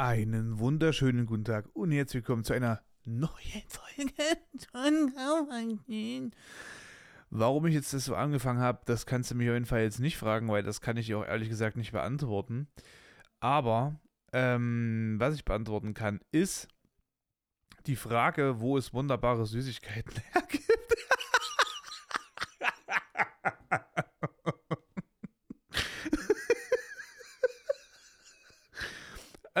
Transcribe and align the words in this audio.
Einen 0.00 0.58
wunderschönen 0.58 1.26
guten 1.26 1.44
Tag 1.44 1.66
und 1.74 1.90
herzlich 1.90 2.22
willkommen 2.22 2.42
zu 2.42 2.54
einer 2.54 2.80
neuen 3.04 3.28
Folge 3.68 4.14
von. 4.72 5.12
Warum 7.28 7.66
ich 7.66 7.74
jetzt 7.74 7.92
das 7.92 8.06
so 8.06 8.14
angefangen 8.14 8.60
habe, 8.60 8.80
das 8.86 9.04
kannst 9.04 9.30
du 9.30 9.34
mich 9.34 9.50
auf 9.50 9.52
jeden 9.52 9.66
Fall 9.66 9.82
jetzt 9.82 10.00
nicht 10.00 10.16
fragen, 10.16 10.48
weil 10.48 10.62
das 10.62 10.80
kann 10.80 10.96
ich 10.96 11.04
dir 11.04 11.18
auch 11.18 11.26
ehrlich 11.26 11.50
gesagt 11.50 11.76
nicht 11.76 11.92
beantworten. 11.92 12.66
Aber 13.40 14.00
ähm, 14.32 15.16
was 15.18 15.34
ich 15.34 15.44
beantworten 15.44 15.92
kann, 15.92 16.20
ist 16.32 16.66
die 17.84 17.96
Frage, 17.96 18.58
wo 18.58 18.78
es 18.78 18.94
wunderbare 18.94 19.44
Süßigkeiten 19.44 20.14
hergibt. 20.32 20.69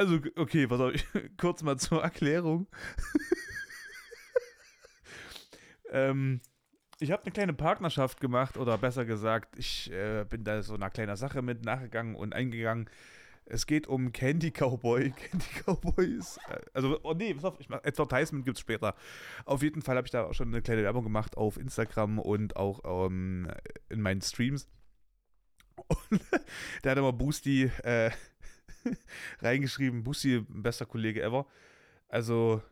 Also, 0.00 0.18
okay, 0.36 0.66
pass 0.66 0.80
auf, 0.80 0.94
kurz 1.36 1.62
mal 1.62 1.76
zur 1.76 2.02
Erklärung. 2.02 2.66
ähm, 5.90 6.40
ich 7.00 7.10
habe 7.10 7.22
eine 7.22 7.32
kleine 7.32 7.52
Partnerschaft 7.52 8.18
gemacht, 8.18 8.56
oder 8.56 8.78
besser 8.78 9.04
gesagt, 9.04 9.58
ich 9.58 9.92
äh, 9.92 10.24
bin 10.24 10.42
da 10.42 10.62
so 10.62 10.72
einer 10.72 10.88
kleinen 10.88 11.16
Sache 11.16 11.42
mit 11.42 11.66
nachgegangen 11.66 12.14
und 12.14 12.34
eingegangen. 12.34 12.88
Es 13.44 13.66
geht 13.66 13.88
um 13.88 14.12
Candy 14.12 14.52
Cowboy. 14.52 15.10
Candy 15.16 15.46
Cowboy 15.66 16.06
ist. 16.06 16.38
Äh, 16.48 16.60
also, 16.72 16.98
oh 17.02 17.12
nee, 17.12 17.34
pass 17.34 17.44
auf, 17.44 17.60
ich 17.60 17.68
mach, 17.68 17.84
Advertisement 17.84 18.46
gibt 18.46 18.56
es 18.56 18.62
später. 18.62 18.94
Auf 19.44 19.62
jeden 19.62 19.82
Fall 19.82 19.98
habe 19.98 20.06
ich 20.06 20.12
da 20.12 20.24
auch 20.24 20.32
schon 20.32 20.48
eine 20.48 20.62
kleine 20.62 20.82
Werbung 20.82 21.04
gemacht 21.04 21.36
auf 21.36 21.58
Instagram 21.58 22.18
und 22.18 22.56
auch 22.56 23.06
ähm, 23.06 23.52
in 23.90 24.00
meinen 24.00 24.22
Streams. 24.22 24.66
Und 25.76 26.22
da 26.82 26.90
hat 26.90 26.98
aber 26.98 27.12
Boosty 27.12 27.70
äh, 27.82 28.10
reingeschrieben, 29.40 30.02
Bussi, 30.02 30.44
bester 30.48 30.86
Kollege 30.86 31.22
ever. 31.22 31.46
Also, 32.08 32.62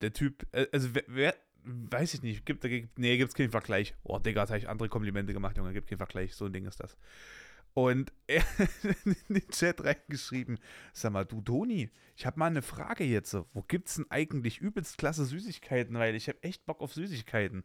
der 0.00 0.12
Typ, 0.12 0.46
äh, 0.52 0.66
also 0.72 0.94
wer, 0.94 1.04
wer 1.06 1.34
weiß 1.64 2.14
ich 2.14 2.22
nicht, 2.22 2.44
gibt, 2.44 2.62
gibt 2.62 2.98
nee, 2.98 3.16
gibt's 3.16 3.34
keinen 3.34 3.50
Vergleich. 3.50 3.94
Oh, 4.02 4.18
Digga, 4.18 4.42
jetzt 4.42 4.50
habe 4.50 4.58
ich 4.58 4.68
andere 4.68 4.88
Komplimente 4.88 5.32
gemacht, 5.32 5.56
Junge, 5.56 5.72
gibt 5.72 5.88
keinen 5.88 5.98
Vergleich, 5.98 6.34
so 6.34 6.46
ein 6.46 6.52
Ding 6.52 6.66
ist 6.66 6.80
das. 6.80 6.96
Und 7.74 8.12
er 8.28 8.42
hat 8.42 8.68
in 9.04 9.16
den 9.28 9.48
Chat 9.48 9.84
reingeschrieben, 9.84 10.58
sag 10.92 11.12
mal, 11.12 11.24
du 11.24 11.40
Toni, 11.42 11.90
ich 12.16 12.24
habe 12.24 12.38
mal 12.38 12.46
eine 12.46 12.62
Frage 12.62 13.04
jetzt. 13.04 13.34
Wo 13.52 13.62
gibt's 13.62 13.96
denn 13.96 14.06
eigentlich 14.10 14.60
übelst 14.60 14.96
klasse 14.96 15.24
Süßigkeiten? 15.24 15.98
Weil 15.98 16.14
ich 16.14 16.28
habe 16.28 16.42
echt 16.42 16.64
Bock 16.66 16.80
auf 16.80 16.94
Süßigkeiten. 16.94 17.64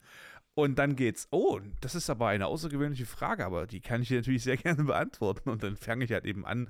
Und 0.55 0.80
dann 0.80 0.95
geht's, 0.95 1.27
oh, 1.31 1.59
das 1.80 1.95
ist 1.95 2.09
aber 2.09 2.27
eine 2.27 2.47
außergewöhnliche 2.47 3.05
Frage, 3.05 3.45
aber 3.45 3.67
die 3.67 3.80
kann 3.80 4.02
ich 4.02 4.09
dir 4.09 4.17
natürlich 4.17 4.43
sehr 4.43 4.57
gerne 4.57 4.83
beantworten. 4.83 5.49
Und 5.49 5.63
dann 5.63 5.77
fange 5.77 6.05
ich 6.05 6.11
halt 6.11 6.25
eben 6.25 6.45
an, 6.45 6.69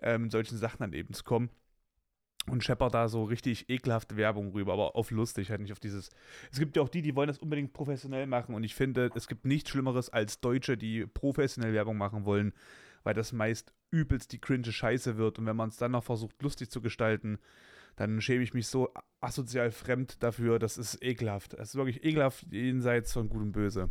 ähm, 0.00 0.30
solchen 0.30 0.56
Sachen 0.56 0.78
dann 0.78 0.94
eben 0.94 1.12
zu 1.12 1.24
kommen. 1.24 1.50
Und 2.50 2.64
schepper 2.64 2.90
da 2.90 3.08
so 3.08 3.22
richtig 3.22 3.70
ekelhafte 3.70 4.16
Werbung 4.16 4.50
rüber, 4.52 4.72
aber 4.72 4.96
auf 4.96 5.12
lustig, 5.12 5.50
halt 5.50 5.60
nicht 5.60 5.70
auf 5.72 5.78
dieses. 5.78 6.10
Es 6.50 6.58
gibt 6.58 6.76
ja 6.76 6.82
auch 6.82 6.88
die, 6.88 7.00
die 7.00 7.14
wollen 7.14 7.28
das 7.28 7.38
unbedingt 7.38 7.72
professionell 7.72 8.26
machen 8.26 8.54
und 8.54 8.64
ich 8.64 8.74
finde, 8.74 9.10
es 9.14 9.28
gibt 9.28 9.44
nichts 9.44 9.70
Schlimmeres 9.70 10.10
als 10.10 10.40
Deutsche, 10.40 10.76
die 10.76 11.06
professionell 11.06 11.72
Werbung 11.72 11.96
machen 11.96 12.24
wollen, 12.24 12.52
weil 13.04 13.14
das 13.14 13.32
meist 13.32 13.72
übelst 13.92 14.32
die 14.32 14.40
cringe 14.40 14.72
Scheiße 14.72 15.16
wird 15.18 15.38
und 15.38 15.46
wenn 15.46 15.54
man 15.54 15.68
es 15.68 15.76
dann 15.76 15.92
noch 15.92 16.02
versucht, 16.02 16.42
lustig 16.42 16.70
zu 16.70 16.80
gestalten, 16.80 17.38
dann 17.96 18.20
schäme 18.20 18.42
ich 18.42 18.54
mich 18.54 18.66
so 18.66 18.92
asozial 19.20 19.70
fremd 19.70 20.22
dafür. 20.22 20.58
Das 20.58 20.78
ist 20.78 21.02
ekelhaft. 21.02 21.54
Es 21.54 21.70
ist 21.70 21.74
wirklich 21.76 22.04
ekelhaft 22.04 22.46
jenseits 22.50 23.12
von 23.12 23.28
Gut 23.28 23.42
und 23.42 23.52
Böse. 23.52 23.90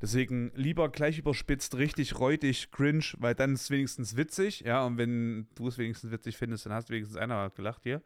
Deswegen 0.00 0.52
lieber 0.54 0.88
gleich 0.90 1.18
überspitzt, 1.18 1.76
richtig 1.76 2.18
räudig, 2.18 2.70
cringe, 2.70 3.04
weil 3.18 3.34
dann 3.34 3.54
ist 3.54 3.62
es 3.62 3.70
wenigstens 3.70 4.16
witzig. 4.16 4.60
Ja, 4.60 4.84
und 4.84 4.98
wenn 4.98 5.48
du 5.54 5.68
es 5.68 5.78
wenigstens 5.78 6.10
witzig 6.10 6.36
findest, 6.36 6.66
dann 6.66 6.72
hast 6.72 6.90
wenigstens 6.90 7.16
einer 7.16 7.50
gelacht 7.50 7.82
hier. 7.82 8.02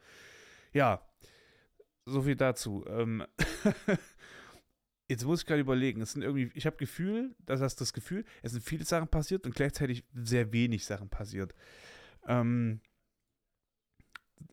Ja, 0.72 1.02
so 2.04 2.22
viel 2.22 2.36
dazu. 2.36 2.84
Ähm 2.88 3.24
Jetzt 5.10 5.24
muss 5.24 5.40
ich 5.40 5.46
gerade 5.46 5.62
überlegen, 5.62 6.02
es 6.02 6.12
sind 6.12 6.20
irgendwie, 6.20 6.50
ich 6.52 6.66
habe 6.66 6.76
Gefühl, 6.76 7.34
dass 7.46 7.60
das 7.60 7.76
das 7.76 7.94
Gefühl, 7.94 8.26
es 8.42 8.52
sind 8.52 8.62
viele 8.62 8.84
Sachen 8.84 9.08
passiert 9.08 9.46
und 9.46 9.54
gleichzeitig 9.54 10.04
sehr 10.12 10.52
wenig 10.52 10.84
Sachen 10.84 11.08
passiert. 11.08 11.54
Ähm, 12.26 12.82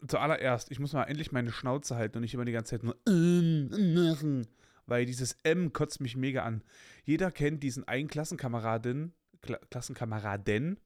zuallererst, 0.07 0.71
ich 0.71 0.79
muss 0.79 0.93
mal 0.93 1.03
endlich 1.03 1.33
meine 1.33 1.51
Schnauze 1.51 1.97
halten 1.97 2.17
und 2.17 2.21
nicht 2.21 2.33
immer 2.33 2.45
die 2.45 2.53
ganze 2.53 2.71
Zeit 2.71 2.83
nur 2.83 2.95
machen, 3.05 4.47
weil 4.85 5.05
dieses 5.05 5.37
M 5.43 5.73
kotzt 5.73 6.01
mich 6.01 6.15
mega 6.15 6.43
an. 6.43 6.63
Jeder 7.03 7.31
kennt 7.31 7.63
diesen 7.63 7.87
einen 7.87 8.07
Klassenkameradin, 8.07 9.13
Kla 9.41 9.57
Klassenkameraden. 9.69 10.79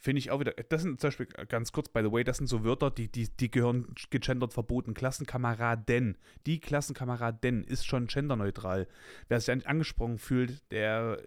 Finde 0.00 0.20
ich 0.20 0.30
auch 0.30 0.38
wieder, 0.38 0.52
das 0.52 0.82
sind 0.82 1.00
zum 1.00 1.08
Beispiel 1.08 1.26
ganz 1.26 1.72
kurz, 1.72 1.88
by 1.88 2.02
the 2.02 2.12
way, 2.12 2.22
das 2.22 2.36
sind 2.36 2.46
so 2.46 2.62
Wörter, 2.62 2.90
die, 2.90 3.10
die, 3.10 3.28
die 3.28 3.50
gehören 3.50 3.94
gegendert 4.10 4.52
verboten. 4.52 4.94
Klassenkameraden. 4.94 6.16
Die 6.46 6.60
Klassenkameraden 6.60 7.64
ist 7.64 7.84
schon 7.84 8.06
genderneutral. 8.06 8.86
Wer 9.26 9.40
sich 9.40 9.66
angesprochen 9.66 10.18
fühlt, 10.18 10.62
der 10.70 11.20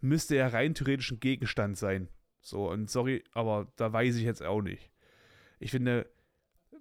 müsste 0.00 0.36
ja 0.36 0.46
rein 0.46 0.74
theoretisch 0.74 1.10
ein 1.10 1.18
Gegenstand 1.18 1.76
sein. 1.76 2.08
So, 2.40 2.70
und 2.70 2.88
sorry, 2.88 3.24
aber 3.32 3.72
da 3.76 3.92
weiß 3.92 4.16
ich 4.16 4.22
jetzt 4.22 4.42
auch 4.42 4.62
nicht. 4.62 4.90
Ich 5.58 5.72
finde, 5.72 6.08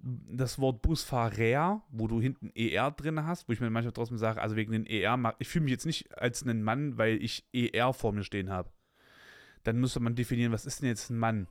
das 0.01 0.59
Wort 0.59 0.81
Busfahrer, 0.81 1.83
wo 1.89 2.07
du 2.07 2.21
hinten 2.21 2.51
ER 2.55 2.91
drin 2.91 3.25
hast, 3.25 3.47
wo 3.47 3.53
ich 3.53 3.59
mir 3.59 3.69
manchmal 3.69 3.91
trotzdem 3.91 4.17
sage, 4.17 4.41
also 4.41 4.55
wegen 4.55 4.71
den 4.71 4.85
ER, 4.85 5.35
ich 5.39 5.47
fühle 5.47 5.65
mich 5.65 5.71
jetzt 5.71 5.85
nicht 5.85 6.17
als 6.17 6.43
einen 6.43 6.63
Mann, 6.63 6.97
weil 6.97 7.21
ich 7.21 7.45
ER 7.53 7.93
vor 7.93 8.13
mir 8.13 8.23
stehen 8.23 8.49
habe. 8.49 8.69
Dann 9.63 9.79
müsste 9.79 9.99
man 9.99 10.15
definieren, 10.15 10.51
was 10.51 10.65
ist 10.65 10.81
denn 10.81 10.87
jetzt 10.87 11.09
ein 11.09 11.17
Mann? 11.17 11.47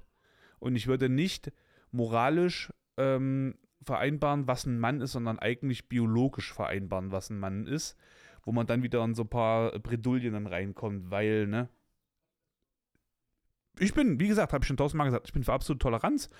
Und 0.58 0.76
ich 0.76 0.86
würde 0.86 1.08
nicht 1.08 1.52
moralisch 1.92 2.72
ähm, 2.96 3.54
vereinbaren, 3.82 4.46
was 4.46 4.66
ein 4.66 4.78
Mann 4.78 5.00
ist, 5.00 5.12
sondern 5.12 5.38
eigentlich 5.38 5.88
biologisch 5.88 6.52
vereinbaren, 6.52 7.12
was 7.12 7.30
ein 7.30 7.38
Mann 7.38 7.66
ist, 7.66 7.96
wo 8.42 8.52
man 8.52 8.66
dann 8.66 8.82
wieder 8.82 9.04
in 9.04 9.14
so 9.14 9.22
ein 9.22 9.28
paar 9.28 9.78
Bredouillen 9.78 10.32
dann 10.32 10.46
reinkommt, 10.46 11.10
weil, 11.10 11.46
ne, 11.46 11.68
ich 13.78 13.94
bin, 13.94 14.18
wie 14.18 14.28
gesagt, 14.28 14.52
habe 14.52 14.64
ich 14.64 14.66
schon 14.68 14.76
tausendmal 14.76 15.06
gesagt, 15.06 15.28
ich 15.28 15.32
bin 15.32 15.44
für 15.44 15.52
absolute 15.52 15.82
Toleranz. 15.82 16.30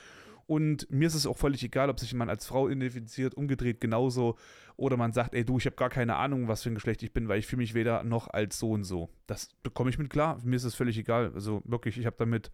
Und 0.49 0.91
mir 0.91 1.07
ist 1.07 1.15
es 1.15 1.27
auch 1.27 1.37
völlig 1.37 1.63
egal, 1.63 1.91
ob 1.91 2.01
sich 2.01 2.11
jemand 2.11 2.31
als 2.31 2.47
Frau 2.47 2.71
identifiziert, 2.71 3.35
umgedreht 3.35 3.83
genauso. 3.83 4.39
Oder 4.77 4.97
man 4.97 5.13
sagt, 5.13 5.35
ey 5.35 5.45
du, 5.45 5.59
ich 5.59 5.67
habe 5.67 5.77
gar 5.77 5.91
keine 5.91 6.17
Ahnung, 6.17 6.49
was 6.49 6.63
für 6.63 6.71
ein 6.71 6.75
Geschlecht 6.75 7.03
ich 7.03 7.13
bin, 7.13 7.29
weil 7.29 7.39
ich 7.39 7.47
fühle 7.47 7.59
mich 7.59 7.75
weder 7.75 8.03
noch 8.03 8.29
als 8.29 8.59
so 8.59 8.71
und 8.71 8.85
so. 8.85 9.11
Das 9.27 9.51
bekomme 9.63 9.91
ich 9.91 9.99
mit 9.99 10.09
klar. 10.09 10.41
Mir 10.43 10.57
ist 10.57 10.65
es 10.65 10.75
völlig 10.75 10.97
egal. 10.97 11.33
Also 11.35 11.61
wirklich, 11.67 11.99
ich 11.99 12.07
habe 12.07 12.17
damit 12.19 12.51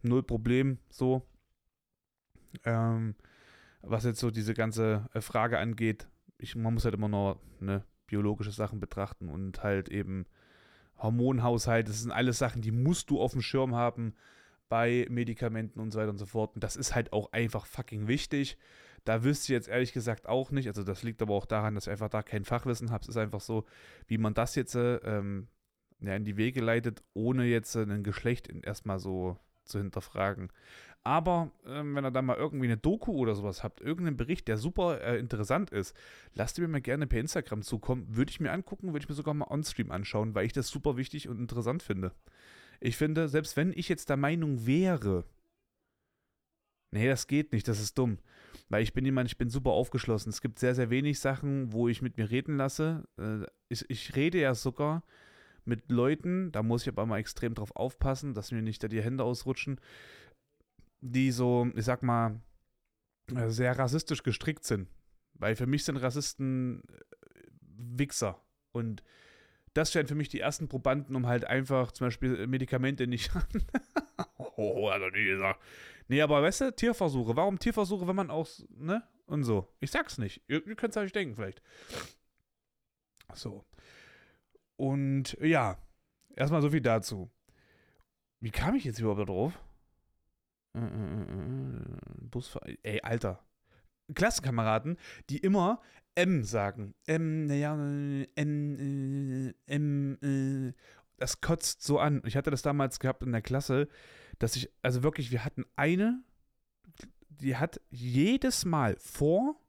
null 0.00 0.22
Problem 0.22 0.78
so. 0.88 1.28
Ähm, 2.64 3.16
was 3.82 4.04
jetzt 4.04 4.20
so 4.20 4.30
diese 4.30 4.54
ganze 4.54 5.06
äh, 5.12 5.20
Frage 5.20 5.58
angeht, 5.58 6.08
ich, 6.38 6.56
man 6.56 6.72
muss 6.72 6.86
halt 6.86 6.94
immer 6.94 7.08
nur 7.08 7.38
ne, 7.60 7.84
biologische 8.06 8.50
Sachen 8.50 8.80
betrachten 8.80 9.28
und 9.28 9.62
halt 9.62 9.90
eben 9.90 10.24
Hormonhaushalt, 10.96 11.86
das 11.86 12.00
sind 12.00 12.12
alles 12.12 12.38
Sachen, 12.38 12.62
die 12.62 12.70
musst 12.70 13.10
du 13.10 13.20
auf 13.20 13.32
dem 13.32 13.42
Schirm 13.42 13.74
haben 13.74 14.14
bei 14.68 15.06
Medikamenten 15.08 15.80
und 15.80 15.90
so 15.92 15.98
weiter 15.98 16.10
und 16.10 16.18
so 16.18 16.26
fort. 16.26 16.54
Und 16.54 16.64
das 16.64 16.76
ist 16.76 16.94
halt 16.94 17.12
auch 17.12 17.32
einfach 17.32 17.66
fucking 17.66 18.08
wichtig. 18.08 18.56
Da 19.04 19.22
wüsste 19.22 19.44
ich 19.44 19.48
jetzt 19.50 19.68
ehrlich 19.68 19.92
gesagt 19.92 20.28
auch 20.28 20.50
nicht. 20.50 20.66
Also 20.66 20.82
das 20.82 21.02
liegt 21.02 21.22
aber 21.22 21.34
auch 21.34 21.46
daran, 21.46 21.74
dass 21.74 21.86
ich 21.86 21.92
einfach 21.92 22.08
da 22.08 22.22
kein 22.22 22.44
Fachwissen 22.44 22.90
habe. 22.90 23.02
Es 23.02 23.08
ist 23.08 23.16
einfach 23.16 23.40
so, 23.40 23.64
wie 24.08 24.18
man 24.18 24.34
das 24.34 24.54
jetzt 24.56 24.74
ähm, 24.74 25.48
ja, 26.00 26.14
in 26.16 26.24
die 26.24 26.36
Wege 26.36 26.60
leitet, 26.60 27.02
ohne 27.14 27.44
jetzt 27.44 27.74
äh, 27.76 27.82
ein 27.82 28.02
Geschlecht 28.02 28.48
erstmal 28.64 28.98
so 28.98 29.36
zu 29.64 29.78
hinterfragen. 29.78 30.50
Aber 31.04 31.52
ähm, 31.64 31.94
wenn 31.94 32.04
ihr 32.04 32.10
da 32.10 32.20
mal 32.20 32.36
irgendwie 32.36 32.66
eine 32.66 32.76
Doku 32.76 33.12
oder 33.12 33.36
sowas 33.36 33.62
habt, 33.62 33.80
irgendeinen 33.80 34.16
Bericht, 34.16 34.48
der 34.48 34.56
super 34.56 35.00
äh, 35.00 35.18
interessant 35.18 35.70
ist, 35.70 35.96
lasst 36.34 36.58
mir 36.58 36.66
mal 36.66 36.80
gerne 36.80 37.06
per 37.06 37.20
Instagram 37.20 37.62
zukommen. 37.62 38.06
Würde 38.16 38.30
ich 38.30 38.40
mir 38.40 38.50
angucken, 38.50 38.88
würde 38.88 39.04
ich 39.04 39.08
mir 39.08 39.14
sogar 39.14 39.32
mal 39.32 39.46
on-stream 39.48 39.92
anschauen, 39.92 40.34
weil 40.34 40.46
ich 40.46 40.52
das 40.52 40.68
super 40.68 40.96
wichtig 40.96 41.28
und 41.28 41.38
interessant 41.38 41.84
finde. 41.84 42.12
Ich 42.80 42.96
finde, 42.96 43.28
selbst 43.28 43.56
wenn 43.56 43.72
ich 43.72 43.88
jetzt 43.88 44.08
der 44.08 44.16
Meinung 44.16 44.66
wäre, 44.66 45.24
nee, 46.90 47.08
das 47.08 47.26
geht 47.26 47.52
nicht, 47.52 47.68
das 47.68 47.80
ist 47.80 47.96
dumm. 47.98 48.18
Weil 48.68 48.82
ich 48.82 48.92
bin 48.92 49.04
jemand, 49.04 49.28
ich 49.28 49.38
bin 49.38 49.48
super 49.48 49.70
aufgeschlossen. 49.70 50.30
Es 50.30 50.40
gibt 50.40 50.58
sehr, 50.58 50.74
sehr 50.74 50.90
wenig 50.90 51.20
Sachen, 51.20 51.72
wo 51.72 51.88
ich 51.88 52.02
mit 52.02 52.16
mir 52.16 52.30
reden 52.30 52.56
lasse. 52.56 53.04
Äh, 53.18 53.46
ich, 53.68 53.88
ich 53.88 54.16
rede 54.16 54.40
ja 54.40 54.54
sogar 54.54 55.04
mit 55.64 55.90
Leuten, 55.90 56.52
da 56.52 56.62
muss 56.62 56.82
ich 56.82 56.88
aber 56.88 57.06
mal 57.06 57.18
extrem 57.18 57.54
drauf 57.54 57.74
aufpassen, 57.74 58.34
dass 58.34 58.52
mir 58.52 58.62
nicht 58.62 58.82
da 58.82 58.88
die 58.88 59.02
Hände 59.02 59.24
ausrutschen, 59.24 59.80
die 61.00 61.30
so, 61.32 61.68
ich 61.74 61.84
sag 61.84 62.02
mal, 62.02 62.40
äh, 63.34 63.48
sehr 63.50 63.78
rassistisch 63.78 64.22
gestrickt 64.22 64.64
sind. 64.64 64.88
Weil 65.34 65.56
für 65.56 65.66
mich 65.66 65.84
sind 65.84 65.96
Rassisten 65.96 66.82
äh, 66.88 67.02
Wichser. 67.60 68.40
Und 68.72 69.02
das 69.76 69.92
scheint 69.92 70.08
für 70.08 70.14
mich 70.14 70.28
die 70.28 70.40
ersten 70.40 70.68
Probanden, 70.68 71.14
um 71.16 71.26
halt 71.26 71.44
einfach 71.44 71.92
zum 71.92 72.06
Beispiel 72.06 72.46
Medikamente 72.46 73.06
nicht. 73.06 73.30
oh, 74.38 74.90
hat 74.90 75.02
er 75.02 75.10
nie 75.10 75.24
gesagt. 75.24 75.60
Nee, 76.08 76.22
aber 76.22 76.42
weißt 76.42 76.60
du, 76.62 76.72
Tierversuche. 76.74 77.36
Warum 77.36 77.58
Tierversuche, 77.58 78.06
wenn 78.06 78.16
man 78.16 78.30
auch, 78.30 78.48
ne? 78.70 79.02
Und 79.26 79.44
so. 79.44 79.68
Ich 79.80 79.90
sag's 79.90 80.18
nicht. 80.18 80.42
Ihr, 80.48 80.66
ihr 80.66 80.76
könnt 80.76 80.96
es 80.96 81.02
euch 81.02 81.12
denken, 81.12 81.34
vielleicht. 81.34 81.60
So. 83.34 83.64
Und 84.76 85.36
ja, 85.40 85.78
erstmal 86.34 86.62
so 86.62 86.70
viel 86.70 86.80
dazu. 86.80 87.30
Wie 88.40 88.50
kam 88.50 88.76
ich 88.76 88.84
jetzt 88.84 89.00
überhaupt 89.00 89.28
drauf? 89.28 89.58
Äh, 90.74 90.80
äh, 90.80 91.22
äh, 91.22 91.80
Busfahrer. 92.20 92.66
Ey, 92.82 93.00
Alter. 93.02 93.42
Klassenkameraden, 94.14 94.98
die 95.30 95.38
immer 95.38 95.80
M 96.16 96.44
sagen. 96.44 96.94
M, 97.06 97.46
naja, 97.46 97.74
M, 97.74 98.26
äh, 98.36 99.54
M, 99.66 100.18
äh, 100.22 100.72
das 101.18 101.40
kotzt 101.40 101.82
so 101.82 101.98
an. 101.98 102.22
Ich 102.24 102.36
hatte 102.36 102.50
das 102.50 102.62
damals 102.62 102.98
gehabt 103.00 103.22
in 103.22 103.32
der 103.32 103.42
Klasse, 103.42 103.88
dass 104.38 104.56
ich, 104.56 104.70
also 104.82 105.02
wirklich, 105.02 105.30
wir 105.30 105.44
hatten 105.44 105.64
eine, 105.76 106.22
die 107.28 107.56
hat 107.56 107.80
jedes 107.90 108.64
Mal 108.64 108.96
vor 108.98 109.60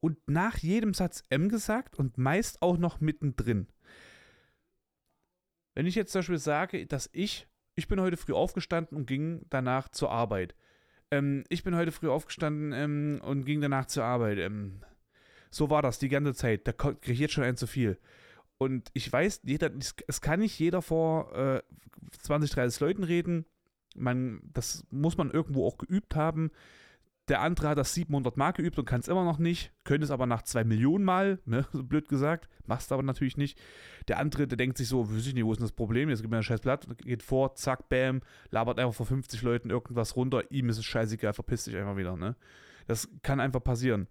und 0.00 0.18
nach 0.28 0.58
jedem 0.58 0.94
Satz 0.94 1.24
M 1.28 1.48
gesagt 1.48 1.98
und 1.98 2.18
meist 2.18 2.62
auch 2.62 2.76
noch 2.76 3.00
mittendrin. 3.00 3.68
Wenn 5.74 5.86
ich 5.86 5.94
jetzt 5.94 6.12
zum 6.12 6.20
Beispiel 6.20 6.38
sage, 6.38 6.86
dass 6.86 7.08
ich, 7.12 7.46
ich 7.74 7.86
bin 7.86 8.00
heute 8.00 8.16
früh 8.16 8.32
aufgestanden 8.32 8.96
und 8.96 9.06
ging 9.06 9.46
danach 9.50 9.88
zur 9.88 10.10
Arbeit. 10.10 10.54
Ähm, 11.10 11.44
ich 11.48 11.62
bin 11.62 11.76
heute 11.76 11.92
früh 11.92 12.08
aufgestanden 12.08 12.72
ähm, 12.72 13.20
und 13.22 13.44
ging 13.44 13.60
danach 13.60 13.86
zur 13.86 14.04
Arbeit. 14.04 14.38
Ähm, 14.38 14.82
so 15.50 15.70
war 15.70 15.82
das 15.82 15.98
die 15.98 16.08
ganze 16.08 16.34
Zeit. 16.34 16.66
Da 16.66 16.72
kriege 16.72 17.12
ich 17.12 17.18
jetzt 17.18 17.32
schon 17.34 17.44
ein 17.44 17.56
zu 17.56 17.66
viel. 17.66 17.98
Und 18.58 18.90
ich 18.92 19.10
weiß, 19.10 19.40
jeder, 19.44 19.70
es 20.06 20.20
kann 20.20 20.40
nicht 20.40 20.58
jeder 20.58 20.82
vor 20.82 21.34
äh, 21.34 21.62
20, 22.18 22.50
30 22.50 22.80
Leuten 22.80 23.04
reden. 23.04 23.46
Man, 23.96 24.40
das 24.52 24.84
muss 24.90 25.16
man 25.16 25.30
irgendwo 25.30 25.66
auch 25.66 25.78
geübt 25.78 26.14
haben. 26.14 26.50
Der 27.28 27.40
andere 27.42 27.68
hat 27.68 27.78
das 27.78 27.94
700 27.94 28.36
Mal 28.36 28.50
geübt 28.50 28.78
und 28.78 28.86
kann 28.86 29.00
es 29.00 29.08
immer 29.08 29.24
noch 29.24 29.38
nicht, 29.38 29.72
könnte 29.84 30.04
es 30.04 30.10
aber 30.10 30.26
nach 30.26 30.42
2 30.42 30.64
Millionen 30.64 31.04
Mal, 31.04 31.38
ne, 31.44 31.64
so 31.72 31.84
blöd 31.84 32.08
gesagt, 32.08 32.48
machst 32.66 32.90
aber 32.90 33.04
natürlich 33.04 33.36
nicht. 33.36 33.56
Der 34.08 34.18
andere, 34.18 34.48
der 34.48 34.56
denkt 34.56 34.78
sich 34.78 34.88
so, 34.88 35.08
weiß 35.08 35.26
ich 35.26 35.34
nicht, 35.34 35.44
wo 35.44 35.52
ist 35.52 35.58
denn 35.58 35.66
das 35.66 35.72
Problem? 35.72 36.10
Jetzt 36.10 36.22
gibt 36.22 36.32
mir 36.32 36.38
ein 36.38 36.42
scheiß 36.42 36.60
Blatt, 36.60 36.86
geht 36.98 37.22
vor, 37.22 37.54
zack, 37.54 37.88
bam, 37.88 38.20
labert 38.50 38.80
einfach 38.80 38.94
vor 38.94 39.06
50 39.06 39.42
Leuten 39.42 39.70
irgendwas 39.70 40.16
runter, 40.16 40.50
ihm 40.50 40.68
ist 40.70 40.78
es 40.78 40.84
scheißegal, 40.84 41.32
verpisst 41.32 41.66
sich 41.66 41.76
einfach 41.76 41.96
wieder, 41.96 42.16
ne. 42.16 42.34
Das 42.88 43.08
kann 43.22 43.38
einfach 43.38 43.62
passieren. 43.62 44.08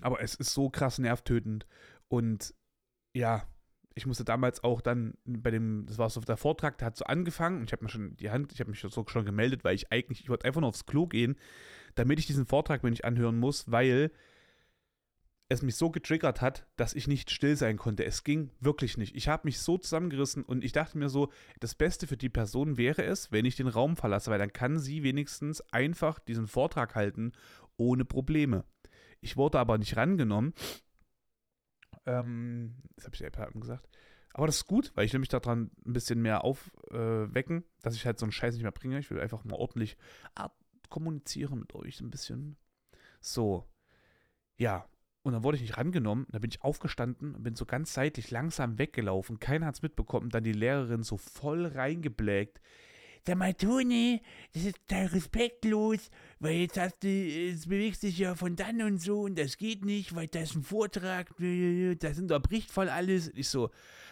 Aber 0.00 0.20
es 0.20 0.34
ist 0.34 0.52
so 0.52 0.70
krass 0.70 0.98
nervtötend 0.98 1.66
und 2.08 2.54
ja, 3.14 3.46
ich 3.94 4.06
musste 4.06 4.24
damals 4.24 4.64
auch 4.64 4.80
dann 4.80 5.14
bei 5.24 5.50
dem, 5.50 5.86
das 5.86 5.98
war 5.98 6.10
so 6.10 6.20
der 6.20 6.36
Vortrag, 6.36 6.78
der 6.78 6.86
hat 6.86 6.96
so 6.96 7.04
angefangen 7.04 7.60
und 7.60 7.64
ich 7.66 7.72
habe 7.72 7.84
mir 7.84 7.90
schon 7.90 8.16
die 8.16 8.30
Hand, 8.30 8.52
ich 8.52 8.60
habe 8.60 8.70
mich 8.70 8.80
so 8.80 9.04
schon 9.06 9.24
gemeldet, 9.24 9.62
weil 9.62 9.76
ich 9.76 9.92
eigentlich, 9.92 10.20
ich 10.20 10.28
wollte 10.28 10.46
einfach 10.46 10.60
nur 10.60 10.68
aufs 10.68 10.86
Klo 10.86 11.06
gehen, 11.06 11.36
damit 11.94 12.18
ich 12.18 12.26
diesen 12.26 12.46
Vortrag 12.46 12.82
mir 12.82 12.90
nicht 12.90 13.04
anhören 13.04 13.38
muss, 13.38 13.70
weil 13.70 14.10
es 15.48 15.62
mich 15.62 15.76
so 15.76 15.90
getriggert 15.90 16.40
hat, 16.40 16.66
dass 16.76 16.94
ich 16.94 17.06
nicht 17.06 17.30
still 17.30 17.56
sein 17.56 17.76
konnte. 17.76 18.04
Es 18.04 18.24
ging 18.24 18.50
wirklich 18.60 18.96
nicht. 18.96 19.14
Ich 19.14 19.28
habe 19.28 19.46
mich 19.46 19.58
so 19.58 19.78
zusammengerissen 19.78 20.42
und 20.42 20.64
ich 20.64 20.72
dachte 20.72 20.98
mir 20.98 21.08
so, 21.08 21.30
das 21.60 21.74
Beste 21.74 22.06
für 22.06 22.16
die 22.16 22.30
Person 22.30 22.76
wäre 22.76 23.04
es, 23.04 23.30
wenn 23.30 23.44
ich 23.44 23.54
den 23.54 23.68
Raum 23.68 23.96
verlasse, 23.96 24.30
weil 24.30 24.38
dann 24.38 24.52
kann 24.52 24.78
sie 24.78 25.02
wenigstens 25.02 25.60
einfach 25.72 26.18
diesen 26.18 26.48
Vortrag 26.48 26.94
halten 26.94 27.32
ohne 27.76 28.04
Probleme. 28.04 28.64
Ich 29.24 29.36
wurde 29.36 29.58
aber 29.58 29.78
nicht 29.78 29.96
rangenommen 29.96 30.54
ähm, 32.06 32.74
das 32.96 33.06
habe 33.06 33.14
ich 33.14 33.20
ja 33.20 33.28
gesagt. 33.28 33.88
Aber 34.32 34.46
das 34.46 34.56
ist 34.56 34.66
gut, 34.66 34.92
weil 34.94 35.06
ich 35.06 35.12
will 35.12 35.20
mich 35.20 35.28
daran 35.28 35.70
ein 35.86 35.92
bisschen 35.92 36.20
mehr 36.20 36.44
aufwecken, 36.44 37.58
äh, 37.58 37.82
dass 37.82 37.94
ich 37.94 38.04
halt 38.04 38.18
so 38.18 38.26
einen 38.26 38.32
Scheiß 38.32 38.54
nicht 38.54 38.64
mehr 38.64 38.72
bringe. 38.72 38.98
Ich 38.98 39.10
will 39.10 39.20
einfach 39.20 39.44
mal 39.44 39.56
ordentlich 39.56 39.96
kommunizieren 40.88 41.60
mit 41.60 41.74
euch 41.74 42.00
ein 42.00 42.10
bisschen. 42.10 42.56
So. 43.20 43.68
Ja. 44.56 44.88
Und 45.22 45.32
dann 45.32 45.42
wurde 45.42 45.56
ich 45.56 45.62
nicht 45.62 45.78
rangenommen. 45.78 46.26
Dann 46.30 46.42
bin 46.42 46.50
ich 46.50 46.62
aufgestanden 46.62 47.34
und 47.34 47.42
bin 47.42 47.54
so 47.54 47.64
ganz 47.64 47.94
seitlich 47.94 48.30
langsam 48.30 48.78
weggelaufen. 48.78 49.38
Keiner 49.38 49.66
hat 49.66 49.76
es 49.76 49.82
mitbekommen. 49.82 50.28
Dann 50.28 50.44
die 50.44 50.52
Lehrerin 50.52 51.02
so 51.02 51.16
voll 51.16 51.64
reingeblägt 51.64 52.60
sag 53.26 53.38
mal, 53.38 53.54
Toni, 53.54 54.20
das 54.52 54.64
ist 54.64 54.76
total 54.86 55.06
respektlos, 55.06 56.10
weil 56.40 56.56
jetzt 56.56 56.78
hast 56.78 57.02
du, 57.02 57.08
jetzt 57.08 57.68
bewegst 57.68 58.02
dich 58.02 58.18
ja 58.18 58.34
von 58.34 58.54
dann 58.56 58.82
und 58.82 59.00
so 59.00 59.22
und 59.22 59.38
das 59.38 59.56
geht 59.56 59.84
nicht, 59.84 60.14
weil 60.14 60.28
da 60.28 60.40
ist 60.40 60.54
ein 60.54 60.62
Vortrag, 60.62 61.34
das 61.38 62.18
unterbricht 62.18 62.70
voll 62.70 62.88
alles. 62.88 63.30
Ich 63.34 63.48
so, 63.48 63.70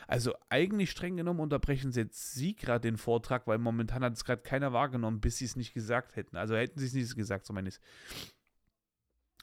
also 0.09 0.35
eigentlich 0.49 0.91
streng 0.91 1.17
genommen 1.17 1.41
unterbrechen 1.41 1.93
sie 1.93 2.01
jetzt 2.01 2.33
sie 2.33 2.55
gerade 2.55 2.81
den 2.81 2.97
Vortrag, 2.97 3.47
weil 3.47 3.59
momentan 3.59 4.03
hat 4.03 4.15
es 4.15 4.25
gerade 4.25 4.43
keiner 4.43 4.73
wahrgenommen, 4.73 5.21
bis 5.21 5.39
sie 5.39 5.45
es 5.45 5.57
nicht 5.57 5.75
gesagt 5.75 6.17
hätten. 6.17 6.37
Also 6.37 6.57
hätten 6.57 6.81
sie 6.81 6.87
es 6.87 6.95
nicht 6.95 7.15
gesagt, 7.15 7.49
ich 7.51 7.81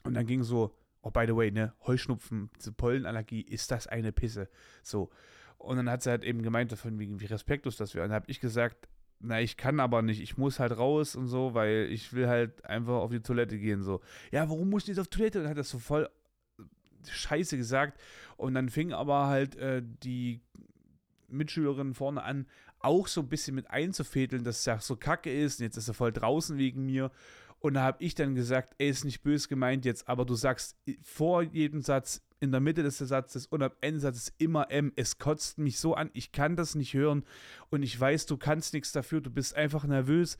Und 0.04 0.14
dann 0.14 0.26
ging 0.26 0.42
so, 0.42 0.74
oh, 1.02 1.10
by 1.10 1.24
the 1.26 1.36
way, 1.36 1.50
ne, 1.50 1.74
Heuschnupfen, 1.86 2.50
Pollenallergie, 2.76 3.42
ist 3.42 3.70
das 3.70 3.86
eine 3.86 4.12
Pisse. 4.12 4.48
So. 4.82 5.10
Und 5.58 5.76
dann 5.76 5.90
hat 5.90 6.02
sie 6.02 6.10
halt 6.10 6.24
eben 6.24 6.42
gemeint, 6.42 6.72
davon 6.72 6.98
wegen, 6.98 7.20
wie 7.20 7.26
respektlos 7.26 7.76
das 7.76 7.94
wäre. 7.94 8.04
Und 8.04 8.10
dann 8.10 8.22
habe 8.22 8.30
ich 8.30 8.40
gesagt, 8.40 8.88
na, 9.20 9.40
ich 9.40 9.56
kann 9.56 9.80
aber 9.80 10.02
nicht, 10.02 10.20
ich 10.20 10.38
muss 10.38 10.58
halt 10.58 10.76
raus 10.76 11.14
und 11.14 11.26
so, 11.26 11.52
weil 11.54 11.88
ich 11.90 12.12
will 12.14 12.26
halt 12.26 12.64
einfach 12.64 12.94
auf 12.94 13.10
die 13.10 13.20
Toilette 13.20 13.58
gehen, 13.58 13.82
so. 13.82 14.00
Ja, 14.32 14.48
warum 14.48 14.70
musst 14.70 14.86
du 14.86 14.92
jetzt 14.92 14.98
auf 14.98 15.08
Toilette? 15.08 15.40
Und 15.40 15.48
hat 15.48 15.58
das 15.58 15.68
so 15.68 15.78
voll 15.78 16.08
scheiße 17.06 17.56
gesagt. 17.56 18.00
Und 18.36 18.54
dann 18.54 18.68
fing 18.68 18.92
aber 18.92 19.26
halt 19.26 19.56
äh, 19.56 19.82
die 20.02 20.40
Mitschülerin 21.28 21.94
vorne 21.94 22.22
an, 22.22 22.46
auch 22.80 23.06
so 23.06 23.20
ein 23.20 23.28
bisschen 23.28 23.54
mit 23.54 23.70
einzufädeln, 23.70 24.42
dass 24.42 24.60
es 24.60 24.64
ja 24.64 24.80
so 24.80 24.96
kacke 24.96 25.32
ist 25.32 25.60
und 25.60 25.64
jetzt 25.64 25.76
ist 25.76 25.88
er 25.88 25.94
voll 25.94 26.12
draußen 26.12 26.56
wegen 26.56 26.86
mir. 26.86 27.10
Und 27.60 27.74
da 27.74 27.82
habe 27.82 28.02
ich 28.02 28.14
dann 28.14 28.34
gesagt, 28.34 28.74
ey, 28.78 28.88
ist 28.88 29.04
nicht 29.04 29.22
böse 29.22 29.48
gemeint 29.48 29.84
jetzt, 29.84 30.08
aber 30.08 30.24
du 30.24 30.34
sagst 30.34 30.76
vor 31.02 31.42
jedem 31.42 31.82
Satz, 31.82 32.22
in 32.40 32.52
der 32.52 32.60
Mitte 32.60 32.82
des 32.82 32.98
Satzes 32.98 33.46
und 33.46 33.62
am 33.62 33.72
Ende 33.82 33.96
des 33.96 34.02
Satzes 34.02 34.34
immer 34.38 34.70
M. 34.70 34.92
Es 34.96 35.18
kotzt 35.18 35.58
mich 35.58 35.78
so 35.78 35.94
an, 35.94 36.10
ich 36.14 36.32
kann 36.32 36.56
das 36.56 36.74
nicht 36.74 36.94
hören 36.94 37.24
und 37.68 37.82
ich 37.82 37.98
weiß, 38.00 38.26
du 38.26 38.38
kannst 38.38 38.72
nichts 38.72 38.92
dafür, 38.92 39.20
du 39.20 39.30
bist 39.30 39.54
einfach 39.54 39.84
nervös. 39.84 40.38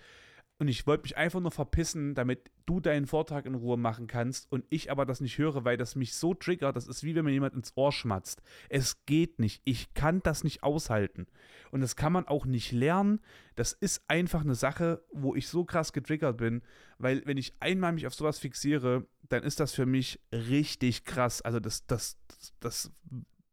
Und 0.60 0.68
ich 0.68 0.86
wollte 0.86 1.04
mich 1.04 1.16
einfach 1.16 1.40
nur 1.40 1.52
verpissen, 1.52 2.14
damit 2.14 2.50
du 2.66 2.80
deinen 2.80 3.06
Vortrag 3.06 3.46
in 3.46 3.54
Ruhe 3.54 3.78
machen 3.78 4.06
kannst 4.06 4.52
und 4.52 4.66
ich 4.68 4.90
aber 4.90 5.06
das 5.06 5.22
nicht 5.22 5.38
höre, 5.38 5.64
weil 5.64 5.78
das 5.78 5.96
mich 5.96 6.14
so 6.14 6.34
triggert. 6.34 6.76
Das 6.76 6.86
ist 6.86 7.02
wie 7.02 7.14
wenn 7.14 7.24
mir 7.24 7.30
jemand 7.30 7.54
ins 7.54 7.72
Ohr 7.76 7.90
schmatzt. 7.92 8.42
Es 8.68 9.06
geht 9.06 9.38
nicht. 9.38 9.62
Ich 9.64 9.94
kann 9.94 10.22
das 10.22 10.44
nicht 10.44 10.62
aushalten. 10.62 11.26
Und 11.70 11.80
das 11.80 11.96
kann 11.96 12.12
man 12.12 12.28
auch 12.28 12.44
nicht 12.44 12.72
lernen. 12.72 13.20
Das 13.54 13.72
ist 13.72 14.04
einfach 14.06 14.42
eine 14.42 14.54
Sache, 14.54 15.02
wo 15.10 15.34
ich 15.34 15.48
so 15.48 15.64
krass 15.64 15.94
getriggert 15.94 16.36
bin, 16.36 16.60
weil 16.98 17.22
wenn 17.24 17.38
ich 17.38 17.54
einmal 17.60 17.92
mich 17.92 18.06
auf 18.06 18.14
sowas 18.14 18.38
fixiere, 18.38 19.06
dann 19.30 19.44
ist 19.44 19.60
das 19.60 19.72
für 19.72 19.86
mich 19.86 20.20
richtig 20.30 21.06
krass. 21.06 21.40
Also 21.40 21.58
das, 21.58 21.86
das, 21.86 22.18
das, 22.28 22.52
das 22.60 22.92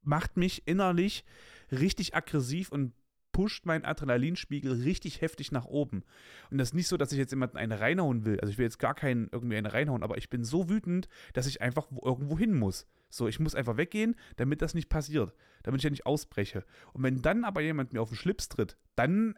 macht 0.02 0.36
mich 0.36 0.68
innerlich 0.68 1.24
richtig 1.72 2.16
aggressiv 2.16 2.70
und 2.70 2.92
pusht 3.38 3.68
meinen 3.68 3.86
Adrenalinspiegel 3.86 4.82
richtig 4.82 5.22
heftig 5.22 5.52
nach 5.52 5.66
oben. 5.66 6.04
Und 6.50 6.58
das 6.58 6.70
ist 6.70 6.74
nicht 6.74 6.88
so, 6.88 6.98
dass 6.98 7.12
ich 7.12 7.20
jetzt 7.20 7.30
jemanden 7.30 7.58
eine 7.58 7.80
reinhauen 7.80 8.26
will. 8.26 8.40
Also 8.40 8.52
ich 8.52 8.58
will 8.58 8.66
jetzt 8.66 8.80
gar 8.80 8.96
keinen 8.96 9.30
irgendwie 9.32 9.58
eine 9.58 9.74
reinhauen, 9.74 10.02
aber 10.02 10.18
ich 10.18 10.32
bin 10.32 10.44
so 10.44 10.72
wütend, 10.72 11.08
dass 11.34 11.46
ich 11.46 11.62
einfach 11.62 11.86
irgendwo 12.04 12.36
hin 12.36 12.58
muss. 12.58 12.88
So, 13.12 13.28
ich 13.28 13.40
muss 13.40 13.54
einfach 13.54 13.78
weggehen, 13.78 14.16
damit 14.38 14.64
das 14.64 14.74
nicht 14.74 14.90
passiert. 14.90 15.36
Damit 15.62 15.82
ich 15.82 15.84
ja 15.84 15.92
nicht 15.92 16.08
ausbreche. 16.08 16.66
Und 16.94 17.04
wenn 17.04 17.22
dann 17.22 17.44
aber 17.44 17.62
jemand 17.62 17.94
mir 17.94 18.02
auf 18.02 18.10
den 18.10 18.18
Schlips 18.18 18.50
tritt, 18.50 18.76
dann 18.96 19.38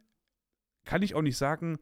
kann 0.85 1.01
ich 1.01 1.13
auch 1.13 1.21
nicht 1.21 1.35
sagen, 1.35 1.77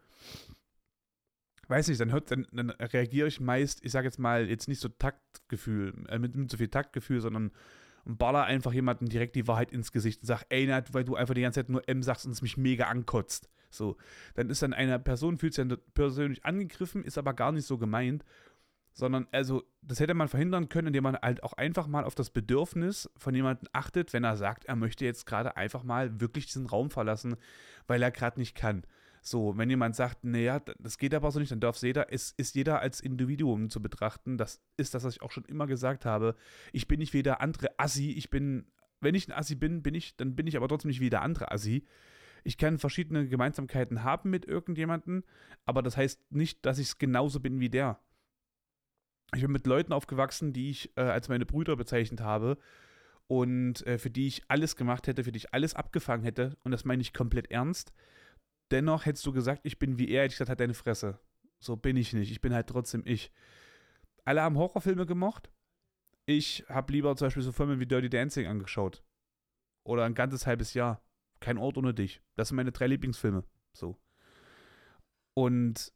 weiß 1.68 1.88
nicht, 1.88 2.02
dann, 2.02 2.12
hört, 2.12 2.32
dann, 2.32 2.48
dann 2.52 2.72
reagiere 2.72 3.28
ich 3.28 3.40
meist, 3.40 3.86
ich 3.86 3.92
sage 3.92 4.08
jetzt 4.08 4.18
mal, 4.18 4.50
jetzt 4.50 4.68
nicht 4.68 4.80
so 4.80 4.90
Taktgefühl, 4.90 5.94
äh, 6.10 6.18
mit, 6.18 6.36
mit 6.36 6.50
so 6.50 6.58
viel 6.58 6.70
Taktgefühl, 6.70 7.22
sondern 7.22 7.52
und 8.08 8.18
baller 8.18 8.46
einfach 8.46 8.72
jemanden 8.72 9.08
direkt 9.08 9.36
die 9.36 9.48
Wahrheit 9.48 9.72
ins 9.72 9.92
Gesicht 9.92 10.22
und 10.22 10.28
sag, 10.28 10.46
ey, 10.50 10.66
Nat, 10.66 10.94
weil 10.94 11.04
du 11.04 11.16
einfach 11.16 11.34
die 11.34 11.42
ganze 11.42 11.60
Zeit 11.60 11.70
nur 11.70 11.88
M 11.88 12.02
sagst 12.02 12.26
und 12.26 12.32
es 12.32 12.42
mich 12.42 12.56
mega 12.56 12.86
ankotzt. 12.86 13.50
So, 13.70 13.98
dann 14.36 14.50
ist 14.50 14.62
dann 14.62 14.74
eine 14.74 14.98
Person, 14.98 15.38
fühlt 15.38 15.54
sich 15.54 15.68
dann 15.68 15.78
persönlich 15.94 16.46
angegriffen, 16.46 17.04
ist 17.04 17.18
aber 17.18 17.34
gar 17.34 17.52
nicht 17.52 17.68
so 17.68 17.78
gemeint, 17.78 18.24
sondern, 18.94 19.28
also, 19.32 19.64
das 19.82 20.00
hätte 20.00 20.14
man 20.14 20.30
verhindern 20.30 20.70
können, 20.70 20.88
indem 20.88 21.04
man 21.04 21.18
halt 21.18 21.44
auch 21.44 21.54
einfach 21.54 21.86
mal 21.86 22.06
auf 22.06 22.16
das 22.16 22.30
Bedürfnis 22.30 23.10
von 23.18 23.36
jemandem 23.36 23.68
achtet, 23.74 24.14
wenn 24.14 24.24
er 24.24 24.38
sagt, 24.38 24.66
er 24.66 24.76
möchte 24.76 25.06
jetzt 25.06 25.26
gerade 25.26 25.58
einfach 25.58 25.84
mal 25.84 26.20
wirklich 26.20 26.48
diesen 26.48 26.66
Raum 26.66 26.90
verlassen, 26.90 27.36
weil 27.88 28.02
er 28.02 28.10
gerade 28.10 28.40
nicht 28.40 28.56
kann. 28.56 28.84
So, 29.28 29.58
wenn 29.58 29.70
jemand 29.70 29.94
sagt, 29.94 30.24
naja, 30.24 30.62
das 30.80 30.98
geht 30.98 31.14
aber 31.14 31.32
so 31.32 31.40
nicht, 31.42 31.52
dann 31.52 31.60
darf 31.60 31.82
jeder, 31.82 32.14
ist, 32.14 32.40
ist 32.40 32.56
jeder 32.56 32.80
als 32.80 33.02
Individuum 33.02 33.70
zu 33.70 33.82
betrachten. 33.82 34.38
Das 34.38 34.62
ist 34.78 34.94
das, 34.94 35.04
was 35.04 35.16
ich 35.16 35.22
auch 35.22 35.32
schon 35.32 35.44
immer 35.44 35.68
gesagt 35.68 36.06
habe. 36.06 36.34
Ich 36.72 36.88
bin 36.88 37.00
nicht 37.00 37.12
wie 37.12 37.24
der 37.24 37.42
andere 37.42 37.78
Assi. 37.78 38.12
Ich 38.12 38.30
bin, 38.30 38.68
wenn 39.02 39.16
ich 39.16 39.28
ein 39.28 39.34
Assi 39.34 39.56
bin, 39.56 39.84
bin 39.84 39.96
ich, 39.96 40.16
dann 40.16 40.38
bin 40.38 40.48
ich 40.48 40.56
aber 40.56 40.70
trotzdem 40.70 40.88
nicht 40.88 41.02
wie 41.02 41.10
der 41.10 41.24
andere 41.24 41.52
Assi. 41.52 41.86
Ich 42.46 42.58
kann 42.58 42.78
verschiedene 42.78 43.28
Gemeinsamkeiten 43.28 44.06
haben 44.06 44.30
mit 44.30 44.46
irgendjemandem, 44.46 45.26
aber 45.66 45.84
das 45.84 45.98
heißt 45.98 46.32
nicht, 46.32 46.66
dass 46.66 46.80
ich 46.80 46.88
es 46.88 46.98
genauso 46.98 47.42
bin 47.42 47.60
wie 47.60 47.70
der. 47.70 48.00
Ich 49.36 49.42
bin 49.42 49.52
mit 49.52 49.68
Leuten 49.68 49.92
aufgewachsen, 49.92 50.54
die 50.54 50.70
ich 50.70 50.96
äh, 50.96 51.02
als 51.02 51.28
meine 51.28 51.46
Brüder 51.46 51.76
bezeichnet 51.76 52.22
habe 52.22 52.58
und 53.28 53.86
äh, 53.86 53.98
für 53.98 54.10
die 54.10 54.28
ich 54.28 54.44
alles 54.48 54.78
gemacht 54.78 55.06
hätte, 55.06 55.26
für 55.26 55.34
die 55.34 55.40
ich 55.40 55.54
alles 55.54 55.74
abgefangen 55.74 56.24
hätte. 56.24 56.56
Und 56.64 56.72
das 56.72 56.86
meine 56.86 57.02
ich 57.02 57.14
komplett 57.14 57.52
ernst 57.52 57.92
dennoch 58.72 59.06
hättest 59.06 59.26
du 59.26 59.32
gesagt, 59.32 59.62
ich 59.64 59.80
bin 59.80 59.98
wie 59.98 60.10
er, 60.10 60.24
hätte 60.24 60.34
ich 60.34 60.38
gesagt, 60.38 60.50
halt 60.50 60.60
deine 60.60 60.74
Fresse. 60.74 61.20
So 61.60 61.76
bin 61.76 61.98
ich 61.98 62.14
nicht. 62.14 62.32
Ich 62.32 62.42
bin 62.42 62.54
halt 62.54 62.68
trotzdem 62.68 63.04
ich. 63.06 63.32
Alle 64.26 64.42
haben 64.42 64.58
Horrorfilme 64.58 65.06
gemocht. 65.06 65.50
Ich 66.26 66.66
habe 66.68 66.92
lieber 66.92 67.16
zum 67.16 67.28
Beispiel 67.28 67.44
so 67.44 67.52
Filme 67.52 67.80
wie 67.80 67.86
Dirty 67.86 68.10
Dancing 68.10 68.48
angeschaut. 68.48 69.04
Oder 69.84 70.04
ein 70.04 70.14
ganzes 70.14 70.46
halbes 70.46 70.74
Jahr. 70.74 71.02
Kein 71.40 71.58
Ort 71.58 71.78
ohne 71.78 71.94
dich. 71.94 72.22
Das 72.36 72.50
sind 72.50 72.58
meine 72.58 72.72
drei 72.72 72.88
Lieblingsfilme. 72.88 73.44
So. 73.74 73.98
Und 75.34 75.94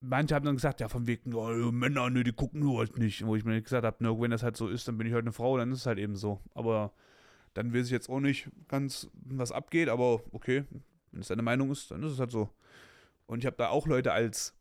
manche 0.00 0.34
haben 0.34 0.46
dann 0.46 0.56
gesagt, 0.56 0.80
ja, 0.80 0.88
von 0.88 1.06
wegen, 1.06 1.34
oh, 1.34 1.70
Männer, 1.70 2.08
ne, 2.08 2.24
die 2.24 2.32
gucken 2.32 2.60
nur 2.60 2.78
halt 2.78 2.96
nicht. 2.96 3.26
Wo 3.26 3.36
ich 3.36 3.44
mir 3.44 3.60
gesagt 3.60 3.84
habe, 3.84 4.02
ne, 4.02 4.18
wenn 4.18 4.30
das 4.30 4.42
halt 4.42 4.56
so 4.56 4.68
ist, 4.68 4.88
dann 4.88 4.96
bin 4.96 5.06
ich 5.06 5.12
halt 5.12 5.24
eine 5.24 5.32
Frau, 5.32 5.58
dann 5.58 5.70
ist 5.72 5.80
es 5.80 5.86
halt 5.86 5.98
eben 5.98 6.16
so. 6.16 6.40
Aber 6.54 6.94
dann 7.54 7.74
weiß 7.74 7.86
ich 7.86 7.92
jetzt 7.92 8.08
auch 8.08 8.20
nicht 8.20 8.48
ganz, 8.68 9.08
was 9.14 9.52
abgeht, 9.52 9.88
aber 9.88 10.22
okay, 10.32 10.64
wenn 11.12 11.20
es 11.20 11.28
deine 11.28 11.42
Meinung 11.42 11.70
ist, 11.70 11.90
dann 11.90 12.02
ist 12.02 12.12
es 12.12 12.20
halt 12.20 12.30
so. 12.30 12.50
Und 13.26 13.40
ich 13.40 13.46
habe 13.46 13.56
da 13.56 13.68
auch 13.68 13.86
Leute 13.86 14.12
als 14.12 14.54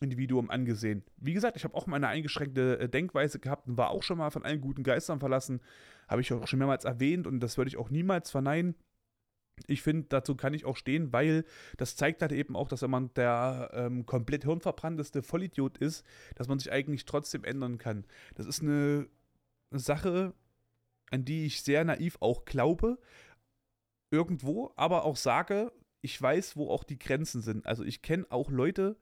Individuum 0.00 0.50
angesehen. 0.50 1.02
Wie 1.16 1.32
gesagt, 1.32 1.56
ich 1.56 1.64
habe 1.64 1.74
auch 1.74 1.86
meine 1.86 2.08
eingeschränkte 2.08 2.78
äh, 2.78 2.88
Denkweise 2.88 3.38
gehabt 3.38 3.66
und 3.66 3.78
war 3.78 3.90
auch 3.90 4.02
schon 4.02 4.18
mal 4.18 4.30
von 4.30 4.44
allen 4.44 4.60
guten 4.60 4.82
Geistern 4.82 5.20
verlassen. 5.20 5.60
Habe 6.06 6.20
ich 6.20 6.32
auch 6.32 6.46
schon 6.46 6.58
mehrmals 6.58 6.84
erwähnt 6.84 7.26
und 7.26 7.40
das 7.40 7.56
würde 7.56 7.68
ich 7.68 7.76
auch 7.76 7.90
niemals 7.90 8.30
verneinen. 8.30 8.74
Ich 9.66 9.80
finde, 9.80 10.06
dazu 10.10 10.36
kann 10.36 10.52
ich 10.52 10.66
auch 10.66 10.76
stehen, 10.76 11.14
weil 11.14 11.44
das 11.78 11.96
zeigt 11.96 12.20
halt 12.20 12.32
eben 12.32 12.56
auch, 12.56 12.68
dass 12.68 12.82
wenn 12.82 12.90
man 12.90 13.14
der 13.14 13.70
ähm, 13.72 14.04
komplett 14.04 14.44
hirnverbrannteste 14.44 15.22
Vollidiot 15.22 15.78
ist, 15.78 16.04
dass 16.34 16.46
man 16.46 16.58
sich 16.58 16.70
eigentlich 16.70 17.06
trotzdem 17.06 17.42
ändern 17.42 17.78
kann. 17.78 18.04
Das 18.34 18.44
ist 18.44 18.60
eine 18.60 19.08
Sache, 19.70 20.34
an 21.10 21.24
die 21.24 21.46
ich 21.46 21.62
sehr 21.62 21.84
naiv 21.84 22.16
auch 22.20 22.44
glaube, 22.44 22.98
irgendwo, 24.10 24.72
aber 24.76 25.04
auch 25.04 25.16
sage, 25.16 25.72
ich 26.00 26.20
weiß, 26.20 26.56
wo 26.56 26.70
auch 26.70 26.84
die 26.84 26.98
Grenzen 26.98 27.42
sind. 27.42 27.66
Also 27.66 27.84
ich 27.84 28.02
kenne 28.02 28.26
auch 28.30 28.50
Leute, 28.50 28.96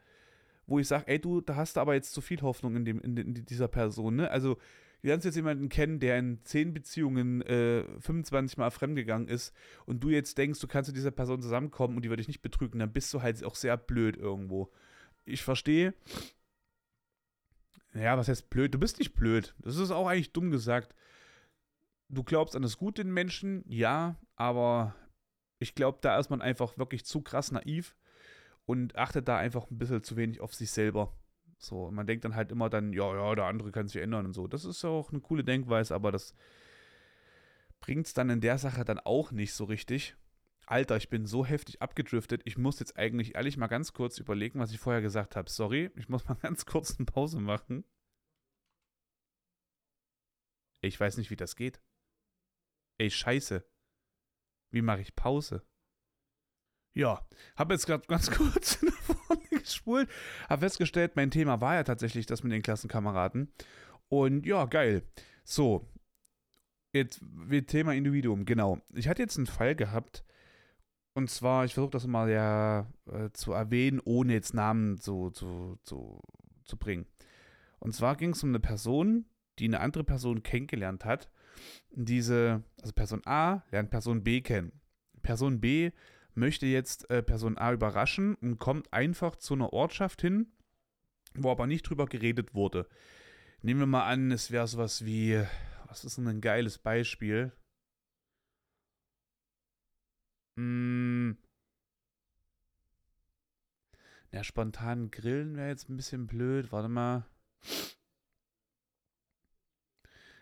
wo 0.67 0.79
ich 0.79 0.89
sage, 0.89 1.09
ey 1.09 1.19
du, 1.19 1.41
da 1.41 1.57
hast 1.57 1.77
du 1.77 1.81
aber 1.81 1.95
jetzt 1.95 2.13
zu 2.13 2.21
viel 2.21 2.41
Hoffnung 2.41 2.77
in, 2.77 2.85
dem, 2.85 3.01
in, 3.01 3.17
in 3.17 3.35
dieser 3.35 3.69
Person. 3.69 4.17
Ne? 4.17 4.31
Also 4.31 4.55
du 5.03 5.09
lernst 5.09 5.27
jetzt 5.27 5.37
jemanden 5.37 5.69
kennen, 5.69 6.01
der 6.01 6.19
in 6.19 6.43
zehn 6.45 6.73
Beziehungen 6.73 7.43
äh, 7.43 7.85
25 8.01 8.57
Mal 8.57 8.71
fremdgegangen 8.71 9.29
ist 9.29 9.55
und 9.85 10.03
du 10.03 10.09
jetzt 10.09 10.39
denkst, 10.39 10.61
du 10.61 10.67
kannst 10.67 10.89
mit 10.89 10.97
dieser 10.97 11.11
Person 11.11 11.43
zusammenkommen 11.43 11.97
und 11.97 12.03
die 12.05 12.09
würde 12.09 12.23
dich 12.23 12.29
nicht 12.29 12.43
betrügen, 12.43 12.79
dann 12.79 12.93
bist 12.93 13.13
du 13.13 13.21
halt 13.21 13.45
auch 13.45 13.55
sehr 13.55 13.77
blöd 13.77 14.17
irgendwo. 14.17 14.73
Ich 15.27 15.43
verstehe. 15.43 15.95
Ja, 17.95 18.17
was 18.19 18.29
heißt 18.29 18.51
blöd? 18.51 18.75
Du 18.75 18.79
bist 18.79 18.99
nicht 18.99 19.15
blöd. 19.15 19.55
Das 19.59 19.77
ist 19.77 19.91
auch 19.91 20.09
eigentlich 20.09 20.33
dumm 20.33 20.51
gesagt. 20.51 20.95
Du 22.15 22.23
glaubst 22.23 22.55
an 22.55 22.63
das 22.63 22.79
Gute 22.79 23.03
in 23.03 23.13
Menschen, 23.13 23.65
ja, 23.67 24.17
aber 24.37 24.95
ich 25.59 25.75
glaube, 25.75 25.99
da 26.01 26.17
ist 26.17 26.31
man 26.31 26.43
einfach 26.43 26.79
wirklich 26.79 27.05
zu 27.05 27.23
krass 27.23 27.51
naiv 27.51 27.97
und 28.67 28.95
achtet 28.95 29.27
da 29.27 29.37
einfach 29.37 29.69
ein 29.69 29.79
bisschen 29.79 30.05
zu 30.05 30.17
wenig 30.17 30.41
auf 30.41 30.55
sich 30.55 30.71
selber. 30.71 31.13
So, 31.59 31.91
man 31.91 32.07
denkt 32.07 32.25
dann 32.25 32.37
halt 32.37 32.53
immer 32.53 32.71
dann, 32.71 32.93
ja, 32.93 33.13
ja, 33.17 33.35
der 33.35 33.47
andere 33.47 33.73
kann 33.73 33.89
sich 33.89 34.01
ändern 34.01 34.27
und 34.27 34.33
so. 34.33 34.47
Das 34.47 34.65
ist 34.65 34.85
auch 34.85 35.11
eine 35.11 35.21
coole 35.23 35.43
Denkweise, 35.43 35.93
aber 35.93 36.13
das 36.13 36.35
bringt 37.81 38.07
es 38.07 38.15
dann 38.15 38.31
in 38.31 38.41
der 38.41 38.59
Sache 38.59 38.85
dann 38.85 39.01
auch 39.01 39.33
nicht 39.33 39.53
so 39.53 39.65
richtig. 39.65 40.15
Alter, 40.67 40.97
ich 40.97 41.11
bin 41.11 41.27
so 41.27 41.45
heftig 41.45 41.83
abgedriftet. 41.83 42.43
Ich 42.45 42.57
muss 42.57 42.79
jetzt 42.79 42.97
eigentlich 42.97 43.35
ehrlich 43.35 43.57
mal 43.57 43.67
ganz 43.67 43.93
kurz 43.93 44.19
überlegen, 44.19 44.61
was 44.61 44.71
ich 44.71 44.79
vorher 44.79 45.03
gesagt 45.03 45.35
habe. 45.35 45.51
Sorry, 45.51 45.91
ich 45.97 46.09
muss 46.09 46.29
mal 46.29 46.35
ganz 46.43 46.65
kurz 46.65 46.97
eine 46.97 47.07
Pause 47.07 47.41
machen. 47.41 47.85
Ich 50.81 51.01
weiß 51.01 51.17
nicht, 51.17 51.31
wie 51.31 51.37
das 51.37 51.57
geht. 51.57 51.81
Ey, 52.99 53.11
scheiße. 53.11 53.65
Wie 54.73 54.83
mache 54.83 55.01
ich 55.01 55.15
Pause? 55.15 55.67
Ja, 56.97 57.27
habe 57.57 57.75
jetzt 57.75 57.87
gerade 57.87 58.07
ganz 58.09 58.31
kurz 58.31 58.81
nach 58.83 58.93
vorne 58.93 59.43
gespult, 59.51 60.09
habe 60.49 60.61
festgestellt, 60.61 61.17
mein 61.17 61.31
Thema 61.31 61.61
war 61.61 61.75
ja 61.75 61.85
tatsächlich 61.85 62.27
das 62.27 62.43
mit 62.43 62.53
den 62.53 62.63
Klassenkameraden. 62.63 63.53
Und 64.09 64.47
ja, 64.47 64.65
geil. 64.67 65.03
So, 65.45 65.91
jetzt 66.93 67.21
wird 67.23 67.69
Thema 67.69 67.95
Individuum, 67.95 68.45
genau. 68.45 68.81
Ich 68.93 69.09
hatte 69.09 69.23
jetzt 69.23 69.37
einen 69.37 69.47
Fall 69.47 69.75
gehabt, 69.75 70.25
und 71.17 71.31
zwar, 71.31 71.65
ich 71.65 71.75
versuche 71.75 71.93
das 71.93 72.07
mal 72.07 72.29
ja 72.29 72.93
äh, 73.07 73.31
zu 73.33 73.53
erwähnen, 73.53 74.01
ohne 74.05 74.33
jetzt 74.33 74.53
Namen 74.53 74.99
zu, 74.99 75.31
zu, 75.31 75.79
zu, 75.83 76.21
zu 76.65 76.77
bringen. 76.77 77.07
Und 77.79 77.95
zwar 77.95 78.17
ging 78.17 78.31
es 78.31 78.43
um 78.43 78.49
eine 78.49 78.61
Person, 78.61 79.27
die 79.61 79.67
eine 79.67 79.81
andere 79.81 80.03
Person 80.03 80.43
kennengelernt 80.43 81.05
hat. 81.05 81.31
Diese, 81.91 82.63
also 82.81 82.93
Person 82.93 83.23
A 83.25 83.63
lernt 83.71 83.91
Person 83.91 84.25
B 84.25 84.41
kennen. 84.41 84.81
Person 85.23 85.61
B 85.61 85.93
möchte 86.35 86.67
jetzt 86.67 87.09
äh, 87.11 87.23
Person 87.23 87.59
A 87.59 87.73
überraschen 87.73 88.35
und 88.37 88.59
kommt 88.59 88.93
einfach 88.93 89.37
zu 89.37 89.55
einer 89.55 89.73
Ortschaft 89.73 90.21
hin, 90.21 90.53
wo 91.35 91.51
aber 91.51 91.67
nicht 91.67 91.89
drüber 91.89 92.07
geredet 92.07 92.55
wurde. 92.55 92.89
Nehmen 93.63 93.81
wir 93.81 93.87
mal 93.87 94.07
an, 94.07 94.31
es 94.31 94.51
wäre 94.51 94.67
sowas 94.67 95.05
wie, 95.05 95.43
was 95.87 96.05
ist 96.05 96.19
denn 96.19 96.29
ein 96.29 96.41
geiles 96.41 96.79
Beispiel? 96.79 97.53
Hm. 100.57 101.37
Ja, 104.33 104.43
spontan 104.43 105.11
grillen 105.11 105.57
wäre 105.57 105.69
jetzt 105.69 105.89
ein 105.89 105.97
bisschen 105.97 106.27
blöd. 106.27 106.73
Warte 106.73 106.89
mal. 106.89 107.25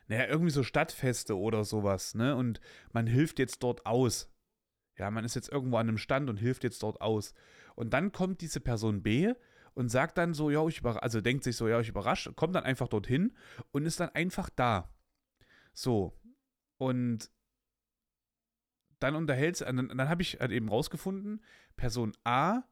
Naja, 0.08 0.26
irgendwie 0.26 0.50
so 0.50 0.62
Stadtfeste 0.62 1.38
oder 1.38 1.64
sowas, 1.64 2.14
ne? 2.14 2.36
Und 2.36 2.60
man 2.92 3.06
hilft 3.06 3.38
jetzt 3.38 3.62
dort 3.62 3.86
aus. 3.86 4.30
Ja, 4.98 5.10
man 5.10 5.24
ist 5.24 5.34
jetzt 5.34 5.50
irgendwo 5.50 5.76
an 5.76 5.88
einem 5.88 5.98
Stand 5.98 6.28
und 6.28 6.36
hilft 6.36 6.64
jetzt 6.64 6.82
dort 6.82 7.00
aus. 7.00 7.34
Und 7.74 7.94
dann 7.94 8.12
kommt 8.12 8.40
diese 8.40 8.60
Person 8.60 9.02
B 9.02 9.32
und 9.74 9.88
sagt 9.88 10.18
dann 10.18 10.34
so, 10.34 10.50
ja, 10.50 10.66
ich 10.66 10.80
überrasche, 10.80 11.02
also 11.02 11.20
denkt 11.20 11.44
sich 11.44 11.56
so, 11.56 11.68
ja, 11.68 11.80
ich 11.80 11.88
überrasche, 11.88 12.32
kommt 12.34 12.54
dann 12.54 12.64
einfach 12.64 12.88
dorthin 12.88 13.34
und 13.70 13.86
ist 13.86 14.00
dann 14.00 14.10
einfach 14.10 14.50
da. 14.50 14.92
So. 15.72 16.18
Und 16.76 17.30
dann 18.98 19.16
unterhält 19.16 19.60
dann, 19.62 19.88
dann 19.88 20.08
habe 20.08 20.22
ich 20.22 20.38
halt 20.40 20.52
eben 20.52 20.68
rausgefunden, 20.68 21.42
Person 21.76 22.12
A 22.24 22.62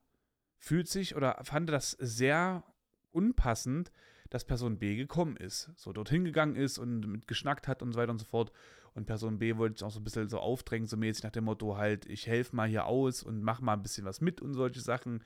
fühlt 0.58 0.88
sich 0.88 1.16
oder 1.16 1.40
fand 1.42 1.70
das 1.70 1.92
sehr 1.92 2.64
unpassend, 3.10 3.90
dass 4.30 4.44
Person 4.44 4.78
B 4.78 4.96
gekommen 4.96 5.36
ist. 5.36 5.70
So 5.76 5.92
dorthin 5.92 6.24
gegangen 6.24 6.56
ist 6.56 6.78
und 6.78 7.00
mit 7.00 7.28
geschnackt 7.28 7.68
hat 7.68 7.82
und 7.82 7.92
so 7.92 7.98
weiter 7.98 8.12
und 8.12 8.20
so 8.20 8.24
fort. 8.24 8.52
Und 8.94 9.06
Person 9.06 9.38
B 9.38 9.56
wollte 9.56 9.78
sich 9.78 9.86
auch 9.86 9.90
so 9.90 10.00
ein 10.00 10.04
bisschen 10.04 10.28
so 10.28 10.38
aufdrängen, 10.38 10.86
so 10.86 10.96
mäßig 10.96 11.24
nach 11.24 11.30
dem 11.30 11.44
Motto 11.44 11.76
halt, 11.76 12.06
ich 12.06 12.26
helfe 12.26 12.56
mal 12.56 12.68
hier 12.68 12.86
aus 12.86 13.22
und 13.22 13.42
mach 13.42 13.60
mal 13.60 13.74
ein 13.74 13.82
bisschen 13.82 14.04
was 14.04 14.20
mit 14.20 14.40
und 14.40 14.54
solche 14.54 14.80
Sachen. 14.80 15.22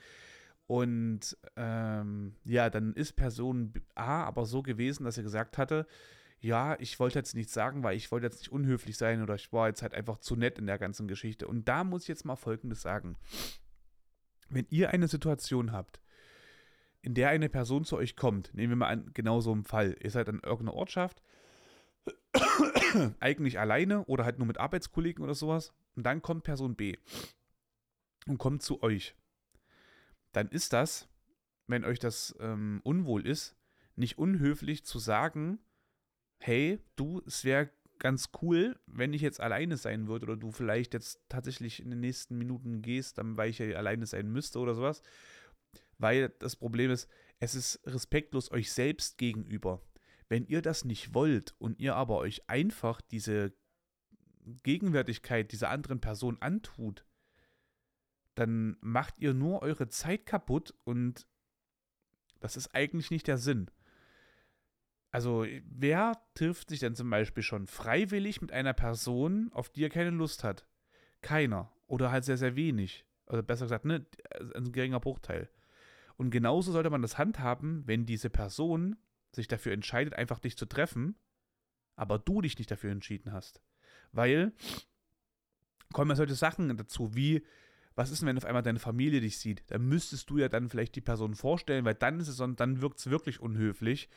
Und 0.67 1.37
ähm, 1.57 2.35
ja, 2.45 2.71
dann 2.71 2.95
ist 2.95 3.13
Person 3.13 3.75
A 3.95 4.25
aber 4.25 4.47
so 4.47 4.63
gewesen, 4.63 5.05
dass 5.05 5.19
er 5.19 5.23
gesagt 5.23 5.59
hatte, 5.59 5.87
ja, 6.41 6.79
ich 6.79 6.99
wollte 7.01 7.19
jetzt 7.19 7.35
nichts 7.35 7.55
sagen, 7.55 7.83
weil 7.83 7.97
ich 7.97 8.11
wollte 8.11 8.27
jetzt 8.27 8.41
nicht 8.41 8.53
unhöflich 8.53 8.99
sein 8.99 9.23
oder 9.23 9.35
ich 9.35 9.53
war 9.53 9.69
jetzt 9.69 9.83
halt 9.83 9.95
einfach 9.95 10.19
zu 10.19 10.37
nett 10.37 10.59
in 10.59 10.67
der 10.67 10.79
ganzen 10.79 11.09
Geschichte. 11.09 11.47
Und 11.47 11.69
da 11.69 11.85
muss 11.85 12.03
ich 12.03 12.09
jetzt 12.09 12.25
mal 12.25 12.37
Folgendes 12.37 12.83
sagen. 12.83 13.17
Wenn 14.51 14.67
ihr 14.69 14.91
eine 14.91 15.09
Situation 15.09 15.73
habt, 15.73 16.01
in 17.05 17.15
der 17.15 17.29
eine 17.29 17.49
Person 17.49 17.85
zu 17.85 17.97
euch 17.97 18.17
kommt, 18.17 18.55
nehmen 18.55 18.71
wir 18.71 18.77
mal 18.77 18.89
an, 18.89 19.11
genau 19.13 19.41
so 19.41 19.53
einen 19.53 19.65
Fall, 19.65 19.97
ihr 20.01 20.11
seid 20.11 20.29
an 20.29 20.41
irgendeiner 20.43 20.75
Ortschaft, 20.75 21.23
eigentlich 23.21 23.59
alleine 23.59 24.05
oder 24.07 24.25
halt 24.25 24.39
nur 24.39 24.47
mit 24.47 24.59
Arbeitskollegen 24.59 25.23
oder 25.23 25.35
sowas. 25.35 25.73
Und 25.97 26.05
dann 26.05 26.23
kommt 26.23 26.45
Person 26.45 26.75
B 26.75 26.97
und 28.27 28.39
kommt 28.39 28.63
zu 28.63 28.83
euch. 28.83 29.15
Dann 30.33 30.49
ist 30.49 30.73
das, 30.73 31.09
wenn 31.67 31.85
euch 31.85 31.99
das 31.99 32.35
ähm, 32.41 32.81
unwohl 32.85 33.27
ist, 33.27 33.55
nicht 33.97 34.19
unhöflich 34.19 34.85
zu 34.85 34.99
sagen, 34.99 35.59
hey, 36.39 36.81
du, 36.97 37.23
es 37.27 37.45
wäre 37.45 37.71
ganz 37.99 38.31
cool, 38.43 38.79
wenn 38.87 39.13
ich 39.13 39.23
jetzt 39.23 39.41
alleine 39.41 39.77
sein 39.77 40.09
würde 40.09 40.25
oder 40.25 40.37
du 40.37 40.51
vielleicht 40.51 40.95
jetzt 40.95 41.21
tatsächlich 41.29 41.81
in 41.81 41.91
den 41.91 42.01
nächsten 42.01 42.37
Minuten 42.37 42.83
gehst, 42.83 43.19
dann 43.19 43.37
weil 43.37 43.51
ich 43.51 43.59
ja 43.59 43.77
alleine 43.77 44.07
sein 44.07 44.33
müsste 44.33 44.59
oder 44.59 44.75
sowas. 44.75 45.03
Weil 45.99 46.31
das 46.39 46.57
Problem 46.57 46.91
ist, 46.91 47.09
es 47.39 47.55
ist 47.55 47.81
respektlos 47.87 48.51
euch 48.51 48.73
selbst 48.73 49.19
gegenüber. 49.19 49.83
Wenn 50.29 50.47
ihr 50.47 50.63
das 50.63 50.85
nicht 50.85 51.15
wollt 51.15 51.55
und 51.59 51.79
ihr 51.81 51.95
aber 51.95 52.19
euch 52.19 52.49
einfach 52.49 53.01
diese 53.01 53.53
Gegenwärtigkeit 54.63 55.53
dieser 55.53 55.71
anderen 55.71 56.01
Person 56.01 56.39
antut, 56.41 57.05
dann 58.35 58.77
macht 58.81 59.19
ihr 59.19 59.35
nur 59.35 59.63
eure 59.63 59.89
Zeit 59.89 60.27
kaputt 60.27 60.75
und 60.85 61.27
das 62.41 62.57
ist 62.57 62.75
eigentlich 62.75 63.11
nicht 63.11 63.27
der 63.27 63.39
Sinn. 63.39 63.71
Also, 65.11 65.47
wer 65.65 66.21
trifft 66.35 66.71
sich 66.71 66.81
denn 66.81 66.97
zum 66.97 67.09
Beispiel 67.09 67.45
schon 67.45 67.69
freiwillig 67.69 68.41
mit 68.41 68.51
einer 68.51 68.73
Person, 68.73 69.51
auf 69.53 69.71
die 69.71 69.85
er 69.85 69.91
keine 69.91 70.11
Lust 70.11 70.43
hat? 70.43 70.67
Keiner. 71.23 71.73
Oder 71.87 72.11
halt 72.11 72.25
sehr, 72.25 72.37
sehr 72.37 72.57
wenig. 72.57 73.07
Also 73.27 73.43
besser 73.43 73.67
gesagt, 73.67 73.85
ne, 73.85 74.05
ein 74.55 74.73
geringer 74.73 74.99
Bruchteil. 75.01 75.49
Und 76.17 76.31
genauso 76.31 76.73
sollte 76.73 76.91
man 76.91 77.03
das 77.03 77.19
handhaben, 77.19 77.83
wenn 77.87 78.07
diese 78.07 78.31
Person 78.31 78.97
sich 79.33 79.49
dafür 79.49 79.73
entscheidet, 79.73 80.15
einfach 80.15 80.39
dich 80.39 80.57
zu 80.57 80.67
treffen, 80.67 81.17
aber 81.97 82.19
du 82.19 82.41
dich 82.41 82.59
nicht 82.59 82.71
dafür 82.71 82.93
entschieden 82.93 83.33
hast. 83.33 83.61
Weil 84.13 84.53
kommen 85.93 86.11
ja 86.11 86.17
solche 86.17 86.35
Sachen 86.35 86.77
dazu, 86.77 87.15
wie, 87.15 87.45
was 87.95 88.11
ist 88.11 88.21
denn, 88.21 88.29
wenn 88.29 88.37
auf 88.37 88.45
einmal 88.45 88.63
deine 88.63 88.79
Familie 88.79 89.21
dich 89.21 89.39
sieht? 89.39 89.65
Dann 89.69 89.87
müsstest 89.87 90.31
du 90.31 90.39
ja 90.39 90.49
dann 90.49 90.69
vielleicht 90.69 90.95
die 90.97 91.01
Person 91.01 91.35
vorstellen, 91.35 91.85
weil 91.85 91.95
dann 91.95 92.21
ist 92.21 92.29
es, 92.29 92.37
dann 92.37 92.81
wirkt 92.81 92.99
es 92.99 93.11
wirklich 93.11 93.41
unhöflich. 93.41 94.09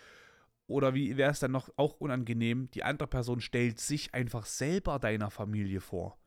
Oder 0.68 0.94
wie 0.94 1.16
wäre 1.16 1.32
es 1.32 1.40
dann 1.40 1.52
noch 1.52 1.70
auch 1.78 1.94
unangenehm, 2.00 2.70
die 2.72 2.84
andere 2.84 3.08
Person 3.08 3.40
stellt 3.40 3.80
sich 3.80 4.14
einfach 4.14 4.46
selber 4.46 5.00
deiner 5.00 5.32
Familie 5.32 5.80
vor. 5.80 6.20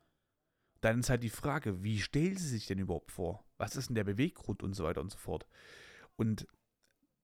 Dann 0.81 1.01
ist 1.01 1.11
halt 1.11 1.23
die 1.23 1.29
Frage, 1.29 1.83
wie 1.83 2.01
stellt 2.01 2.39
sie 2.39 2.49
sich 2.49 2.67
denn 2.67 2.79
überhaupt 2.79 3.13
vor? 3.13 3.45
Was 3.61 3.77
ist 3.77 3.91
denn 3.91 3.95
der 3.95 4.05
Beweggrund 4.05 4.63
und 4.63 4.73
so 4.73 4.85
weiter 4.85 5.03
und 5.03 5.13
so 5.13 5.19
fort. 5.19 5.47
Und 6.17 6.49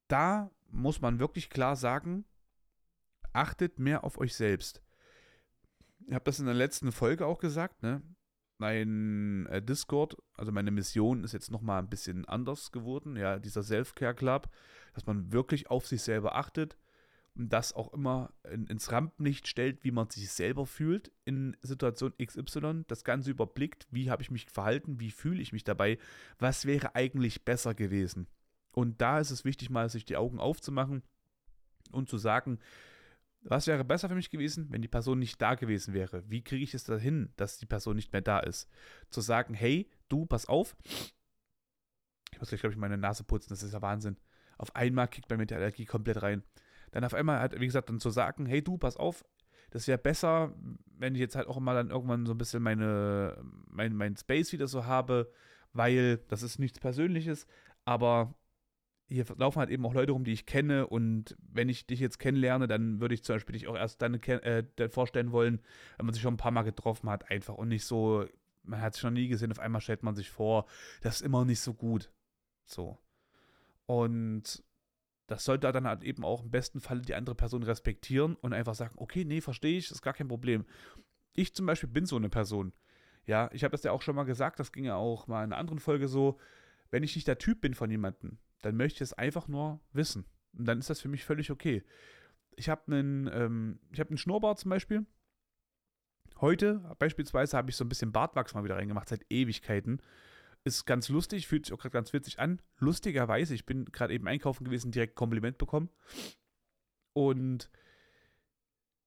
da 0.07 0.51
muss 0.71 1.01
man 1.01 1.19
wirklich 1.19 1.49
klar 1.49 1.77
sagen, 1.77 2.27
achtet 3.33 3.79
mehr 3.79 4.05
auf 4.05 4.19
euch 4.19 4.35
selbst. 4.35 4.83
Ich 6.07 6.13
habe 6.13 6.25
das 6.25 6.39
in 6.39 6.45
der 6.45 6.55
letzten 6.55 6.93
Folge 6.93 7.27
auch 7.27 7.39
gesagt, 7.39 7.83
ne? 7.83 8.03
Mein 8.59 9.47
äh, 9.47 9.63
Discord, 9.63 10.17
also 10.35 10.53
meine 10.53 10.71
Mission 10.71 11.25
ist 11.25 11.33
jetzt 11.33 11.51
nochmal 11.51 11.79
ein 11.79 11.89
bisschen 11.89 12.27
anders 12.27 12.71
geworden, 12.71 13.17
ja, 13.17 13.39
dieser 13.39 13.63
Self-Care 13.63 14.15
Club, 14.15 14.49
dass 14.95 15.07
man 15.07 15.33
wirklich 15.33 15.71
auf 15.71 15.87
sich 15.87 16.03
selber 16.03 16.37
achtet 16.37 16.77
das 17.37 17.75
auch 17.75 17.93
immer 17.93 18.33
in, 18.51 18.67
ins 18.67 18.91
Rampenlicht 18.91 19.47
stellt, 19.47 19.85
wie 19.85 19.91
man 19.91 20.09
sich 20.09 20.31
selber 20.31 20.67
fühlt 20.67 21.13
in 21.25 21.57
Situation 21.61 22.15
XY, 22.17 22.85
das 22.87 23.05
Ganze 23.05 23.31
überblickt, 23.31 23.87
wie 23.91 24.11
habe 24.11 24.23
ich 24.23 24.31
mich 24.31 24.47
verhalten, 24.47 25.01
wie 25.01 25.11
fühle 25.11 25.43
ich 25.43 25.53
mich 25.53 25.65
dabei, 25.65 25.99
was 26.39 26.65
wäre 26.65 26.95
eigentlich 26.95 27.45
besser 27.45 27.75
gewesen. 27.75 28.27
Und 28.73 29.01
da 29.01 29.21
ist 29.21 29.31
es 29.31 29.45
wichtig, 29.45 29.71
mal 29.71 29.89
sich 29.89 30.05
die 30.05 30.17
Augen 30.17 30.41
aufzumachen 30.41 31.03
und 31.93 32.09
zu 32.09 32.19
sagen, 32.19 32.59
was 33.43 33.67
wäre 33.67 33.85
besser 33.85 34.09
für 34.09 34.15
mich 34.15 34.31
gewesen, 34.31 34.67
wenn 34.71 34.83
die 34.83 34.89
Person 34.89 35.19
nicht 35.19 35.41
da 35.41 35.55
gewesen 35.55 35.95
wäre? 35.95 36.29
Wie 36.29 36.43
kriege 36.43 36.65
ich 36.65 36.75
es 36.75 36.85
dahin, 36.85 37.31
dass 37.37 37.59
die 37.59 37.67
Person 37.67 37.97
nicht 37.97 38.13
mehr 38.13 38.23
da 38.23 38.41
ist? 38.41 38.69
Zu 39.11 39.21
sagen, 39.21 39.55
hey, 39.55 39.89
du, 40.09 40.27
pass 40.27 40.47
auf. 40.47 40.77
Ich 42.33 42.41
muss 42.41 42.49
gleich, 42.49 42.61
glaube 42.61 42.73
ich, 42.73 42.79
meine 42.79 42.99
Nase 42.99 43.25
putzen, 43.25 43.51
das 43.51 43.63
ist 43.63 43.73
ja 43.73 43.83
Wahnsinn. 43.83 44.17
Auf 44.59 44.75
einmal 44.75 45.09
kickt 45.09 45.29
bei 45.29 45.37
mir 45.37 45.47
die 45.47 45.55
Allergie 45.55 45.85
komplett 45.85 46.23
rein. 46.23 46.43
Dann 46.97 47.05
auf 47.05 47.13
einmal 47.13 47.41
halt, 47.41 47.61
wie 47.61 47.67
gesagt, 47.67 47.91
dann 47.91 48.01
zu 48.01 48.09
sagen, 48.09 48.47
hey, 48.47 48.63
du, 48.63 48.79
pass 48.79 48.97
auf. 48.97 49.23
Das 49.69 49.87
wäre 49.87 49.99
besser, 49.99 50.55
wenn 50.97 51.15
ich 51.15 51.21
jetzt 51.21 51.37
halt 51.37 51.47
auch 51.47 51.61
mal 51.61 51.75
dann 51.75 51.91
irgendwann 51.91 52.25
so 52.25 52.33
ein 52.33 52.39
bisschen 52.39 52.63
meine, 52.63 53.37
mein, 53.69 53.95
mein 53.95 54.17
Space 54.17 54.51
wieder 54.53 54.67
so 54.67 54.87
habe, 54.87 55.31
weil 55.75 56.17
das 56.29 56.43
ist 56.43 56.59
nichts 56.59 56.81
Persönliches, 56.81 57.47
aber 57.85 58.35
hier 59.09 59.27
laufen 59.37 59.59
halt 59.59 59.69
eben 59.69 59.85
auch 59.85 59.93
Leute 59.93 60.13
rum, 60.13 60.25
die 60.25 60.33
ich 60.33 60.47
kenne 60.47 60.87
und 60.87 61.37
wenn 61.39 61.69
ich 61.69 61.87
dich 61.87 62.01
jetzt 62.01 62.19
kennenlerne, 62.19 62.67
dann 62.67 62.99
würde 62.99 63.13
ich 63.13 63.25
zum 63.25 63.35
Beispiel 63.35 63.53
dich 63.53 63.69
auch 63.69 63.77
erst 63.77 64.01
dann 64.01 64.15
äh, 64.15 64.65
vorstellen 64.89 65.33
wollen, 65.33 65.61
wenn 65.99 66.07
man 66.07 66.15
sich 66.15 66.23
schon 66.23 66.33
ein 66.33 66.39
paar 66.39 66.51
Mal 66.51 66.63
getroffen 66.63 67.11
hat, 67.11 67.31
einfach 67.31 67.57
und 67.57 67.69
nicht 67.69 67.85
so, 67.85 68.25
man 68.63 68.81
hat 68.81 68.95
sich 68.95 69.03
noch 69.03 69.11
nie 69.11 69.29
gesehen, 69.29 69.53
auf 69.53 69.59
einmal 69.59 69.83
stellt 69.83 70.03
man 70.03 70.15
sich 70.15 70.31
vor, 70.31 70.65
das 71.03 71.17
ist 71.17 71.23
immer 71.27 71.45
nicht 71.45 71.61
so 71.61 71.75
gut. 71.75 72.11
So. 72.65 72.97
Und 73.85 74.65
das 75.27 75.45
sollte 75.45 75.71
dann 75.73 75.87
halt 75.87 76.05
eben 76.05 76.25
auch 76.25 76.43
im 76.45 76.51
besten 76.51 76.81
Falle 76.81 77.03
die 77.03 77.15
andere 77.15 77.35
Person 77.35 77.63
respektieren 77.63 78.37
und 78.37 78.53
einfach 78.53 78.75
sagen, 78.75 78.95
okay, 78.97 79.25
nee, 79.25 79.41
verstehe 79.41 79.79
ich, 79.79 79.91
ist 79.91 80.03
gar 80.03 80.15
kein 80.15 80.29
Problem. 80.29 80.65
Ich 81.33 81.55
zum 81.55 81.67
Beispiel 81.67 81.89
bin 81.89 82.07
so 82.07 82.17
eine 82.17 82.29
Person. 82.29 82.73
Ja, 83.27 83.51
ich 83.53 83.65
habe 83.65 83.73
das 83.73 83.83
ja 83.83 83.91
auch 83.91 84.03
schon 84.03 84.15
mal 84.15 84.25
gesagt, 84.25 84.61
das 84.61 84.73
ging 84.73 84.85
ja 84.85 84.95
auch 84.95 85.27
mal 85.27 85.45
in 85.45 85.53
einer 85.53 85.59
anderen 85.59 85.81
Folge 85.81 86.07
so, 86.07 86.39
wenn 86.91 87.03
ich 87.03 87.17
nicht 87.17 87.27
der 87.27 87.39
Typ 87.39 87.61
bin 87.61 87.75
von 87.75 87.91
jemandem, 87.91 88.39
dann 88.63 88.77
möchte 88.77 88.99
ich 88.99 89.01
es 89.03 89.13
einfach 89.13 89.49
nur 89.49 89.81
wissen. 89.93 90.27
Und 90.57 90.67
dann 90.67 90.79
ist 90.79 90.91
das 90.91 91.01
für 91.01 91.09
mich 91.09 91.25
völlig 91.25 91.51
okay. 91.51 91.83
Ich 92.55 92.69
habe 92.69 92.83
einen, 92.87 93.29
ähm, 93.33 93.81
ich 93.93 93.99
habe 93.99 94.11
einen 94.11 94.19
Schnurrbart 94.19 94.61
zum 94.61 94.71
Beispiel. 94.71 95.05
Heute 96.41 96.95
beispielsweise 96.99 97.57
habe 97.57 97.71
ich 97.71 97.77
so 97.77 97.85
ein 97.85 97.89
bisschen 97.89 98.13
Bartwachs 98.13 98.55
mal 98.55 98.65
wieder 98.65 98.77
reingemacht, 98.77 99.09
seit 99.09 99.27
Ewigkeiten. 99.31 100.01
Ist 100.67 100.85
ganz 100.85 101.09
lustig, 101.09 101.47
fühlt 101.47 101.65
sich 101.65 101.73
auch 101.73 101.79
gerade 101.79 101.93
ganz 101.93 102.13
witzig 102.13 102.41
an. 102.41 102.61
Lustigerweise, 102.81 103.55
ich 103.55 103.67
bin 103.67 103.85
gerade 103.85 104.13
eben 104.13 104.27
einkaufen 104.27 104.65
gewesen, 104.65 104.91
direkt 104.91 105.15
Kompliment 105.15 105.59
bekommen. 105.59 105.91
Und 107.13 107.71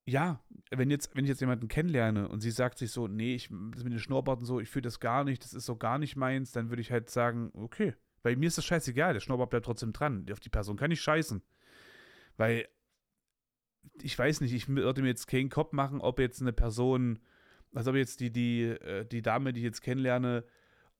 ja, 0.06 0.42
wenn 0.70 0.90
jetzt, 0.90 1.14
wenn 1.14 1.26
ich 1.26 1.28
jetzt 1.28 1.42
jemanden 1.42 1.68
kennenlerne 1.68 2.28
und 2.28 2.40
sie 2.40 2.50
sagt 2.50 2.78
sich 2.78 2.92
so, 2.92 3.08
nee, 3.08 3.34
ich, 3.34 3.50
das 3.72 3.84
mit 3.84 3.92
den 3.92 3.98
Schnurrbarten 3.98 4.46
so, 4.46 4.58
ich 4.58 4.70
fühle 4.70 4.84
das 4.84 5.00
gar 5.00 5.22
nicht, 5.22 5.44
das 5.44 5.52
ist 5.52 5.66
so 5.66 5.76
gar 5.76 5.98
nicht 5.98 6.16
meins, 6.16 6.50
dann 6.50 6.70
würde 6.70 6.80
ich 6.80 6.90
halt 6.90 7.10
sagen, 7.10 7.50
okay, 7.52 7.92
weil 8.22 8.36
mir 8.36 8.46
ist 8.46 8.56
das 8.56 8.64
scheißegal, 8.64 9.12
der 9.12 9.20
Schnurrbart 9.20 9.50
bleibt 9.50 9.66
trotzdem 9.66 9.92
dran. 9.92 10.24
Auf 10.32 10.40
die 10.40 10.48
Person 10.48 10.78
kann 10.78 10.90
ich 10.90 11.02
scheißen. 11.02 11.42
Weil, 12.38 12.68
ich 14.00 14.18
weiß 14.18 14.40
nicht, 14.40 14.54
ich 14.54 14.66
würde 14.66 15.02
mir 15.02 15.08
jetzt 15.08 15.26
keinen 15.26 15.50
Kopf 15.50 15.72
machen, 15.72 16.00
ob 16.00 16.20
jetzt 16.20 16.40
eine 16.40 16.54
Person, 16.54 17.18
also 17.74 17.90
ob 17.90 17.96
jetzt 17.98 18.20
die, 18.20 18.32
die, 18.32 18.62
äh, 18.62 19.04
die 19.04 19.20
Dame, 19.20 19.52
die 19.52 19.60
ich 19.60 19.64
jetzt 19.64 19.82
kennenlerne, 19.82 20.44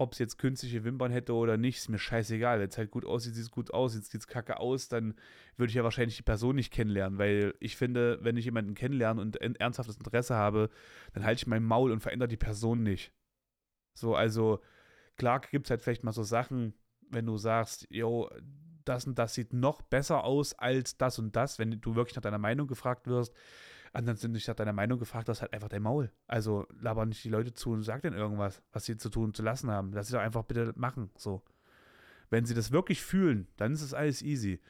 ob 0.01 0.15
sie 0.15 0.23
jetzt 0.23 0.39
künstliche 0.39 0.83
Wimpern 0.83 1.13
hätte 1.13 1.35
oder 1.35 1.59
nicht, 1.59 1.77
ist 1.77 1.91
mir 1.91 1.99
scheißegal. 1.99 2.59
Wenn 2.59 2.71
es 2.71 2.79
halt 2.79 2.91
gut 2.91 3.05
aussieht, 3.05 3.35
sieht 3.35 3.45
es 3.45 3.51
gut 3.51 3.75
aus. 3.75 3.95
Jetzt 3.95 4.11
sieht 4.11 4.23
es 4.23 4.27
kacke 4.27 4.59
aus, 4.59 4.89
dann 4.89 5.15
würde 5.59 5.69
ich 5.69 5.75
ja 5.75 5.85
wahrscheinlich 5.85 6.17
die 6.17 6.23
Person 6.23 6.57
nicht 6.57 6.73
kennenlernen, 6.73 7.19
weil 7.19 7.55
ich 7.61 7.77
finde, 7.77 8.19
wenn 8.23 8.39
ich 8.39 8.47
jemanden 8.47 8.75
kennenlerne 8.75 9.21
und 9.21 9.37
ernsthaftes 9.37 9.99
Interesse 9.99 10.37
habe, 10.37 10.71
dann 11.13 11.25
halte 11.25 11.41
ich 11.41 11.47
mein 11.47 11.63
Maul 11.63 11.93
und 11.93 12.01
verändere 12.01 12.29
die 12.29 12.39
Person 12.39 12.83
nicht. 12.83 13.13
So, 13.95 14.15
also 14.15 14.61
klar 15.17 15.41
gibt 15.41 15.67
es 15.67 15.71
halt 15.71 15.83
vielleicht 15.83 16.03
mal 16.03 16.13
so 16.13 16.23
Sachen, 16.23 16.73
wenn 17.11 17.27
du 17.27 17.37
sagst, 17.37 17.87
yo, 17.91 18.31
das 18.87 19.07
und 19.07 19.19
das 19.19 19.35
sieht 19.35 19.53
noch 19.53 19.83
besser 19.83 20.25
aus 20.25 20.55
als 20.55 20.97
das 20.97 21.19
und 21.19 21.37
das, 21.37 21.59
wenn 21.59 21.79
du 21.79 21.95
wirklich 21.95 22.17
nach 22.17 22.23
deiner 22.23 22.39
Meinung 22.39 22.67
gefragt 22.69 23.07
wirst, 23.07 23.35
ansonsten 23.93 24.33
nicht 24.33 24.47
nach 24.49 24.55
deiner 24.55 24.73
Meinung 24.73 24.99
gefragt 24.99 25.29
hast, 25.29 25.41
halt 25.43 25.53
einfach 25.53 25.69
dein 25.69 25.83
Maul. 25.83 26.13
Also 26.27 26.67
laber 26.81 27.07
nicht 27.07 27.25
die 27.25 27.29
Leute 27.29 27.53
zu 27.53 27.73
und 27.73 27.83
sag 27.83 28.03
denen 28.03 28.17
irgendwas, 28.17 28.63
was 28.73 28.85
sie 28.85 28.97
zu 28.97 29.09
tun 29.11 29.25
und 29.25 29.37
zu 29.37 29.43
lassen 29.43 29.71
haben. 29.71 29.93
Lass 29.93 30.09
sie 30.09 30.15
doch 30.15 30.21
einfach 30.21 30.45
bitte 30.45 30.73
machen, 30.77 31.11
so. 31.17 31.43
Wenn 32.31 32.45
sie 32.45 32.55
das 32.55 32.71
wirklich 32.71 33.03
fühlen, 33.03 33.49
dann 33.57 33.73
ist 33.73 33.83
es 33.83 33.93
alles 33.95 34.23
easy. 34.23 34.61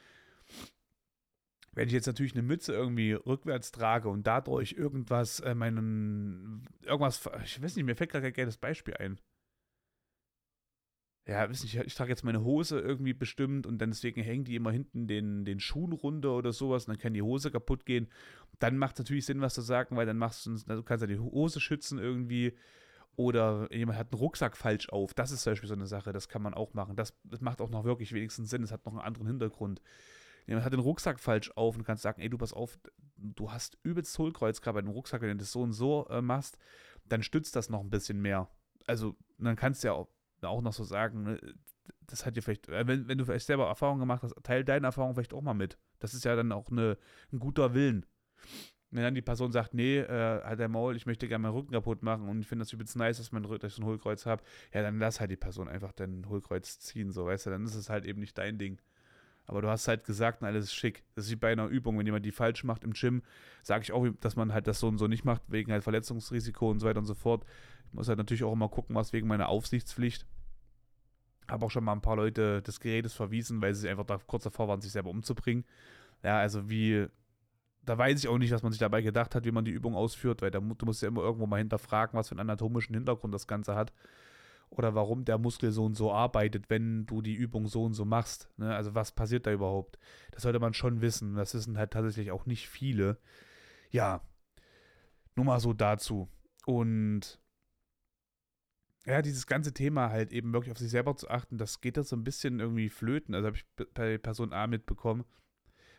Wenn 1.73 1.87
ich 1.87 1.93
jetzt 1.93 2.07
natürlich 2.07 2.33
eine 2.33 2.41
Mütze 2.41 2.73
irgendwie 2.73 3.13
rückwärts 3.13 3.71
trage 3.71 4.09
und 4.09 4.25
dadurch 4.27 4.73
irgendwas, 4.73 5.39
äh, 5.39 5.55
meinen, 5.55 6.67
irgendwas, 6.83 7.29
ich 7.45 7.61
weiß 7.61 7.75
nicht, 7.75 7.85
mir 7.85 7.95
fällt 7.95 8.11
gerade 8.11 8.23
kein 8.23 8.33
geiles 8.33 8.57
Beispiel 8.57 8.95
ein 8.95 9.19
ja, 11.27 11.47
weiß 11.47 11.63
nicht, 11.63 11.75
ich 11.75 11.93
trage 11.93 12.09
jetzt 12.09 12.23
meine 12.23 12.43
Hose 12.43 12.79
irgendwie 12.79 13.13
bestimmt 13.13 13.67
und 13.67 13.77
dann 13.77 13.91
deswegen 13.91 14.21
hängen 14.23 14.43
die 14.43 14.55
immer 14.55 14.71
hinten 14.71 15.07
den, 15.07 15.45
den 15.45 15.59
Schuhen 15.59 15.93
runter 15.93 16.35
oder 16.35 16.51
sowas 16.51 16.85
und 16.85 16.95
dann 16.95 17.01
kann 17.01 17.13
die 17.13 17.21
Hose 17.21 17.51
kaputt 17.51 17.85
gehen. 17.85 18.07
Dann 18.59 18.77
macht 18.77 18.95
es 18.95 18.99
natürlich 18.99 19.25
Sinn, 19.25 19.41
was 19.41 19.53
zu 19.53 19.61
sagen, 19.61 19.95
weil 19.95 20.05
dann 20.05 20.17
machst 20.17 20.45
du, 20.45 20.55
du 20.55 20.83
kannst 20.83 21.01
ja 21.01 21.07
die 21.07 21.19
Hose 21.19 21.59
schützen 21.59 21.99
irgendwie. 21.99 22.57
Oder 23.17 23.67
jemand 23.71 23.99
hat 23.99 24.11
einen 24.11 24.19
Rucksack 24.19 24.55
falsch 24.55 24.89
auf. 24.89 25.13
Das 25.13 25.31
ist 25.31 25.43
zum 25.43 25.51
Beispiel 25.51 25.67
so 25.67 25.75
eine 25.75 25.85
Sache, 25.85 26.13
das 26.13 26.29
kann 26.29 26.41
man 26.41 26.53
auch 26.53 26.73
machen. 26.73 26.95
Das, 26.95 27.13
das 27.23 27.41
macht 27.41 27.61
auch 27.61 27.69
noch 27.69 27.83
wirklich 27.83 28.13
wenigstens 28.13 28.49
Sinn, 28.49 28.63
es 28.63 28.71
hat 28.71 28.85
noch 28.85 28.93
einen 28.93 29.01
anderen 29.01 29.27
Hintergrund. 29.27 29.81
Jemand 30.47 30.65
hat 30.65 30.73
den 30.73 30.79
Rucksack 30.79 31.19
falsch 31.19 31.51
auf 31.55 31.75
und 31.75 31.83
kannst 31.83 32.03
sagen, 32.03 32.21
ey, 32.21 32.29
du 32.29 32.37
pass 32.37 32.53
auf, 32.53 32.79
du 33.17 33.51
hast 33.51 33.77
übelst 33.83 34.17
Hohlkreuz 34.17 34.61
gerade 34.61 34.75
bei 34.75 34.81
dem 34.81 34.89
Rucksack, 34.89 35.21
wenn 35.21 35.29
du 35.29 35.35
das 35.35 35.51
so 35.51 35.61
und 35.61 35.73
so 35.73 36.07
äh, 36.09 36.21
machst, 36.21 36.57
dann 37.05 37.21
stützt 37.21 37.55
das 37.55 37.69
noch 37.69 37.81
ein 37.81 37.89
bisschen 37.89 38.21
mehr. 38.21 38.49
Also, 38.87 39.15
dann 39.37 39.55
kannst 39.55 39.83
du 39.83 39.89
ja 39.89 39.93
auch 39.93 40.07
auch 40.49 40.61
noch 40.61 40.73
so 40.73 40.83
sagen, 40.83 41.23
ne, 41.23 41.39
das 42.07 42.25
hat 42.25 42.35
dir 42.35 42.41
vielleicht, 42.41 42.69
äh, 42.69 42.87
wenn, 42.87 43.07
wenn 43.07 43.17
du 43.17 43.25
vielleicht 43.25 43.45
selber 43.45 43.67
Erfahrungen 43.67 43.99
gemacht 43.99 44.23
hast, 44.23 44.35
teil 44.43 44.63
deine 44.63 44.87
Erfahrung 44.87 45.13
vielleicht 45.13 45.33
auch 45.33 45.41
mal 45.41 45.53
mit. 45.53 45.77
Das 45.99 46.13
ist 46.13 46.25
ja 46.25 46.35
dann 46.35 46.51
auch 46.51 46.69
eine, 46.69 46.97
ein 47.31 47.39
guter 47.39 47.73
Willen. 47.73 48.05
Wenn 48.91 49.03
dann 49.03 49.15
die 49.15 49.21
Person 49.21 49.53
sagt, 49.53 49.73
nee, 49.73 49.99
äh, 49.99 50.43
halt 50.43 50.59
dein 50.59 50.71
Maul, 50.71 50.97
ich 50.97 51.05
möchte 51.05 51.27
gerne 51.27 51.43
meinen 51.43 51.53
Rücken 51.53 51.71
kaputt 51.71 52.03
machen 52.03 52.27
und 52.27 52.41
ich 52.41 52.47
finde 52.47 52.63
das 52.63 52.73
übelst 52.73 52.97
nice, 52.97 53.17
dass, 53.17 53.31
mein, 53.31 53.43
dass 53.43 53.63
ich 53.63 53.73
so 53.73 53.81
ein 53.81 53.85
Hohlkreuz 53.85 54.25
habe, 54.25 54.43
ja, 54.73 54.81
dann 54.81 54.99
lass 54.99 55.21
halt 55.21 55.31
die 55.31 55.37
Person 55.37 55.69
einfach 55.69 55.93
dein 55.93 56.27
Hohlkreuz 56.27 56.79
ziehen, 56.79 57.11
so, 57.11 57.25
weißt 57.25 57.45
du, 57.45 57.49
dann 57.51 57.63
ist 57.63 57.75
es 57.75 57.89
halt 57.89 58.05
eben 58.05 58.19
nicht 58.19 58.37
dein 58.37 58.57
Ding. 58.57 58.81
Aber 59.51 59.61
du 59.61 59.67
hast 59.67 59.89
halt 59.89 60.05
gesagt 60.05 60.41
und 60.41 60.47
alles 60.47 60.65
ist 60.65 60.73
schick. 60.73 61.03
Das 61.13 61.25
ist 61.25 61.31
wie 61.31 61.35
bei 61.35 61.51
einer 61.51 61.67
Übung, 61.67 61.99
wenn 61.99 62.05
jemand 62.05 62.25
die 62.25 62.31
falsch 62.31 62.63
macht 62.63 62.85
im 62.85 62.93
Gym, 62.93 63.21
sage 63.63 63.83
ich 63.83 63.91
auch, 63.91 64.07
dass 64.21 64.37
man 64.37 64.53
halt 64.53 64.65
das 64.65 64.79
so 64.79 64.87
und 64.87 64.97
so 64.97 65.07
nicht 65.07 65.25
macht, 65.25 65.41
wegen 65.49 65.73
halt 65.73 65.83
Verletzungsrisiko 65.83 66.71
und 66.71 66.79
so 66.79 66.87
weiter 66.87 66.99
und 66.99 67.05
so 67.05 67.15
fort. 67.15 67.43
Ich 67.87 67.93
muss 67.93 68.07
halt 68.07 68.17
natürlich 68.17 68.45
auch 68.45 68.53
immer 68.53 68.69
gucken, 68.69 68.95
was 68.95 69.11
wegen 69.11 69.27
meiner 69.27 69.49
Aufsichtspflicht. 69.49 70.25
Habe 71.49 71.65
auch 71.65 71.69
schon 71.69 71.83
mal 71.83 71.91
ein 71.91 72.01
paar 72.01 72.15
Leute 72.15 72.61
des 72.61 72.79
Gerätes 72.79 73.13
verwiesen, 73.13 73.61
weil 73.61 73.73
sie 73.73 73.89
einfach 73.89 74.05
da 74.05 74.19
kurz 74.25 74.45
davor 74.45 74.69
waren, 74.69 74.79
sich 74.79 74.93
selber 74.93 75.09
umzubringen. 75.09 75.65
Ja, 76.23 76.39
also 76.39 76.69
wie, 76.69 77.07
da 77.83 77.97
weiß 77.97 78.19
ich 78.19 78.29
auch 78.29 78.37
nicht, 78.37 78.53
was 78.53 78.63
man 78.63 78.71
sich 78.71 78.79
dabei 78.79 79.01
gedacht 79.01 79.35
hat, 79.35 79.43
wie 79.43 79.51
man 79.51 79.65
die 79.65 79.71
Übung 79.71 79.95
ausführt, 79.95 80.41
weil 80.41 80.51
da, 80.51 80.61
du 80.61 80.85
musst 80.85 81.01
ja 81.01 81.09
immer 81.09 81.23
irgendwo 81.23 81.45
mal 81.45 81.57
hinterfragen, 81.57 82.17
was 82.17 82.29
für 82.29 82.35
einen 82.35 82.49
anatomischen 82.49 82.95
Hintergrund 82.95 83.33
das 83.33 83.47
Ganze 83.47 83.75
hat. 83.75 83.91
Oder 84.71 84.95
warum 84.95 85.25
der 85.25 85.37
Muskel 85.37 85.71
so 85.71 85.85
und 85.85 85.95
so 85.95 86.13
arbeitet, 86.13 86.69
wenn 86.69 87.05
du 87.05 87.21
die 87.21 87.35
Übung 87.35 87.67
so 87.67 87.83
und 87.83 87.93
so 87.93 88.05
machst. 88.05 88.49
Ne? 88.57 88.73
Also 88.73 88.95
was 88.95 89.11
passiert 89.11 89.45
da 89.45 89.51
überhaupt? 89.51 89.99
Das 90.31 90.43
sollte 90.43 90.59
man 90.59 90.73
schon 90.73 91.01
wissen. 91.01 91.35
Das 91.35 91.53
wissen 91.53 91.77
halt 91.77 91.91
tatsächlich 91.91 92.31
auch 92.31 92.45
nicht 92.45 92.69
viele. 92.69 93.17
Ja, 93.91 94.21
nur 95.35 95.45
mal 95.45 95.59
so 95.59 95.73
dazu. 95.73 96.29
Und 96.65 97.41
ja, 99.05 99.21
dieses 99.21 99.45
ganze 99.45 99.73
Thema 99.73 100.09
halt 100.09 100.31
eben 100.31 100.53
wirklich 100.53 100.71
auf 100.71 100.77
sich 100.77 100.91
selber 100.91 101.15
zu 101.17 101.29
achten, 101.29 101.57
das 101.57 101.81
geht 101.81 101.97
da 101.97 102.03
so 102.03 102.15
ein 102.15 102.23
bisschen 102.23 102.59
irgendwie 102.59 102.89
flöten. 102.89 103.35
Also 103.35 103.47
habe 103.47 103.57
ich 103.57 103.65
bei 103.93 104.17
Person 104.17 104.53
A 104.53 104.67
mitbekommen, 104.67 105.25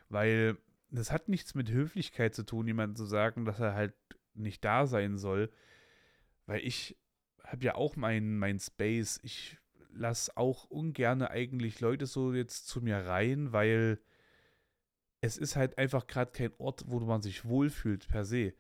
weil 0.09 0.57
das 0.91 1.11
hat 1.11 1.29
nichts 1.29 1.55
mit 1.55 1.71
Höflichkeit 1.71 2.35
zu 2.35 2.45
tun, 2.45 2.67
jemandem 2.67 2.97
zu 2.97 3.05
sagen, 3.05 3.45
dass 3.45 3.59
er 3.61 3.75
halt 3.75 3.95
nicht 4.35 4.65
da 4.65 4.87
sein 4.87 5.19
soll. 5.19 5.51
Weil 6.47 6.61
ich 6.61 6.97
habe 7.45 7.65
ja 7.65 7.75
auch 7.75 7.97
meinen 7.97 8.39
mein 8.39 8.59
Space. 8.59 9.21
Ich 9.23 9.59
lasse 9.93 10.37
auch 10.37 10.65
ungern 10.65 11.23
eigentlich 11.23 11.81
Leute 11.81 12.07
so 12.07 12.33
jetzt 12.33 12.67
zu 12.67 12.81
mir 12.81 12.99
rein, 12.99 13.53
weil 13.53 14.01
es 15.21 15.37
ist 15.37 15.57
halt 15.57 15.79
einfach 15.79 16.07
gerade 16.07 16.33
kein 16.33 16.53
Ort, 16.59 16.85
wo 16.87 17.01
man 17.01 17.23
sich 17.23 17.45
wohlfühlt 17.45 18.09
per 18.09 18.25
se. 18.25 18.55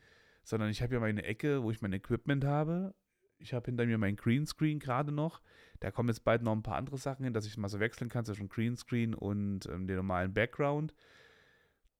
Sondern 0.44 0.70
ich 0.70 0.82
habe 0.82 0.94
ja 0.94 1.00
meine 1.00 1.24
Ecke, 1.24 1.62
wo 1.62 1.70
ich 1.70 1.80
mein 1.80 1.92
Equipment 1.92 2.44
habe 2.44 2.94
ich 3.42 3.52
habe 3.52 3.66
hinter 3.66 3.86
mir 3.86 3.98
mein 3.98 4.16
Greenscreen 4.16 4.78
gerade 4.78 5.12
noch. 5.12 5.42
Da 5.80 5.90
kommen 5.90 6.08
jetzt 6.08 6.24
bald 6.24 6.42
noch 6.42 6.52
ein 6.52 6.62
paar 6.62 6.76
andere 6.76 6.96
Sachen 6.96 7.24
hin, 7.24 7.34
dass 7.34 7.46
ich 7.46 7.56
mal 7.58 7.68
so 7.68 7.80
wechseln 7.80 8.08
kann 8.08 8.24
zwischen 8.24 8.48
Greenscreen 8.48 9.14
und 9.14 9.66
ähm, 9.66 9.86
den 9.86 9.96
normalen 9.96 10.32
Background. 10.32 10.94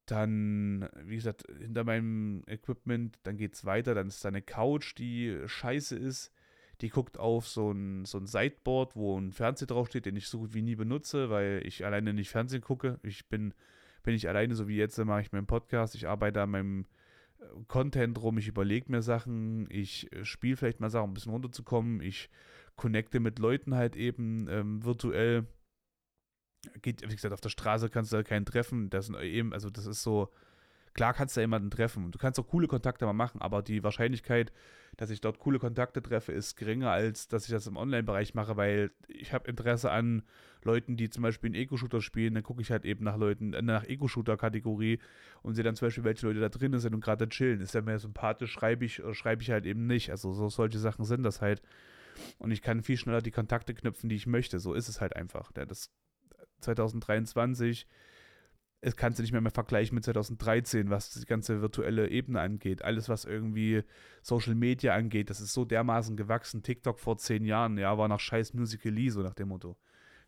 Dann, 0.07 0.89
wie 1.05 1.17
gesagt, 1.17 1.45
hinter 1.59 1.85
meinem 1.85 2.43
Equipment, 2.47 3.19
dann 3.25 3.37
geht 3.37 3.55
es 3.55 3.65
weiter. 3.65 3.95
Dann 3.95 4.09
ist 4.09 4.25
da 4.25 4.29
eine 4.29 4.43
Couch, 4.43 4.95
die 4.97 5.43
scheiße 5.47 5.97
ist. 5.97 6.33
Die 6.83 6.91
guckt 6.91 7.19
auf 7.19 7.49
so 7.49 7.71
ein, 7.71 8.05
so 8.05 8.19
ein 8.19 8.27
Sideboard, 8.27 8.97
wo 8.97 9.19
ein 9.19 9.33
Fernseher 9.33 9.69
draufsteht, 9.69 10.07
den 10.07 10.17
ich 10.17 10.29
so 10.29 10.41
gut 10.41 10.53
wie 10.53 10.63
nie 10.63 10.75
benutze, 10.75 11.31
weil 11.31 11.63
ich 11.65 11.85
alleine 11.85 12.13
nicht 12.13 12.31
Fernsehen 12.31 12.61
gucke. 12.61 12.99
Ich 13.03 13.29
bin, 13.29 13.55
bin 14.03 14.15
ich 14.15 14.29
alleine, 14.29 14.55
so 14.55 14.69
wie 14.69 14.77
jetzt 14.77 14.99
mache 14.99 15.23
ich 15.23 15.33
meinen 15.33 15.47
Podcast. 15.47 15.95
Ich 15.95 16.09
arbeite 16.09 16.43
an 16.43 16.51
meinem 16.51 16.87
äh, 17.39 17.45
Content 17.69 18.21
rum, 18.21 18.37
ich 18.39 18.49
überlege 18.49 18.91
mir 18.91 19.01
Sachen, 19.01 19.67
ich 19.71 20.13
äh, 20.13 20.25
spiele 20.25 20.57
vielleicht 20.57 20.81
mal 20.81 20.91
Sachen, 20.91 21.05
um 21.05 21.11
ein 21.11 21.15
bisschen 21.15 21.33
runterzukommen. 21.33 22.01
Ich 22.01 22.29
connecte 22.75 23.21
mit 23.21 23.39
Leuten 23.39 23.75
halt 23.75 23.97
eben 23.97 24.49
ähm, 24.49 24.85
virtuell 24.85 25.47
geht, 26.81 27.03
wie 27.03 27.15
gesagt, 27.15 27.35
auf 27.35 27.41
der 27.41 27.49
Straße 27.49 27.89
kannst 27.91 28.13
du 28.13 28.17
da 28.17 28.23
keinen 28.23 28.47
treffen. 28.47 28.91
Das 28.91 29.07
sind 29.07 29.21
eben, 29.21 29.53
also 29.53 29.71
das 29.71 29.87
ist 29.87 30.03
so, 30.03 30.31
klar 30.95 31.15
kannst 31.15 31.37
du 31.37 31.41
da 31.41 31.43
jemanden 31.43 31.71
treffen. 31.71 32.11
Du 32.11 32.19
kannst 32.19 32.39
auch 32.39 32.47
coole 32.47 32.67
Kontakte 32.67 33.05
mal 33.07 33.13
machen, 33.13 33.41
aber 33.41 33.63
die 33.63 33.83
Wahrscheinlichkeit, 33.83 34.53
dass 34.97 35.11
ich 35.11 35.21
dort 35.21 35.39
coole 35.39 35.59
Kontakte 35.59 36.03
treffe, 36.03 36.33
ist 36.33 36.57
geringer, 36.57 36.91
als 36.91 37.29
dass 37.29 37.45
ich 37.45 37.51
das 37.51 37.67
im 37.67 37.77
Online-Bereich 37.77 38.35
mache, 38.35 38.57
weil 38.57 38.91
ich 39.09 39.33
habe 39.33 39.49
Interesse 39.49 39.91
an 39.91 40.23
Leuten, 40.65 40.97
die 40.97 41.11
zum 41.11 41.23
Beispiel 41.23 41.49
einen 41.49 41.55
Ego-Shooter 41.55 42.03
spielen, 42.03 42.35
dann 42.35 42.43
gucke 42.43 42.63
ich 42.63 42.71
halt 42.71 42.85
eben 42.85 43.05
nach 43.05 43.17
Leuten, 43.17 43.55
äh, 43.55 43.63
nach 43.63 43.85
Ego-Shooter-Kategorie 43.85 44.99
und 45.43 45.55
sehe 45.55 45.65
dann 45.65 45.77
zum 45.77 45.87
Beispiel, 45.87 46.05
welche 46.05 46.27
Leute 46.27 46.41
da 46.41 46.49
drin 46.49 46.79
sind 46.79 46.95
und 46.95 47.03
gerade 47.03 47.29
chillen. 47.29 47.61
Ist 47.61 47.75
ja 47.75 47.81
mehr 47.81 47.99
sympathisch, 47.99 48.53
schreibe 48.53 48.85
ich, 48.85 49.03
oder 49.03 49.15
schreibe 49.15 49.43
ich 49.43 49.51
halt 49.51 49.67
eben 49.67 49.87
nicht. 49.87 50.11
Also 50.11 50.33
so 50.33 50.49
solche 50.49 50.79
Sachen 50.79 51.05
sind 51.05 51.23
das 51.23 51.41
halt. 51.41 51.63
Und 52.39 52.51
ich 52.51 52.63
kann 52.63 52.83
viel 52.83 52.97
schneller 52.97 53.23
die 53.23 53.31
Kontakte 53.31 53.75
knüpfen, 53.75 54.09
die 54.09 54.17
ich 54.17 54.27
möchte. 54.27 54.59
So 54.59 54.75
ist 54.75 54.89
es 54.89 55.01
halt 55.01 55.17
einfach. 55.17 55.51
Das 55.53 55.91
2023 56.61 57.87
es 58.85 58.97
kannst 58.97 59.19
du 59.19 59.23
nicht 59.23 59.31
mehr, 59.31 59.41
mehr 59.41 59.53
vergleichen 59.53 59.95
mit 59.95 60.05
2013, 60.05 60.91
was 60.91 61.11
die 61.11 61.25
ganze 61.25 61.63
virtuelle 61.63 62.11
Ebene 62.11 62.41
angeht. 62.41 62.83
Alles, 62.83 63.09
was 63.09 63.25
irgendwie 63.25 63.85
Social 64.23 64.57
Media 64.57 64.93
angeht, 64.93 65.31
das 65.31 65.41
ist 65.41 65.53
so 65.53 65.65
dermaßen 65.65 66.17
gewachsen. 66.17 66.65
TikTok 66.65 66.99
vor 66.99 67.17
zehn 67.17 67.45
Jahren, 67.45 67.79
ja, 67.79 67.97
war 67.97 68.09
nach 68.09 68.19
scheiß 68.19 68.55
Musical.ly, 68.55 69.11
so 69.11 69.23
nach 69.23 69.35
dem 69.35 69.49
Motto. 69.49 69.79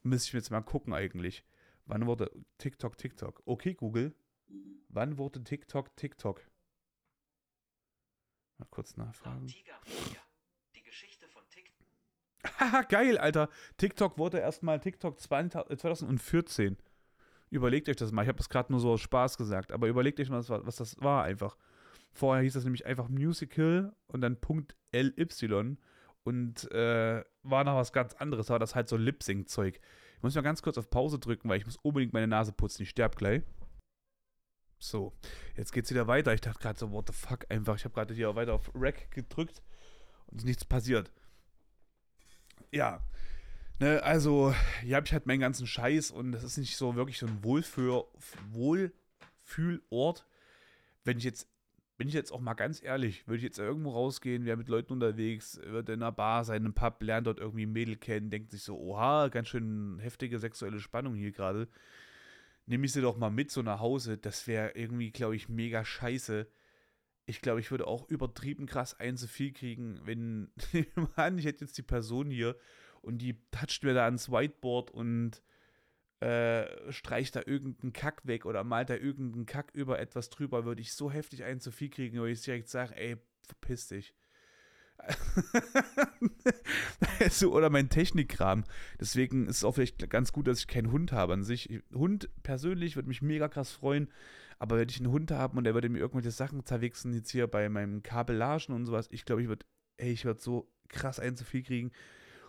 Müsste 0.05 0.29
ich 0.29 0.35
mir 0.35 0.39
jetzt 0.39 0.51
mal 0.51 0.61
gucken 0.61 0.95
eigentlich. 0.95 1.45
Wann 1.87 2.07
wurde 2.07 2.31
TikTok 2.59 2.97
TikTok? 2.97 3.43
Okay, 3.45 3.75
Google. 3.75 4.15
Wann 4.89 5.19
wurde 5.19 5.43
TikTok 5.43 5.97
TikTok? 5.97 6.41
Mal 8.59 8.69
kurz 8.71 8.97
nachfragen. 8.97 9.49
Die 10.77 10.83
Geschichte 10.83 11.27
von 11.29 11.43
TikTok. 11.51 12.61
Haha, 12.61 12.83
geil, 12.83 13.19
Alter. 13.19 13.49
TikTok 13.79 14.17
wurde 14.17 14.39
erstmal 14.39 14.79
TikTok 14.79 15.19
2014. 15.19 16.77
Überlegt 17.55 17.89
euch 17.89 17.95
das 17.95 18.11
mal. 18.11 18.23
Ich 18.23 18.29
habe 18.29 18.39
das 18.39 18.49
gerade 18.49 18.73
nur 18.73 18.81
so 18.81 18.91
aus 18.91 19.01
Spaß 19.01 19.39
gesagt, 19.39 19.71
aber 19.71 19.87
überlegt 19.87 20.19
euch 20.19 20.29
mal, 20.29 20.43
was, 20.49 20.75
das 20.75 21.01
war 21.01 21.23
einfach. 21.23 21.57
Vorher 22.13 22.43
hieß 22.43 22.55
das 22.55 22.65
nämlich 22.65 22.85
einfach 22.85 23.09
Musical 23.09 23.95
und 24.09 24.23
dann 24.23 24.41
Punkt 24.41 24.75
LY 24.93 25.77
und 26.25 26.73
äh, 26.73 27.23
war 27.45 27.63
noch 27.63 27.77
was 27.77 27.93
ganz 27.93 28.15
anderes. 28.15 28.49
War 28.49 28.59
das 28.59 28.75
halt 28.75 28.89
so 28.89 28.97
Lip-Sync-Zeug. 28.97 29.81
Ich 30.17 30.23
muss 30.23 30.35
mal 30.35 30.41
ganz 30.41 30.63
kurz 30.63 30.79
auf 30.79 30.91
Pause 30.91 31.21
drücken, 31.21 31.49
weil 31.49 31.59
ich 31.59 31.65
muss 31.65 31.77
unbedingt 31.77 32.13
meine 32.13 32.27
Nase 32.27 32.51
putzen. 32.51 32.83
Ich 32.83 32.91
sterbe 32.91 33.15
gleich. 33.15 33.45
So, 34.81 35.13
jetzt 35.57 35.73
geht's 35.73 35.91
wieder 35.91 36.09
weiter. 36.09 36.35
Ich 36.35 36.41
dachte 36.41 36.59
gerade 36.59 36.79
so, 36.81 36.91
what 36.91 37.07
the 37.07 37.13
fuck, 37.13 37.49
einfach. 37.51 37.77
Ich 37.77 37.85
habe 37.85 37.95
gerade 37.95 38.15
hier 38.15 38.35
weiter 38.35 38.55
auf 38.55 38.69
Rack 38.75 39.13
gedrückt 39.13 39.63
und 40.27 40.39
ist 40.39 40.45
nichts 40.45 40.65
passiert. 40.65 41.13
Ja, 42.73 43.01
Ne, 43.81 44.01
also, 44.05 44.55
hier 44.83 44.97
habe 44.97 45.07
ich 45.07 45.13
halt 45.13 45.27
meinen 45.27 45.41
ganzen 45.41 45.67
Scheiß 45.67 46.13
und 46.13 46.33
das 46.33 46.45
ist 46.45 46.59
nicht 46.59 46.77
so 46.77 46.95
wirklich 46.95 47.19
so 47.19 47.27
ein 47.27 47.43
Wohlfühl, 47.43 48.05
Wohlfühlort. 48.53 50.27
Wenn 51.03 51.19
ich 51.19 51.25
jetzt, 51.25 51.49
bin 51.99 52.07
ich 52.07 52.15
jetzt 52.15 52.33
auch 52.33 52.41
mal 52.41 52.55
ganz 52.55 52.83
ehrlich, 52.83 53.27
würde 53.27 53.39
ich 53.39 53.43
jetzt 53.43 53.59
irgendwo 53.59 53.91
rausgehen, 53.91 54.45
wäre 54.45 54.57
mit 54.57 54.69
Leuten 54.69 54.93
unterwegs, 54.93 55.61
würde 55.65 55.95
in 55.95 56.03
einer 56.03 56.13
Bar 56.13 56.45
sein, 56.45 56.59
in 56.59 56.67
einem 56.67 56.75
Pub, 56.75 57.03
lernt 57.03 57.27
dort 57.27 57.41
irgendwie 57.41 57.67
ein 57.67 57.73
Mädel 57.73 57.97
kennen, 57.97 58.31
denkt 58.31 58.53
sich 58.53 58.63
so, 58.63 58.79
oha, 58.79 59.29
ganz 59.29 59.49
schön 59.49 59.99
heftige 60.01 60.39
sexuelle 60.39 60.79
Spannung 60.79 61.15
hier 61.17 61.33
gerade. 61.33 61.69
Nehme 62.67 62.87
ich 62.87 62.93
sie 62.93 63.03
doch 63.03 63.17
mal 63.17 63.31
mit 63.31 63.51
so 63.51 63.63
nach 63.63 63.81
Hause. 63.81 64.19
Das 64.19 64.47
wäre 64.47 64.71
irgendwie, 64.77 65.11
glaube 65.11 65.37
ich, 65.37 65.49
mega 65.49 65.85
scheiße. 65.85 66.47
Ich 67.27 67.41
glaube, 67.41 67.61
ich 67.61 67.71
würde 67.71 67.87
auch 67.89 68.09
übertrieben 68.09 68.67
krass 68.67 68.99
ein 68.99 69.17
zu 69.17 69.27
viel 69.29 69.53
kriegen, 69.53 70.01
wenn, 70.05 70.53
ich 70.73 71.45
hätte 71.45 71.65
jetzt 71.65 71.77
die 71.77 71.83
Person 71.83 72.31
hier 72.31 72.57
und 73.05 73.19
die 73.19 73.41
toucht 73.51 73.85
mir 73.85 73.95
da 73.95 74.05
ans 74.05 74.31
Whiteboard 74.31 74.91
und 74.91 75.43
äh, 76.21 76.91
streicht 76.91 77.37
da 77.37 77.43
irgendeinen 77.45 77.93
Kack 77.93 78.27
weg 78.27 78.47
oder 78.47 78.65
malt 78.65 78.91
da 78.91 78.97
irgendeinen 78.97 79.47
Kack 79.47 79.71
über 79.75 79.99
etwas 79.99 80.31
drüber, 80.31 80.65
würde 80.65 80.81
ich 80.81 80.95
so 80.95 81.11
heftig 81.11 81.45
einen 81.45 81.61
zu 81.61 81.71
viel 81.71 81.91
kriegen, 81.91 82.19
wo 82.19 82.25
ich 82.25 82.43
direkt 82.43 82.69
sage, 82.69 82.97
ey, 82.97 83.17
verpiss 83.43 83.89
dich. 83.89 84.15
also, 87.19 87.53
oder 87.53 87.69
mein 87.69 87.91
Technikkram. 87.91 88.65
Deswegen 89.01 89.49
ist 89.49 89.59
es 89.59 89.65
auch 89.65 89.75
vielleicht 89.75 90.09
ganz 90.09 90.33
gut, 90.33 90.47
dass 90.47 90.61
ich 90.61 90.69
keinen 90.69 90.93
Hund 90.93 91.13
habe 91.13 91.33
an 91.33 91.43
sich. 91.43 91.83
Hund 91.93 92.31
persönlich 92.43 92.95
würde 92.95 93.09
mich 93.09 93.21
mega 93.21 93.49
krass 93.49 93.73
freuen, 93.73 94.09
aber 94.59 94.79
wenn 94.79 94.89
ich 94.89 95.01
einen 95.01 95.11
Hund 95.11 95.31
habe 95.31 95.59
und 95.59 95.65
der 95.65 95.75
würde 95.75 95.89
mir 95.89 95.99
irgendwelche 95.99 96.31
Sachen 96.31 96.65
zerwichsen, 96.65 97.13
jetzt 97.13 97.33
hier 97.33 97.49
bei 97.49 97.69
meinem 97.69 98.03
Kabellagen 98.03 98.75
und 98.75 98.87
sowas, 98.87 99.09
ich 99.11 99.25
glaube, 99.25 99.43
ich 99.43 99.49
würde, 99.49 99.67
ey, 99.97 100.13
ich 100.13 100.25
würde 100.25 100.41
so 100.41 100.73
krass 100.89 101.19
einen 101.19 101.37
zu 101.37 101.45
viel 101.45 101.65
kriegen 101.65 101.91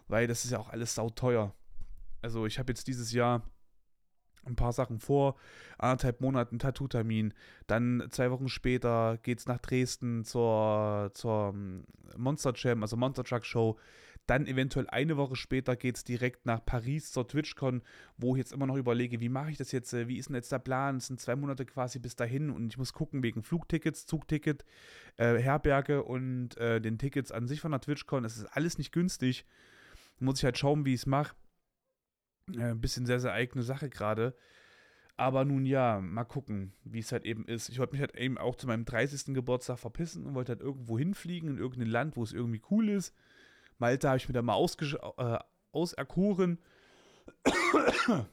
weil 0.07 0.27
das 0.27 0.45
ist 0.45 0.51
ja 0.51 0.59
auch 0.59 0.69
alles 0.69 0.95
sauteuer. 0.95 1.53
Also 2.21 2.45
ich 2.45 2.59
habe 2.59 2.71
jetzt 2.71 2.87
dieses 2.87 3.11
Jahr 3.11 3.43
ein 4.45 4.55
paar 4.55 4.73
Sachen 4.73 4.99
vor, 4.99 5.35
anderthalb 5.77 6.21
Monaten 6.21 6.59
Tattoo-Termin, 6.59 7.33
dann 7.67 8.07
zwei 8.11 8.31
Wochen 8.31 8.47
später 8.47 9.17
geht 9.21 9.39
es 9.39 9.47
nach 9.47 9.59
Dresden 9.59 10.23
zur, 10.23 11.11
zur 11.13 11.51
ähm, 11.53 11.85
Monster 12.15 12.53
Jam, 12.55 12.83
also 12.83 12.95
Monster 12.95 13.23
Truck 13.23 13.45
Show, 13.45 13.77
dann 14.27 14.47
eventuell 14.47 14.87
eine 14.87 15.17
Woche 15.17 15.35
später 15.35 15.75
geht 15.75 15.97
es 15.97 16.03
direkt 16.03 16.45
nach 16.45 16.65
Paris 16.65 17.11
zur 17.11 17.27
TwitchCon, 17.27 17.83
wo 18.17 18.35
ich 18.35 18.39
jetzt 18.39 18.53
immer 18.53 18.65
noch 18.65 18.75
überlege, 18.75 19.19
wie 19.19 19.29
mache 19.29 19.51
ich 19.51 19.57
das 19.57 19.71
jetzt, 19.71 19.93
wie 19.93 20.17
ist 20.17 20.29
denn 20.29 20.35
jetzt 20.35 20.51
der 20.51 20.59
Plan, 20.59 20.97
es 20.97 21.07
sind 21.07 21.19
zwei 21.19 21.35
Monate 21.35 21.65
quasi 21.65 21.99
bis 21.99 22.15
dahin 22.15 22.49
und 22.49 22.73
ich 22.73 22.77
muss 22.77 22.93
gucken 22.93 23.21
wegen 23.21 23.43
Flugtickets, 23.43 24.07
Zugticket, 24.07 24.65
äh, 25.17 25.37
Herberge 25.37 26.03
und 26.03 26.57
äh, 26.57 26.81
den 26.81 26.97
Tickets 26.97 27.31
an 27.31 27.47
sich 27.47 27.61
von 27.61 27.71
der 27.71 27.81
TwitchCon, 27.81 28.25
es 28.25 28.37
ist 28.37 28.45
alles 28.45 28.77
nicht 28.79 28.91
günstig, 28.91 29.45
muss 30.19 30.39
ich 30.39 30.45
halt 30.45 30.57
schauen, 30.57 30.85
wie 30.85 30.93
ich 30.93 31.01
es 31.01 31.05
mache. 31.05 31.35
Äh, 32.53 32.71
ein 32.71 32.81
bisschen 32.81 33.05
sehr, 33.05 33.19
sehr 33.19 33.33
eigene 33.33 33.63
Sache 33.63 33.89
gerade. 33.89 34.35
Aber 35.17 35.45
nun 35.45 35.65
ja, 35.65 36.01
mal 36.01 36.25
gucken, 36.25 36.73
wie 36.83 36.99
es 36.99 37.11
halt 37.11 37.25
eben 37.25 37.45
ist. 37.45 37.69
Ich 37.69 37.79
wollte 37.79 37.93
mich 37.93 38.01
halt 38.01 38.15
eben 38.15 38.37
auch 38.37 38.55
zu 38.55 38.67
meinem 38.67 38.83
30. 38.83 39.33
Geburtstag 39.33 39.79
verpissen 39.79 40.25
und 40.25 40.35
wollte 40.35 40.51
halt 40.51 40.61
irgendwo 40.61 40.97
hinfliegen, 40.97 41.49
in 41.49 41.57
irgendein 41.57 41.89
Land, 41.89 42.17
wo 42.17 42.23
es 42.23 42.33
irgendwie 42.33 42.61
cool 42.69 42.89
ist. 42.89 43.15
Malta 43.77 44.09
habe 44.09 44.17
ich 44.17 44.27
mir 44.27 44.33
da 44.33 44.41
mal 44.41 44.61
äh, 45.17 45.39
auserkoren, 45.71 46.59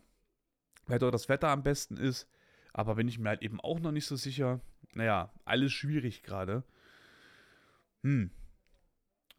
weil 0.87 0.99
dort 0.99 1.14
das 1.14 1.29
Wetter 1.29 1.49
am 1.49 1.62
besten 1.62 1.97
ist. 1.97 2.29
Aber 2.73 2.97
bin 2.97 3.07
ich 3.07 3.18
mir 3.18 3.29
halt 3.29 3.42
eben 3.42 3.61
auch 3.61 3.79
noch 3.79 3.92
nicht 3.92 4.07
so 4.07 4.16
sicher. 4.16 4.61
Naja, 4.95 5.33
alles 5.45 5.73
schwierig 5.73 6.23
gerade. 6.23 6.64
Hm. 8.03 8.31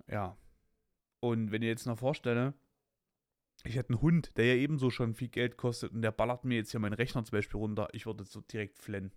Ja, 0.08 0.38
und 1.24 1.54
wenn 1.54 1.62
ihr 1.62 1.70
jetzt 1.70 1.86
noch 1.86 1.98
vorstelle, 1.98 2.54
ich 3.64 3.78
hätte 3.78 3.94
einen 3.94 4.02
Hund, 4.02 4.36
der 4.36 4.46
ja 4.46 4.56
ebenso 4.56 4.90
schon 4.90 5.14
viel 5.14 5.30
Geld 5.30 5.56
kostet 5.56 5.94
und 5.94 6.02
der 6.02 6.12
ballert 6.12 6.44
mir 6.44 6.56
jetzt 6.56 6.72
hier 6.72 6.82
meinen 6.82 6.96
Rechner 6.96 7.24
zum 7.24 7.38
Beispiel 7.38 7.62
runter, 7.62 7.88
ich 7.94 8.06
würde 8.06 8.26
so 8.26 8.42
direkt 8.42 8.78
flennen. 8.78 9.14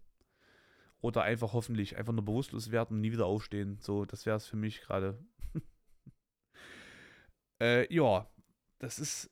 Oder 1.00 1.24
einfach 1.24 1.52
hoffentlich 1.52 1.96
einfach 1.96 2.12
nur 2.12 2.24
bewusstlos 2.24 2.70
werden 2.70 2.94
und 2.94 3.00
nie 3.00 3.10
wieder 3.10 3.26
aufstehen. 3.26 3.80
So, 3.80 4.04
das 4.04 4.24
wäre 4.24 4.36
es 4.36 4.46
für 4.46 4.56
mich 4.56 4.82
gerade. 4.82 5.18
äh, 7.60 7.92
ja, 7.92 8.30
das 8.78 9.00
ist 9.00 9.28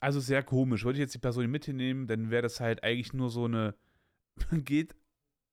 also 0.00 0.20
sehr 0.20 0.42
komisch. 0.42 0.84
Würde 0.84 0.98
ich 0.98 1.02
jetzt 1.02 1.14
die 1.14 1.18
Person 1.18 1.50
mit 1.50 1.64
hinnehmen, 1.64 2.08
dann 2.08 2.30
wäre 2.30 2.42
das 2.42 2.60
halt 2.60 2.84
eigentlich 2.84 3.14
nur 3.14 3.30
so 3.30 3.46
eine, 3.46 3.74
man 4.50 4.64
geht 4.64 4.94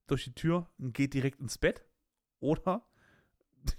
durch 0.08 0.26
die 0.26 0.36
Tür 0.36 0.70
und 0.78 0.94
geht 0.94 1.14
direkt 1.14 1.40
ins 1.40 1.58
Bett. 1.58 1.86
Oder, 2.42 2.86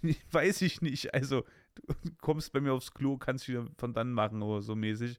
weiß 0.30 0.62
ich 0.62 0.80
nicht, 0.80 1.12
also 1.12 1.44
kommst 2.20 2.52
bei 2.52 2.60
mir 2.60 2.72
aufs 2.72 2.92
Klo, 2.92 3.16
kannst 3.16 3.48
wieder 3.48 3.66
von 3.76 3.92
dann 3.92 4.12
machen 4.12 4.42
oder 4.42 4.62
so 4.62 4.74
mäßig. 4.74 5.18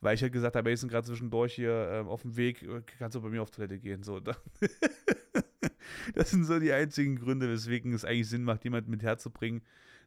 Weil 0.00 0.16
ich 0.16 0.22
halt 0.22 0.32
gesagt 0.32 0.56
habe, 0.56 0.68
wir 0.68 0.76
sind 0.76 0.90
gerade 0.90 1.06
zwischendurch 1.06 1.54
hier 1.54 1.70
äh, 1.70 2.00
auf 2.06 2.22
dem 2.22 2.36
Weg, 2.36 2.62
äh, 2.62 2.82
kannst 2.98 3.14
du 3.14 3.22
bei 3.22 3.30
mir 3.30 3.42
auf 3.42 3.50
Toilette 3.50 3.78
gehen. 3.78 4.02
So, 4.02 4.20
das 6.14 6.30
sind 6.30 6.44
so 6.44 6.58
die 6.58 6.72
einzigen 6.72 7.16
Gründe, 7.16 7.48
weswegen 7.48 7.92
es 7.92 8.04
eigentlich 8.04 8.28
Sinn 8.28 8.44
macht, 8.44 8.64
jemanden 8.64 8.90
mit 8.90 9.02
herzubringen. 9.02 9.62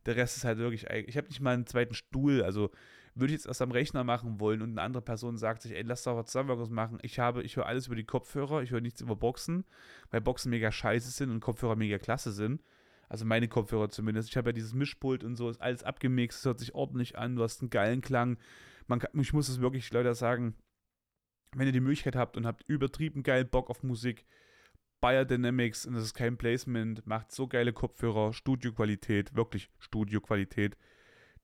Der 0.05 0.15
Rest 0.15 0.37
ist 0.37 0.45
halt 0.45 0.59
wirklich, 0.59 0.85
ich 0.89 1.17
habe 1.17 1.27
nicht 1.27 1.41
mal 1.41 1.53
einen 1.53 1.65
zweiten 1.65 1.95
Stuhl, 1.95 2.43
also 2.43 2.69
würde 3.19 3.33
ich 3.33 3.39
jetzt 3.39 3.47
erst 3.47 3.61
am 3.61 3.71
Rechner 3.71 4.03
machen 4.03 4.39
wollen 4.39 4.61
und 4.61 4.71
eine 4.71 4.81
andere 4.81 5.01
Person 5.01 5.37
sagt 5.37 5.63
sich, 5.63 5.73
ey, 5.73 5.81
lass 5.81 6.03
doch 6.03 6.15
was 6.15 6.27
zusammen 6.27 6.57
was 6.57 6.69
machen. 6.69 6.99
Ich 7.01 7.19
habe, 7.19 7.41
ich 7.43 7.55
höre 7.55 7.65
alles 7.65 7.87
über 7.87 7.95
die 7.95 8.03
Kopfhörer, 8.03 8.61
ich 8.61 8.71
höre 8.71 8.81
nichts 8.81 9.01
über 9.01 9.15
Boxen, 9.15 9.65
weil 10.11 10.21
Boxen 10.21 10.51
mega 10.51 10.71
scheiße 10.71 11.09
sind 11.09 11.31
und 11.31 11.39
Kopfhörer 11.39 11.75
mega 11.75 11.97
klasse 11.97 12.31
sind. 12.31 12.61
Also 13.09 13.25
meine 13.25 13.47
Kopfhörer 13.47 13.89
zumindest. 13.89 14.29
Ich 14.29 14.37
habe 14.37 14.49
ja 14.49 14.53
dieses 14.53 14.73
Mischpult 14.73 15.23
und 15.23 15.35
so, 15.35 15.49
ist 15.49 15.61
alles 15.61 15.83
abgemixt, 15.83 16.43
hört 16.45 16.59
sich 16.59 16.75
ordentlich 16.75 17.17
an, 17.17 17.35
du 17.35 17.43
hast 17.43 17.61
einen 17.61 17.69
geilen 17.69 18.01
Klang. 18.01 18.37
Man 18.87 18.99
kann, 18.99 19.19
ich 19.19 19.33
muss 19.33 19.49
es 19.49 19.61
wirklich 19.61 19.91
Leute 19.91 20.13
sagen, 20.13 20.55
wenn 21.55 21.67
ihr 21.67 21.73
die 21.73 21.79
Möglichkeit 21.79 22.15
habt 22.15 22.37
und 22.37 22.45
habt 22.45 22.67
übertrieben 22.67 23.23
geil 23.23 23.45
Bock 23.45 23.69
auf 23.69 23.83
Musik, 23.83 24.25
Bayer 24.99 25.25
Dynamics, 25.25 25.85
und 25.85 25.93
das 25.93 26.03
ist 26.03 26.13
kein 26.13 26.37
Placement, 26.37 27.05
macht 27.05 27.31
so 27.31 27.47
geile 27.47 27.71
Kopfhörer, 27.71 28.33
Studioqualität, 28.33 29.35
wirklich 29.35 29.69
Studioqualität. 29.77 30.75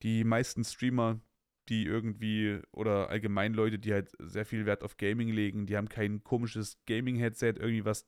Die 0.02 0.24
meisten 0.24 0.64
Streamer, 0.64 1.22
die 1.70 1.86
irgendwie, 1.86 2.60
oder 2.72 3.10
allgemein 3.10 3.54
Leute, 3.54 3.80
die 3.80 3.94
halt 3.94 4.12
sehr 4.20 4.46
viel 4.46 4.66
Wert 4.66 4.84
auf 4.84 4.98
Gaming 4.98 5.30
legen, 5.30 5.66
die 5.66 5.78
haben 5.78 5.88
kein 5.88 6.24
komisches 6.24 6.78
Gaming-Headset, 6.88 7.54
irgendwie 7.58 7.86
was 7.86 8.08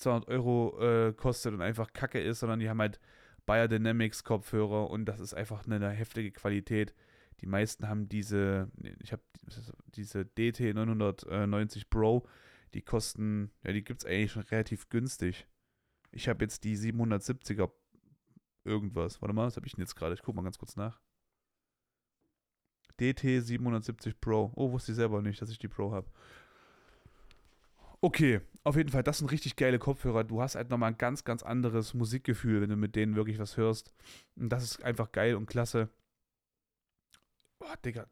200 0.00 0.28
Euro 0.28 0.78
äh, 0.80 1.12
kostet 1.12 1.54
und 1.54 1.62
einfach 1.62 1.92
kacke 1.92 2.20
ist, 2.20 2.40
sondern 2.40 2.60
die 2.60 2.68
haben 2.68 2.80
halt 2.80 3.00
Bayer 3.46 3.68
Dynamics 3.68 4.24
Kopfhörer 4.24 4.90
und 4.90 5.06
das 5.06 5.20
ist 5.20 5.34
einfach 5.34 5.66
eine, 5.66 5.76
eine 5.76 5.90
heftige 5.90 6.30
Qualität. 6.30 6.94
Die 7.40 7.46
meisten 7.46 7.88
haben 7.88 8.08
diese, 8.08 8.70
ich 9.00 9.12
habe 9.12 9.22
diese 9.94 10.24
DT 10.24 10.74
990 10.74 11.88
Pro, 11.88 12.26
die 12.74 12.82
kosten, 12.82 13.50
ja, 13.64 13.72
die 13.72 13.82
gibt 13.82 14.02
es 14.02 14.06
eigentlich 14.06 14.32
schon 14.32 14.42
relativ 14.42 14.88
günstig. 14.88 15.46
Ich 16.12 16.28
habe 16.28 16.44
jetzt 16.44 16.64
die 16.64 16.76
770er 16.76 17.70
irgendwas. 18.64 19.22
Warte 19.22 19.34
mal, 19.34 19.46
was 19.46 19.56
habe 19.56 19.66
ich 19.66 19.72
denn 19.72 19.82
jetzt 19.82 19.96
gerade? 19.96 20.14
Ich 20.14 20.22
gucke 20.22 20.36
mal 20.36 20.42
ganz 20.42 20.58
kurz 20.58 20.76
nach. 20.76 21.00
DT 23.00 23.42
770 23.42 24.20
Pro. 24.20 24.52
Oh, 24.54 24.72
wusste 24.72 24.92
ich 24.92 24.96
selber 24.96 25.22
nicht, 25.22 25.40
dass 25.40 25.50
ich 25.50 25.58
die 25.58 25.68
Pro 25.68 25.92
habe. 25.92 26.10
Okay, 28.02 28.40
auf 28.62 28.76
jeden 28.76 28.90
Fall, 28.90 29.02
das 29.02 29.18
sind 29.18 29.30
richtig 29.30 29.56
geile 29.56 29.78
Kopfhörer. 29.78 30.24
Du 30.24 30.42
hast 30.42 30.54
halt 30.54 30.70
nochmal 30.70 30.92
ein 30.92 30.98
ganz, 30.98 31.24
ganz 31.24 31.42
anderes 31.42 31.94
Musikgefühl, 31.94 32.60
wenn 32.60 32.70
du 32.70 32.76
mit 32.76 32.94
denen 32.94 33.16
wirklich 33.16 33.38
was 33.38 33.56
hörst. 33.56 33.92
Und 34.36 34.50
das 34.50 34.62
ist 34.62 34.84
einfach 34.84 35.12
geil 35.12 35.34
und 35.34 35.46
klasse. 35.46 35.88
Boah, 37.58 37.76
Digga, 37.84 38.06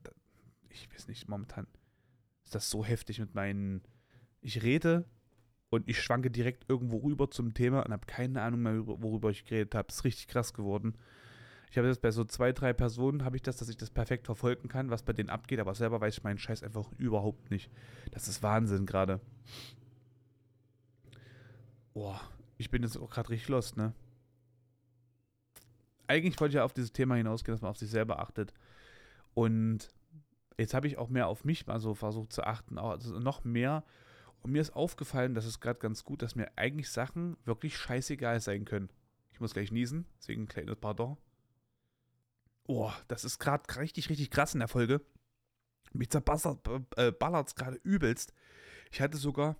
ich 0.71 0.91
weiß 0.93 1.09
nicht, 1.09 1.29
momentan 1.29 1.67
ist 2.45 2.55
das 2.55 2.71
so 2.71 2.85
heftig 2.85 3.19
mit 3.19 3.35
meinen. 3.35 3.83
Ich 4.41 4.63
rede 4.63 5.05
und 5.71 5.89
ich 5.89 6.01
schwanke 6.01 6.31
direkt 6.31 6.65
irgendwo 6.69 6.99
rüber 6.99 7.31
zum 7.31 7.53
Thema 7.53 7.85
und 7.85 7.93
habe 7.93 8.07
keine 8.07 8.41
Ahnung 8.41 8.63
mehr, 8.63 8.87
worüber 8.87 9.31
ich 9.31 9.45
geredet 9.45 9.75
habe. 9.75 9.89
Ist 9.89 10.05
richtig 10.05 10.29
krass 10.29 10.55
geworden. 10.55 10.97
Ich 11.71 11.77
habe 11.77 11.89
das 11.89 11.99
bei 11.99 12.11
so 12.11 12.25
zwei, 12.25 12.53
drei 12.53 12.73
Personen, 12.73 13.25
habe 13.25 13.37
ich 13.37 13.43
das, 13.43 13.59
dass 13.59 13.69
ich 13.69 13.77
das 13.77 13.91
perfekt 13.91 14.25
verfolgen 14.25 14.69
kann, 14.69 14.89
was 14.89 15.03
bei 15.03 15.13
denen 15.13 15.29
abgeht, 15.29 15.61
aber 15.61 15.75
selber 15.75 16.01
weiß 16.01 16.17
ich 16.17 16.25
meinen 16.25 16.39
Scheiß 16.39 16.63
einfach 16.63 16.91
überhaupt 16.97 17.51
nicht. 17.51 17.71
Das 18.11 18.27
ist 18.29 18.43
Wahnsinn 18.43 18.87
gerade. 18.87 19.21
Boah, 21.99 22.21
ich 22.59 22.71
bin 22.71 22.85
jetzt 22.85 22.97
auch 22.97 23.11
gerade 23.11 23.31
richtig 23.31 23.49
lost, 23.49 23.77
ne? 23.77 23.93
Eigentlich 26.07 26.39
wollte 26.41 26.53
ich 26.53 26.55
ja 26.55 26.65
auf 26.65 26.73
dieses 26.73 26.93
Thema 26.93 27.17
hinausgehen, 27.17 27.57
dass 27.57 27.61
man 27.61 27.73
auf 27.73 27.77
sich 27.77 27.91
selber 27.91 28.21
achtet. 28.21 28.55
Und 29.35 29.91
jetzt 30.57 30.75
habe 30.75 30.87
ich 30.87 30.97
auch 30.97 31.09
mehr 31.09 31.27
auf 31.27 31.45
mich 31.45 31.67
mal 31.67 31.81
so 31.81 31.97
versucht 31.97 32.33
zu 32.33 32.45
achten, 32.45 32.79
also 32.79 33.19
noch 33.19 33.43
mehr. 33.43 33.83
Und 34.43 34.53
mir 34.53 34.63
ist 34.63 34.77
aufgefallen, 34.77 35.35
dass 35.35 35.45
es 35.45 35.59
gerade 35.59 35.81
ganz 35.81 36.05
gut, 36.05 36.23
dass 36.23 36.37
mir 36.37 36.57
eigentlich 36.57 36.89
Sachen 36.89 37.37
wirklich 37.45 37.77
scheißegal 37.77 38.39
sein 38.39 38.65
können. 38.65 38.91
Ich 39.33 39.41
muss 39.41 39.53
gleich 39.53 39.73
niesen, 39.73 40.07
deswegen 40.21 40.43
ein 40.43 40.49
kleines 40.49 40.77
Pardon. 40.77 41.17
Oh, 42.69 42.93
das 43.09 43.25
ist 43.25 43.41
gerade 43.41 43.65
richtig, 43.77 44.09
richtig 44.09 44.31
krass 44.31 44.55
in 44.55 44.61
der 44.61 44.69
Folge. 44.69 45.01
Mich 45.93 46.11
zerballert 46.11 46.65
äh, 46.97 47.13
es 47.45 47.57
gerade 47.57 47.81
übelst. 47.83 48.33
Ich 48.93 49.01
hatte 49.01 49.17
sogar 49.17 49.57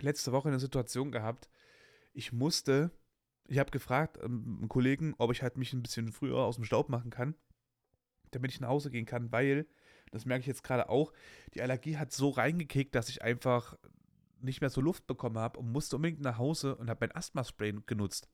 letzte 0.00 0.32
Woche 0.32 0.48
eine 0.48 0.58
Situation 0.58 1.12
gehabt. 1.12 1.48
Ich 2.12 2.32
musste, 2.32 2.90
ich 3.46 3.58
habe 3.58 3.70
gefragt, 3.70 4.18
ähm, 4.22 4.58
einen 4.60 4.68
Kollegen, 4.68 5.14
ob 5.18 5.32
ich 5.32 5.42
halt 5.42 5.56
mich 5.56 5.72
ein 5.72 5.82
bisschen 5.82 6.12
früher 6.12 6.38
aus 6.38 6.56
dem 6.56 6.64
Staub 6.64 6.88
machen 6.88 7.10
kann, 7.10 7.34
damit 8.30 8.52
ich 8.52 8.60
nach 8.60 8.68
Hause 8.68 8.90
gehen 8.90 9.06
kann, 9.06 9.32
weil, 9.32 9.66
das 10.10 10.26
merke 10.26 10.40
ich 10.40 10.46
jetzt 10.46 10.64
gerade 10.64 10.88
auch, 10.88 11.12
die 11.54 11.62
Allergie 11.62 11.96
hat 11.96 12.12
so 12.12 12.30
reingekickt, 12.30 12.94
dass 12.94 13.08
ich 13.08 13.22
einfach 13.22 13.76
nicht 14.40 14.60
mehr 14.60 14.70
so 14.70 14.80
Luft 14.80 15.06
bekommen 15.06 15.38
habe 15.38 15.58
und 15.58 15.72
musste 15.72 15.96
unbedingt 15.96 16.20
nach 16.20 16.38
Hause 16.38 16.76
und 16.76 16.90
habe 16.90 17.06
mein 17.06 17.16
Asthma-Spray 17.16 17.74
genutzt. 17.86 18.28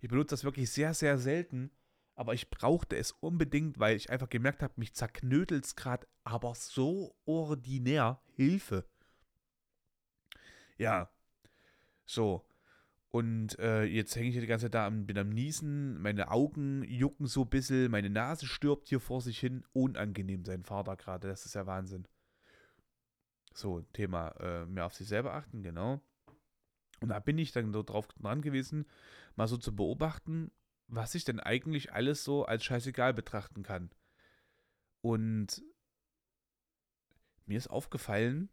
Ich 0.00 0.08
benutze 0.08 0.34
das 0.34 0.44
wirklich 0.44 0.70
sehr, 0.70 0.94
sehr 0.94 1.18
selten, 1.18 1.70
aber 2.14 2.34
ich 2.34 2.50
brauchte 2.50 2.96
es 2.96 3.12
unbedingt, 3.12 3.78
weil 3.78 3.96
ich 3.96 4.10
einfach 4.10 4.28
gemerkt 4.28 4.62
habe, 4.62 4.74
mich 4.76 4.94
zerknödelt 4.94 5.64
es 5.64 5.76
gerade, 5.76 6.06
aber 6.24 6.54
so 6.54 7.16
ordinär. 7.24 8.20
Hilfe. 8.34 8.84
Ja. 10.78 11.10
So. 12.06 12.44
Und 13.10 13.58
äh, 13.58 13.84
jetzt 13.84 14.14
hänge 14.16 14.28
ich 14.28 14.32
hier 14.32 14.42
die 14.42 14.46
ganze 14.46 14.66
Zeit 14.66 14.74
da 14.74 14.86
und 14.86 15.06
bin 15.06 15.16
am 15.16 15.30
Niesen, 15.30 16.00
meine 16.00 16.30
Augen 16.30 16.84
jucken 16.84 17.26
so 17.26 17.42
ein 17.42 17.48
bisschen, 17.48 17.90
meine 17.90 18.10
Nase 18.10 18.46
stirbt 18.46 18.88
hier 18.88 19.00
vor 19.00 19.22
sich 19.22 19.38
hin. 19.38 19.64
Unangenehm 19.72 20.44
sein 20.44 20.64
Vater 20.64 20.96
gerade, 20.96 21.28
das 21.28 21.46
ist 21.46 21.54
ja 21.54 21.66
Wahnsinn. 21.66 22.06
So, 23.54 23.80
Thema 23.92 24.28
äh, 24.40 24.66
mehr 24.66 24.86
auf 24.86 24.94
sich 24.94 25.08
selber 25.08 25.34
achten, 25.34 25.62
genau. 25.62 26.00
Und 27.00 27.08
da 27.08 27.18
bin 27.18 27.38
ich 27.38 27.52
dann 27.52 27.72
so 27.72 27.82
drauf 27.82 28.08
dran 28.08 28.42
gewesen, 28.42 28.86
mal 29.36 29.48
so 29.48 29.56
zu 29.56 29.74
beobachten, 29.74 30.50
was 30.86 31.14
ich 31.14 31.24
denn 31.24 31.40
eigentlich 31.40 31.92
alles 31.92 32.24
so 32.24 32.44
als 32.44 32.64
scheißegal 32.64 33.14
betrachten 33.14 33.62
kann. 33.62 33.90
Und 35.00 35.62
mir 37.46 37.56
ist 37.56 37.68
aufgefallen, 37.68 38.50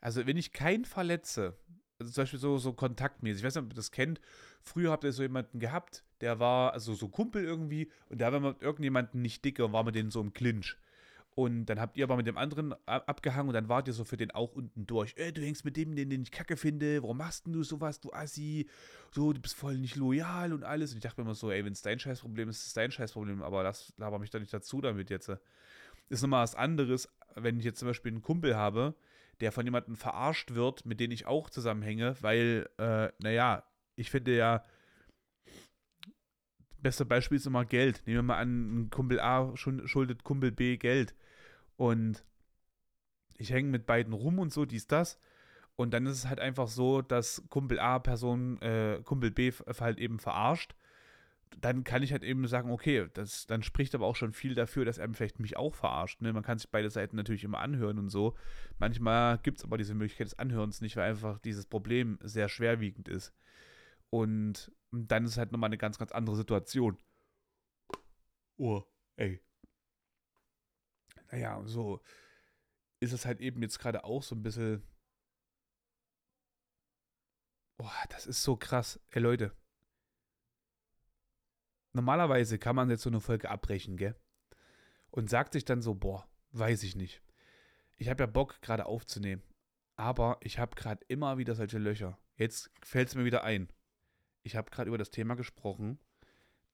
also 0.00 0.26
wenn 0.26 0.36
ich 0.36 0.52
keinen 0.52 0.84
verletze, 0.84 1.56
also 1.98 2.12
zum 2.12 2.22
Beispiel 2.22 2.38
so, 2.38 2.58
so 2.58 2.72
kontaktmäßig, 2.72 3.40
ich 3.40 3.46
weiß 3.46 3.54
nicht, 3.56 3.64
ob 3.64 3.72
ihr 3.72 3.76
das 3.76 3.90
kennt, 3.90 4.20
früher 4.62 4.90
habt 4.90 5.04
ihr 5.04 5.12
so 5.12 5.22
jemanden 5.22 5.58
gehabt, 5.58 6.04
der 6.20 6.38
war, 6.38 6.72
also 6.72 6.94
so 6.94 7.08
Kumpel 7.08 7.44
irgendwie, 7.44 7.90
und 8.08 8.20
da 8.20 8.32
war 8.32 8.40
mit 8.40 8.62
irgendjemanden 8.62 9.22
nicht 9.22 9.44
dicker 9.44 9.66
und 9.66 9.72
war 9.72 9.84
mit 9.84 9.94
denen 9.94 10.10
so 10.10 10.20
im 10.20 10.32
Clinch. 10.32 10.76
Und 11.36 11.66
dann 11.66 11.80
habt 11.80 11.96
ihr 11.96 12.04
aber 12.04 12.16
mit 12.16 12.26
dem 12.26 12.36
anderen 12.36 12.74
abgehangen 12.86 13.48
und 13.48 13.54
dann 13.54 13.68
wart 13.68 13.86
ihr 13.86 13.94
so 13.94 14.04
für 14.04 14.16
den 14.16 14.32
auch 14.32 14.52
unten 14.52 14.86
durch. 14.86 15.14
Ey, 15.16 15.32
du 15.32 15.40
hängst 15.40 15.64
mit 15.64 15.76
dem, 15.76 15.94
den, 15.94 16.10
den 16.10 16.22
ich 16.22 16.32
kacke 16.32 16.56
finde. 16.56 17.02
Warum 17.02 17.18
machst 17.18 17.46
du 17.46 17.62
sowas, 17.62 18.00
du 18.00 18.12
Assi? 18.12 18.68
So, 19.12 19.32
du 19.32 19.40
bist 19.40 19.54
voll 19.54 19.78
nicht 19.78 19.96
loyal 19.96 20.52
und 20.52 20.64
alles. 20.64 20.90
Und 20.90 20.98
ich 20.98 21.02
dachte 21.02 21.20
mir 21.20 21.26
immer 21.26 21.34
so, 21.34 21.50
ey, 21.50 21.64
wenn 21.64 21.72
es 21.72 21.82
dein 21.82 22.00
Scheißproblem 22.00 22.48
ist, 22.48 22.58
ist 22.58 22.66
es 22.66 22.72
dein 22.74 22.90
Scheißproblem. 22.90 23.42
Aber 23.42 23.62
das 23.62 23.94
laber 23.96 24.18
mich 24.18 24.30
doch 24.30 24.40
nicht 24.40 24.52
dazu 24.52 24.80
damit 24.80 25.08
jetzt. 25.08 25.30
Ist 26.08 26.22
nochmal 26.22 26.42
was 26.42 26.56
anderes, 26.56 27.08
wenn 27.36 27.58
ich 27.58 27.64
jetzt 27.64 27.78
zum 27.78 27.86
Beispiel 27.86 28.10
einen 28.10 28.22
Kumpel 28.22 28.56
habe, 28.56 28.96
der 29.40 29.52
von 29.52 29.64
jemandem 29.64 29.96
verarscht 29.96 30.54
wird, 30.54 30.84
mit 30.86 31.00
dem 31.00 31.10
ich 31.10 31.26
auch 31.26 31.50
zusammenhänge, 31.50 32.16
weil, 32.20 32.68
äh, 32.78 33.08
naja, 33.18 33.64
ich 33.96 34.10
finde 34.10 34.36
ja, 34.36 34.64
beste 36.82 37.04
Beispiel 37.04 37.36
ist 37.36 37.46
immer 37.46 37.64
Geld. 37.64 38.02
Nehmen 38.06 38.18
wir 38.18 38.22
mal 38.22 38.38
an, 38.38 38.88
Kumpel 38.90 39.20
A 39.20 39.54
schuldet 39.56 40.24
Kumpel 40.24 40.50
B 40.50 40.76
Geld. 40.76 41.14
Und 41.76 42.24
ich 43.36 43.50
hänge 43.50 43.70
mit 43.70 43.86
beiden 43.86 44.12
rum 44.12 44.38
und 44.38 44.52
so, 44.52 44.64
dies, 44.64 44.86
das. 44.86 45.18
Und 45.76 45.92
dann 45.92 46.06
ist 46.06 46.16
es 46.18 46.28
halt 46.28 46.40
einfach 46.40 46.68
so, 46.68 47.00
dass 47.00 47.42
Kumpel 47.48 47.78
A 47.78 47.98
Person, 47.98 48.60
äh, 48.60 49.00
Kumpel 49.04 49.30
B 49.30 49.50
halt 49.80 49.98
eben 49.98 50.18
verarscht 50.18 50.74
dann 51.58 51.84
kann 51.84 52.02
ich 52.02 52.12
halt 52.12 52.22
eben 52.22 52.46
sagen, 52.46 52.70
okay, 52.70 53.08
das, 53.14 53.46
dann 53.46 53.62
spricht 53.62 53.94
aber 53.94 54.06
auch 54.06 54.16
schon 54.16 54.32
viel 54.32 54.54
dafür, 54.54 54.84
dass 54.84 54.98
er 54.98 55.12
vielleicht 55.12 55.40
mich 55.40 55.56
auch 55.56 55.74
verarscht. 55.74 56.22
Ne? 56.22 56.32
Man 56.32 56.42
kann 56.42 56.58
sich 56.58 56.70
beide 56.70 56.90
Seiten 56.90 57.16
natürlich 57.16 57.44
immer 57.44 57.58
anhören 57.58 57.98
und 57.98 58.08
so. 58.08 58.36
Manchmal 58.78 59.38
gibt 59.38 59.58
es 59.58 59.64
aber 59.64 59.76
diese 59.76 59.94
Möglichkeit 59.94 60.26
des 60.28 60.38
Anhörens 60.38 60.80
nicht, 60.80 60.96
weil 60.96 61.10
einfach 61.10 61.38
dieses 61.40 61.66
Problem 61.66 62.18
sehr 62.22 62.48
schwerwiegend 62.48 63.08
ist. 63.08 63.34
Und 64.10 64.72
dann 64.90 65.24
ist 65.24 65.32
es 65.32 65.38
halt 65.38 65.52
nochmal 65.52 65.68
eine 65.68 65.78
ganz, 65.78 65.98
ganz 65.98 66.12
andere 66.12 66.36
Situation. 66.36 66.98
Oh, 68.56 68.82
ey. 69.16 69.40
Naja, 71.30 71.62
so 71.64 72.00
ist 73.00 73.12
es 73.12 73.24
halt 73.24 73.40
eben 73.40 73.62
jetzt 73.62 73.78
gerade 73.78 74.04
auch 74.04 74.22
so 74.22 74.34
ein 74.34 74.42
bisschen. 74.42 74.82
Boah, 77.78 77.92
das 78.10 78.26
ist 78.26 78.42
so 78.42 78.56
krass. 78.56 79.00
Ey, 79.10 79.22
Leute, 79.22 79.52
normalerweise 81.92 82.58
kann 82.58 82.76
man 82.76 82.90
jetzt 82.90 83.02
so 83.02 83.10
eine 83.10 83.20
Folge 83.20 83.50
abbrechen, 83.50 83.96
gell? 83.96 84.14
Und 85.10 85.28
sagt 85.28 85.54
sich 85.54 85.64
dann 85.64 85.82
so, 85.82 85.94
boah, 85.94 86.28
weiß 86.52 86.82
ich 86.84 86.96
nicht. 86.96 87.22
Ich 87.96 88.08
habe 88.08 88.22
ja 88.22 88.26
Bock, 88.26 88.60
gerade 88.62 88.86
aufzunehmen. 88.86 89.42
Aber 89.96 90.38
ich 90.40 90.58
habe 90.58 90.76
gerade 90.76 91.04
immer 91.08 91.36
wieder 91.36 91.54
solche 91.54 91.78
Löcher. 91.78 92.18
Jetzt 92.36 92.70
fällt 92.82 93.08
es 93.08 93.14
mir 93.14 93.24
wieder 93.24 93.44
ein. 93.44 93.68
Ich 94.42 94.56
habe 94.56 94.70
gerade 94.70 94.88
über 94.88 94.96
das 94.96 95.10
Thema 95.10 95.34
gesprochen, 95.34 95.98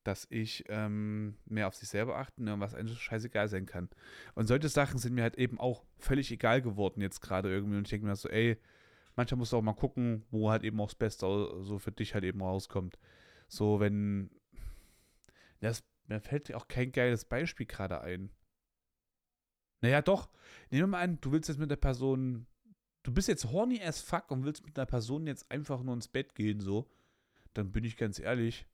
dass 0.04 0.26
ich 0.30 0.64
ähm, 0.68 1.36
mehr 1.46 1.66
auf 1.66 1.74
sich 1.74 1.88
selber 1.88 2.16
achten 2.18 2.48
und 2.48 2.60
was 2.60 2.74
eigentlich 2.74 3.02
scheißegal 3.02 3.48
sein 3.48 3.66
kann. 3.66 3.88
Und 4.34 4.46
solche 4.46 4.68
Sachen 4.68 4.98
sind 4.98 5.14
mir 5.14 5.22
halt 5.22 5.36
eben 5.36 5.58
auch 5.58 5.84
völlig 5.98 6.30
egal 6.30 6.62
geworden 6.62 7.00
jetzt 7.00 7.20
gerade 7.20 7.50
irgendwie. 7.50 7.76
Und 7.76 7.84
ich 7.84 7.90
denke 7.90 8.06
mir 8.06 8.14
so, 8.14 8.28
ey, 8.28 8.58
manchmal 9.16 9.38
musst 9.38 9.52
du 9.52 9.56
auch 9.56 9.62
mal 9.62 9.74
gucken, 9.74 10.24
wo 10.30 10.50
halt 10.50 10.62
eben 10.62 10.80
auch 10.80 10.86
das 10.86 10.94
Beste 10.94 11.26
so 11.62 11.78
für 11.78 11.90
dich 11.90 12.14
halt 12.14 12.22
eben 12.22 12.40
rauskommt. 12.40 12.98
So, 13.48 13.80
wenn, 13.80 14.30
das, 15.60 15.84
mir 16.06 16.20
fällt 16.20 16.52
auch 16.54 16.68
kein 16.68 16.92
geiles 16.92 17.24
Beispiel 17.24 17.66
gerade 17.66 18.00
ein. 18.00 18.30
Naja, 19.82 20.02
doch. 20.02 20.30
Nehmen 20.70 20.84
wir 20.84 20.86
mal 20.88 21.02
an, 21.02 21.20
du 21.20 21.32
willst 21.32 21.48
jetzt 21.48 21.58
mit 21.58 21.70
der 21.70 21.76
Person. 21.76 22.46
Du 23.02 23.12
bist 23.12 23.28
jetzt 23.28 23.44
horny 23.46 23.80
as 23.82 24.00
fuck 24.00 24.30
und 24.30 24.44
willst 24.44 24.64
mit 24.64 24.78
einer 24.78 24.86
Person 24.86 25.26
jetzt 25.26 25.50
einfach 25.50 25.82
nur 25.82 25.94
ins 25.94 26.08
Bett 26.08 26.34
gehen, 26.34 26.60
so. 26.60 26.90
Dann 27.54 27.72
bin 27.72 27.84
ich 27.84 27.96
ganz 27.96 28.18
ehrlich. 28.18 28.66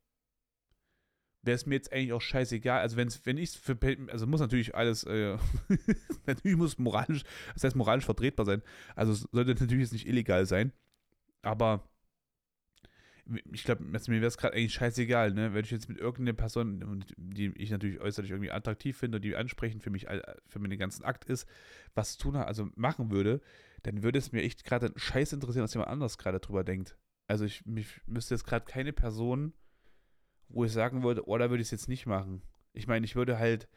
wäre 1.43 1.57
es 1.57 1.67
mir 1.67 1.75
jetzt 1.75 1.93
eigentlich 1.93 2.13
auch 2.13 2.21
scheißegal. 2.21 2.81
Also 2.81 2.97
wenn's, 2.97 3.25
wenn 3.27 3.37
ich 3.37 3.51
es 3.51 3.57
für, 3.57 3.77
also 4.11 4.27
muss 4.27 4.41
natürlich 4.41 4.75
alles, 4.75 5.05
äh, 5.05 5.37
natürlich 6.27 6.57
muss 6.57 6.79
moralisch, 6.79 7.25
das 7.55 7.65
heißt 7.65 7.77
moralisch 7.77 8.05
vertretbar 8.05 8.47
sein. 8.47 8.63
Also 8.95 9.13
sollte 9.33 9.55
natürlich 9.55 9.83
jetzt 9.83 9.93
nicht 9.93 10.07
illegal 10.07 10.47
sein. 10.47 10.73
Aber 11.43 11.89
ich 13.53 13.65
glaube, 13.65 13.85
mir 13.85 13.93
wäre 13.93 14.27
es 14.27 14.37
gerade 14.37 14.55
eigentlich 14.55 14.75
scheißegal, 14.75 15.33
ne? 15.33 15.55
Wenn 15.55 15.65
ich 15.65 15.71
jetzt 15.71 15.89
mit 15.89 15.99
irgendeiner 15.99 16.37
Person, 16.37 17.05
die 17.17 17.53
ich 17.57 17.71
natürlich 17.71 18.01
äußerlich 18.01 18.31
irgendwie 18.33 18.51
attraktiv 18.51 18.97
finde, 18.97 19.21
die 19.21 19.37
ansprechend 19.37 19.83
für 19.83 19.91
mich, 19.91 20.07
für 20.49 20.59
meinen 20.59 20.79
ganzen 20.79 21.05
Akt 21.05 21.25
ist, 21.27 21.49
was 21.95 22.17
tun, 22.17 22.37
also 22.37 22.69
machen 22.75 23.11
würde, 23.11 23.41
dann 23.85 24.03
würde 24.03 24.19
es 24.19 24.33
mir 24.33 24.43
echt 24.43 24.65
gerade 24.65 24.93
scheiß 24.97 25.33
interessieren, 25.33 25.65
was 25.65 25.75
jemand 25.75 25.91
anders 25.91 26.19
gerade 26.19 26.41
drüber 26.41 26.65
denkt. 26.65 26.99
Also 27.29 27.45
ich 27.45 27.65
mich 27.65 28.01
müsste 28.07 28.35
jetzt 28.35 28.45
gerade 28.45 28.65
keine 28.65 28.93
Person, 28.93 29.53
wo 30.49 30.65
ich 30.65 30.73
sagen 30.73 31.03
würde, 31.03 31.29
oh, 31.29 31.39
da 31.39 31.49
würde 31.49 31.63
ich 31.63 31.69
es 31.69 31.73
jetzt 31.73 31.89
nicht 31.89 32.07
machen. 32.07 32.43
Ich 32.73 32.87
meine, 32.87 33.05
ich 33.07 33.15
würde 33.15 33.39
halt, 33.39 33.69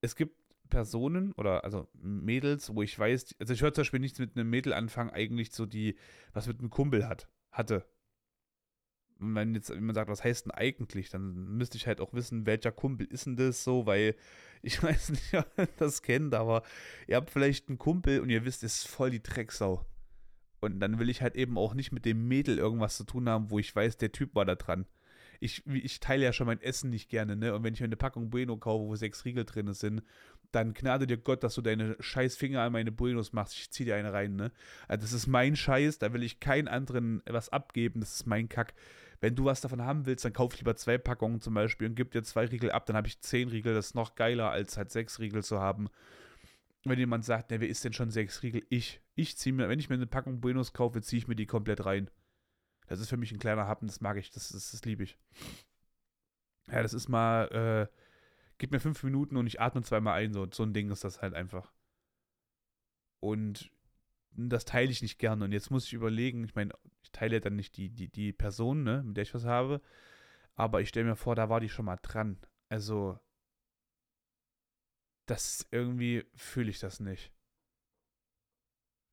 es 0.00 0.16
gibt 0.16 0.36
Personen 0.70 1.32
oder 1.32 1.64
also 1.64 1.88
Mädels, 1.92 2.74
wo 2.74 2.82
ich 2.82 2.98
weiß, 2.98 3.36
also 3.38 3.52
ich 3.52 3.60
höre 3.60 3.74
zum 3.74 3.82
Beispiel 3.82 4.00
nichts 4.00 4.18
mit 4.18 4.36
einem 4.36 4.48
Mädel 4.48 4.72
anfangen, 4.72 5.10
eigentlich 5.10 5.52
so 5.52 5.66
die, 5.66 5.96
was 6.32 6.46
mit 6.46 6.58
einem 6.60 6.70
Kumpel 6.70 7.06
hat, 7.06 7.28
hatte 7.50 7.84
wenn 9.34 9.54
jetzt 9.54 9.74
man 9.74 9.94
sagt, 9.94 10.10
was 10.10 10.24
heißt 10.24 10.46
denn 10.46 10.52
eigentlich, 10.52 11.10
dann 11.10 11.56
müsste 11.56 11.76
ich 11.76 11.86
halt 11.86 12.00
auch 12.00 12.12
wissen, 12.12 12.46
welcher 12.46 12.72
Kumpel 12.72 13.06
ist 13.06 13.26
denn 13.26 13.36
das 13.36 13.64
so, 13.64 13.86
weil 13.86 14.14
ich 14.62 14.82
weiß 14.82 15.10
nicht, 15.10 15.34
ob 15.34 15.46
ihr 15.58 15.68
das 15.78 16.02
kennt, 16.02 16.34
aber 16.34 16.62
ihr 17.06 17.16
habt 17.16 17.30
vielleicht 17.30 17.68
einen 17.68 17.78
Kumpel 17.78 18.20
und 18.20 18.30
ihr 18.30 18.44
wisst, 18.44 18.64
es 18.64 18.78
ist 18.78 18.88
voll 18.88 19.10
die 19.10 19.22
Drecksau. 19.22 19.84
Und 20.60 20.80
dann 20.80 20.98
will 20.98 21.10
ich 21.10 21.20
halt 21.20 21.36
eben 21.36 21.58
auch 21.58 21.74
nicht 21.74 21.92
mit 21.92 22.06
dem 22.06 22.26
Mädel 22.26 22.58
irgendwas 22.58 22.96
zu 22.96 23.04
tun 23.04 23.28
haben, 23.28 23.50
wo 23.50 23.58
ich 23.58 23.74
weiß, 23.74 23.98
der 23.98 24.12
Typ 24.12 24.34
war 24.34 24.46
da 24.46 24.54
dran. 24.54 24.86
Ich, 25.40 25.66
ich 25.66 26.00
teile 26.00 26.24
ja 26.24 26.32
schon 26.32 26.46
mein 26.46 26.62
Essen 26.62 26.88
nicht 26.88 27.10
gerne, 27.10 27.36
ne? 27.36 27.54
Und 27.54 27.64
wenn 27.64 27.74
ich 27.74 27.80
mir 27.80 27.86
eine 27.86 27.96
Packung 27.96 28.30
Bueno 28.30 28.56
kaufe, 28.56 28.86
wo 28.86 28.96
sechs 28.96 29.26
Riegel 29.26 29.44
drin 29.44 29.74
sind, 29.74 30.02
dann 30.54 30.74
gnade 30.74 31.06
dir 31.06 31.16
Gott, 31.16 31.42
dass 31.42 31.54
du 31.54 31.62
deine 31.62 31.96
scheiß 32.00 32.36
Finger 32.36 32.62
an 32.62 32.72
meine 32.72 32.92
Buenos 32.92 33.32
machst. 33.32 33.54
Ich 33.54 33.70
zieh 33.70 33.84
dir 33.84 33.96
eine 33.96 34.12
rein, 34.12 34.36
ne? 34.36 34.52
Also 34.88 35.02
das 35.02 35.12
ist 35.12 35.26
mein 35.26 35.56
Scheiß, 35.56 35.98
da 35.98 36.12
will 36.12 36.22
ich 36.22 36.40
keinen 36.40 36.68
anderen 36.68 37.22
was 37.26 37.48
abgeben, 37.48 38.00
das 38.00 38.14
ist 38.14 38.26
mein 38.26 38.48
Kack 38.48 38.74
wenn 39.24 39.34
du 39.34 39.46
was 39.46 39.62
davon 39.62 39.80
haben 39.80 40.04
willst, 40.04 40.26
dann 40.26 40.34
kauf 40.34 40.54
lieber 40.58 40.76
zwei 40.76 40.98
Packungen 40.98 41.40
zum 41.40 41.54
Beispiel 41.54 41.88
und 41.88 41.94
gib 41.94 42.10
dir 42.10 42.22
zwei 42.22 42.44
Riegel 42.44 42.70
ab, 42.70 42.84
dann 42.84 42.94
habe 42.94 43.08
ich 43.08 43.20
zehn 43.20 43.48
Riegel, 43.48 43.72
das 43.72 43.86
ist 43.86 43.94
noch 43.94 44.16
geiler, 44.16 44.50
als 44.50 44.76
halt 44.76 44.90
sechs 44.90 45.18
Riegel 45.18 45.42
zu 45.42 45.60
haben. 45.60 45.88
Wenn 46.84 46.98
jemand 46.98 47.24
sagt, 47.24 47.50
ne, 47.50 47.58
wer 47.58 47.68
isst 47.70 47.82
denn 47.84 47.94
schon 47.94 48.10
sechs 48.10 48.42
Riegel? 48.42 48.66
Ich. 48.68 49.00
Ich 49.14 49.38
ziehe 49.38 49.54
mir, 49.54 49.70
wenn 49.70 49.78
ich 49.78 49.88
mir 49.88 49.94
eine 49.94 50.06
Packung 50.06 50.42
Buenos 50.42 50.74
kaufe, 50.74 51.00
ziehe 51.00 51.18
ich 51.18 51.26
mir 51.26 51.36
die 51.36 51.46
komplett 51.46 51.86
rein. 51.86 52.10
Das 52.86 53.00
ist 53.00 53.08
für 53.08 53.16
mich 53.16 53.32
ein 53.32 53.38
kleiner 53.38 53.66
Happen, 53.66 53.86
das 53.86 54.02
mag 54.02 54.18
ich, 54.18 54.30
das, 54.30 54.50
das, 54.50 54.72
das 54.72 54.84
liebe 54.84 55.04
ich. 55.04 55.16
Ja, 56.70 56.82
das 56.82 56.92
ist 56.92 57.08
mal, 57.08 57.46
äh, 57.90 58.03
gib 58.58 58.72
mir 58.72 58.80
fünf 58.80 59.02
Minuten 59.02 59.36
und 59.36 59.46
ich 59.46 59.60
atme 59.60 59.82
zweimal 59.82 60.14
ein, 60.14 60.32
so, 60.32 60.46
so 60.50 60.62
ein 60.62 60.72
Ding 60.74 60.90
ist 60.90 61.04
das 61.04 61.22
halt 61.22 61.34
einfach. 61.34 61.72
Und 63.20 63.70
das 64.36 64.64
teile 64.64 64.90
ich 64.90 65.02
nicht 65.02 65.18
gerne. 65.18 65.44
Und 65.44 65.52
jetzt 65.52 65.70
muss 65.70 65.86
ich 65.86 65.92
überlegen, 65.92 66.44
ich 66.44 66.54
meine, 66.54 66.72
ich 67.02 67.12
teile 67.12 67.40
dann 67.40 67.56
nicht 67.56 67.76
die, 67.76 67.90
die, 67.90 68.08
die 68.08 68.32
Person, 68.32 68.82
ne, 68.82 69.02
mit 69.04 69.16
der 69.16 69.22
ich 69.22 69.34
was 69.34 69.44
habe, 69.44 69.80
aber 70.54 70.80
ich 70.80 70.88
stelle 70.88 71.06
mir 71.06 71.16
vor, 71.16 71.34
da 71.34 71.48
war 71.48 71.60
die 71.60 71.68
schon 71.68 71.86
mal 71.86 71.98
dran. 72.02 72.38
Also, 72.68 73.18
das 75.26 75.66
irgendwie 75.70 76.24
fühle 76.34 76.70
ich 76.70 76.80
das 76.80 77.00
nicht. 77.00 77.32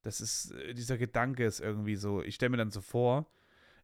Das 0.02 0.20
ist, 0.20 0.52
äh, 0.52 0.74
dieser 0.74 0.98
Gedanke 0.98 1.46
ist 1.46 1.60
irgendwie 1.60 1.96
so, 1.96 2.22
ich 2.22 2.36
stelle 2.36 2.52
mir 2.52 2.58
dann 2.58 2.72
so 2.72 2.82
vor, 2.82 3.32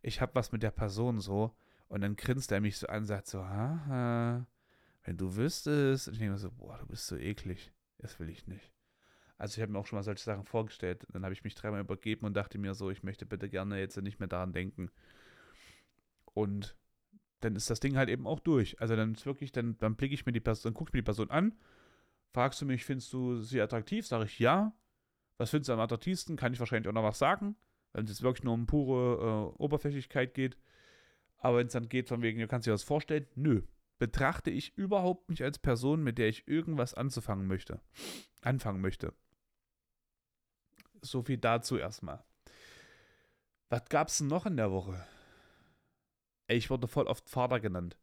ich 0.01 0.21
habe 0.21 0.35
was 0.35 0.51
mit 0.51 0.63
der 0.63 0.71
Person 0.71 1.19
so 1.19 1.55
und 1.87 2.01
dann 2.01 2.15
grinst 2.15 2.51
er 2.51 2.61
mich 2.61 2.77
so 2.77 2.87
an 2.87 2.99
und 2.99 3.05
sagt 3.05 3.27
so, 3.27 3.43
haha, 3.43 4.45
wenn 5.07 5.17
du 5.17 5.37
wüsstest. 5.37 6.07
Und 6.07 6.13
ich 6.15 6.19
denke 6.19 6.33
mir 6.33 6.37
so, 6.37 6.51
boah, 6.51 6.77
du 6.77 6.85
bist 6.85 7.07
so 7.07 7.15
eklig. 7.15 7.71
Das 7.97 8.19
will 8.19 8.29
ich 8.29 8.45
nicht. 8.45 8.73
Also 9.37 9.55
ich 9.55 9.61
habe 9.61 9.71
mir 9.71 9.79
auch 9.79 9.87
schon 9.87 9.97
mal 9.97 10.03
solche 10.03 10.23
Sachen 10.23 10.43
vorgestellt. 10.43 11.07
Dann 11.13 11.23
habe 11.23 11.33
ich 11.33 11.45
mich 11.45 11.55
dreimal 11.55 11.79
übergeben 11.79 12.25
und 12.25 12.35
dachte 12.35 12.57
mir 12.57 12.73
so, 12.73 12.91
ich 12.91 13.03
möchte 13.03 13.25
bitte 13.25 13.47
gerne 13.47 13.79
jetzt 13.79 13.95
nicht 14.01 14.19
mehr 14.19 14.27
daran 14.27 14.51
denken. 14.51 14.91
Und 16.25 16.75
dann 17.39 17.55
ist 17.55 17.69
das 17.69 17.79
Ding 17.79 17.95
halt 17.95 18.09
eben 18.09 18.27
auch 18.27 18.41
durch. 18.41 18.81
Also 18.81 18.97
dann 18.97 19.13
ist 19.13 19.25
wirklich, 19.25 19.53
dann, 19.53 19.77
dann 19.77 19.95
blicke 19.95 20.13
ich 20.13 20.25
mir 20.25 20.33
die 20.33 20.41
Person, 20.41 20.73
gucke 20.73 20.89
ich 20.89 20.93
mir 20.93 20.99
die 20.99 21.05
Person 21.05 21.31
an, 21.31 21.55
fragst 22.33 22.61
du 22.61 22.65
mich, 22.65 22.83
findest 22.83 23.13
du 23.13 23.37
sie 23.37 23.61
attraktiv? 23.61 24.05
Sage 24.05 24.25
ich 24.25 24.39
ja. 24.39 24.75
Was 25.37 25.51
findest 25.51 25.69
du 25.69 25.73
am 25.73 25.79
attraktivsten? 25.79 26.35
Kann 26.35 26.51
ich 26.51 26.59
wahrscheinlich 26.59 26.89
auch 26.89 26.93
noch 26.93 27.03
was 27.03 27.19
sagen, 27.19 27.55
wenn 27.93 28.05
es 28.05 28.21
wirklich 28.21 28.43
nur 28.43 28.55
um 28.55 28.65
pure 28.65 29.53
äh, 29.55 29.63
Oberflächlichkeit 29.63 30.33
geht. 30.33 30.57
Aber 31.37 31.59
wenn 31.59 31.67
es 31.67 31.73
dann 31.73 31.87
geht, 31.87 32.09
von 32.09 32.21
wegen, 32.21 32.39
du 32.39 32.47
kannst 32.47 32.67
dir 32.67 32.71
das 32.71 32.83
vorstellen, 32.83 33.27
nö. 33.35 33.61
Betrachte 33.99 34.51
ich 34.51 34.77
überhaupt 34.77 35.29
nicht 35.29 35.41
als 35.41 35.59
Person, 35.59 36.03
mit 36.03 36.17
der 36.17 36.29
ich 36.29 36.47
irgendwas 36.47 36.93
anzufangen 36.93 37.47
möchte. 37.47 37.81
Anfangen 38.41 38.81
möchte. 38.81 39.13
So 41.01 41.23
viel 41.23 41.37
dazu 41.37 41.77
erstmal. 41.77 42.23
Was 43.69 43.85
gab's 43.89 44.19
denn 44.19 44.27
noch 44.27 44.45
in 44.45 44.57
der 44.57 44.71
Woche? 44.71 45.05
Ich 46.47 46.69
wurde 46.69 46.87
voll 46.87 47.07
oft 47.07 47.29
Vater 47.29 47.59
genannt. 47.59 47.97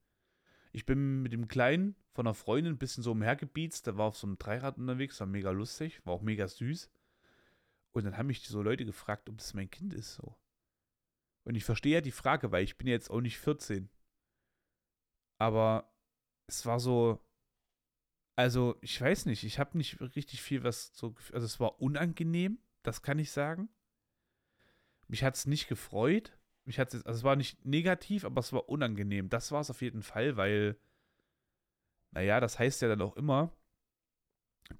Ich 0.72 0.85
bin 0.85 1.22
mit 1.22 1.33
dem 1.33 1.48
Kleinen 1.48 1.94
von 2.12 2.26
einer 2.26 2.35
Freundin 2.35 2.74
ein 2.74 2.78
bisschen 2.78 3.02
so 3.02 3.12
umhergebietst. 3.12 3.87
Der 3.87 3.96
war 3.96 4.07
auf 4.07 4.16
so 4.16 4.26
einem 4.26 4.38
Dreirad 4.38 4.76
unterwegs, 4.76 5.20
war 5.20 5.26
mega 5.26 5.50
lustig, 5.50 6.04
war 6.04 6.14
auch 6.14 6.22
mega 6.22 6.48
süß. 6.48 6.90
Und 7.92 8.04
dann 8.04 8.18
haben 8.18 8.26
mich 8.26 8.46
so 8.46 8.61
Leute 8.61 8.85
gefragt, 8.85 9.28
ob 9.28 9.38
das 9.38 9.54
mein 9.54 9.70
Kind 9.70 9.94
ist 9.94 10.14
so. 10.14 10.37
Und 11.44 11.54
ich 11.54 11.64
verstehe 11.64 11.94
ja 11.94 12.00
die 12.00 12.11
Frage, 12.11 12.50
weil 12.50 12.64
ich 12.64 12.76
bin 12.76 12.88
jetzt 12.88 13.11
auch 13.11 13.20
nicht 13.20 13.38
14. 13.38 13.88
Aber 15.38 15.92
es 16.47 16.66
war 16.66 16.81
so, 16.81 17.20
also 18.37 18.77
ich 18.81 19.01
weiß 19.01 19.27
nicht, 19.27 19.44
ich 19.44 19.59
habe 19.59 19.77
nicht 19.79 20.01
richtig 20.01 20.42
viel 20.42 20.64
was 20.64 20.92
so, 20.94 21.14
also 21.33 21.44
es 21.44 21.61
war 21.61 21.81
unangenehm, 21.81 22.59
das 22.83 23.03
kann 23.03 23.18
ich 23.18 23.31
sagen. 23.31 23.68
Mich 25.09 25.23
hat 25.23 25.37
es 25.37 25.47
nicht 25.47 25.68
gefreut. 25.68 26.37
Mich 26.64 26.79
hat's 26.79 26.94
also 26.94 27.18
es 27.18 27.25
war 27.25 27.37
nicht 27.37 27.64
negativ, 27.64 28.25
aber 28.25 28.40
es 28.40 28.53
war 28.53 28.68
unangenehm. 28.68 29.29
Das 29.29 29.53
war 29.53 29.61
es 29.61 29.70
auf 29.70 29.83
jeden 29.83 30.03
Fall, 30.03 30.37
weil, 30.37 30.79
naja, 32.12 32.40
das 32.40 32.59
heißt 32.59 32.83
ja 32.83 32.88
dann 32.88 33.03
auch 33.03 33.16
immer, 33.16 33.53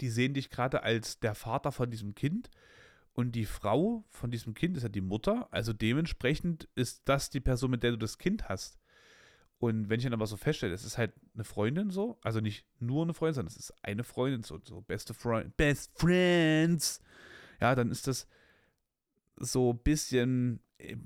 die 0.01 0.09
sehen 0.09 0.33
dich 0.33 0.49
gerade 0.49 0.81
als 0.83 1.19
der 1.19 1.35
Vater 1.35 1.71
von 1.71 1.91
diesem 1.91 2.15
Kind 2.15 2.49
und 3.13 3.33
die 3.33 3.45
Frau 3.45 4.03
von 4.09 4.31
diesem 4.31 4.53
Kind 4.53 4.77
ist 4.77 4.83
ja 4.83 4.89
die 4.89 5.01
Mutter. 5.01 5.47
Also 5.51 5.73
dementsprechend 5.73 6.67
ist 6.75 7.07
das 7.07 7.29
die 7.29 7.39
Person, 7.39 7.71
mit 7.71 7.83
der 7.83 7.91
du 7.91 7.97
das 7.97 8.17
Kind 8.17 8.49
hast. 8.49 8.79
Und 9.57 9.89
wenn 9.89 9.99
ich 9.99 10.03
dann 10.03 10.13
aber 10.13 10.27
so 10.27 10.37
feststelle, 10.37 10.73
es 10.73 10.83
ist 10.83 10.97
halt 10.97 11.13
eine 11.33 11.43
Freundin 11.43 11.89
so, 11.89 12.19
also 12.21 12.39
nicht 12.41 12.65
nur 12.79 13.03
eine 13.03 13.13
Freundin, 13.13 13.35
sondern 13.35 13.51
es 13.51 13.57
ist 13.57 13.73
eine 13.83 14.03
Freundin, 14.03 14.43
so, 14.43 14.59
so 14.63 14.81
beste 14.81 15.13
Freund, 15.13 15.55
Best 15.55 15.97
Friends, 15.97 17.01
ja, 17.61 17.73
dann 17.73 17.89
ist 17.89 18.07
das 18.07 18.27
so 19.37 19.73
ein 19.73 19.79
bisschen 19.79 20.59
äh, 20.77 20.97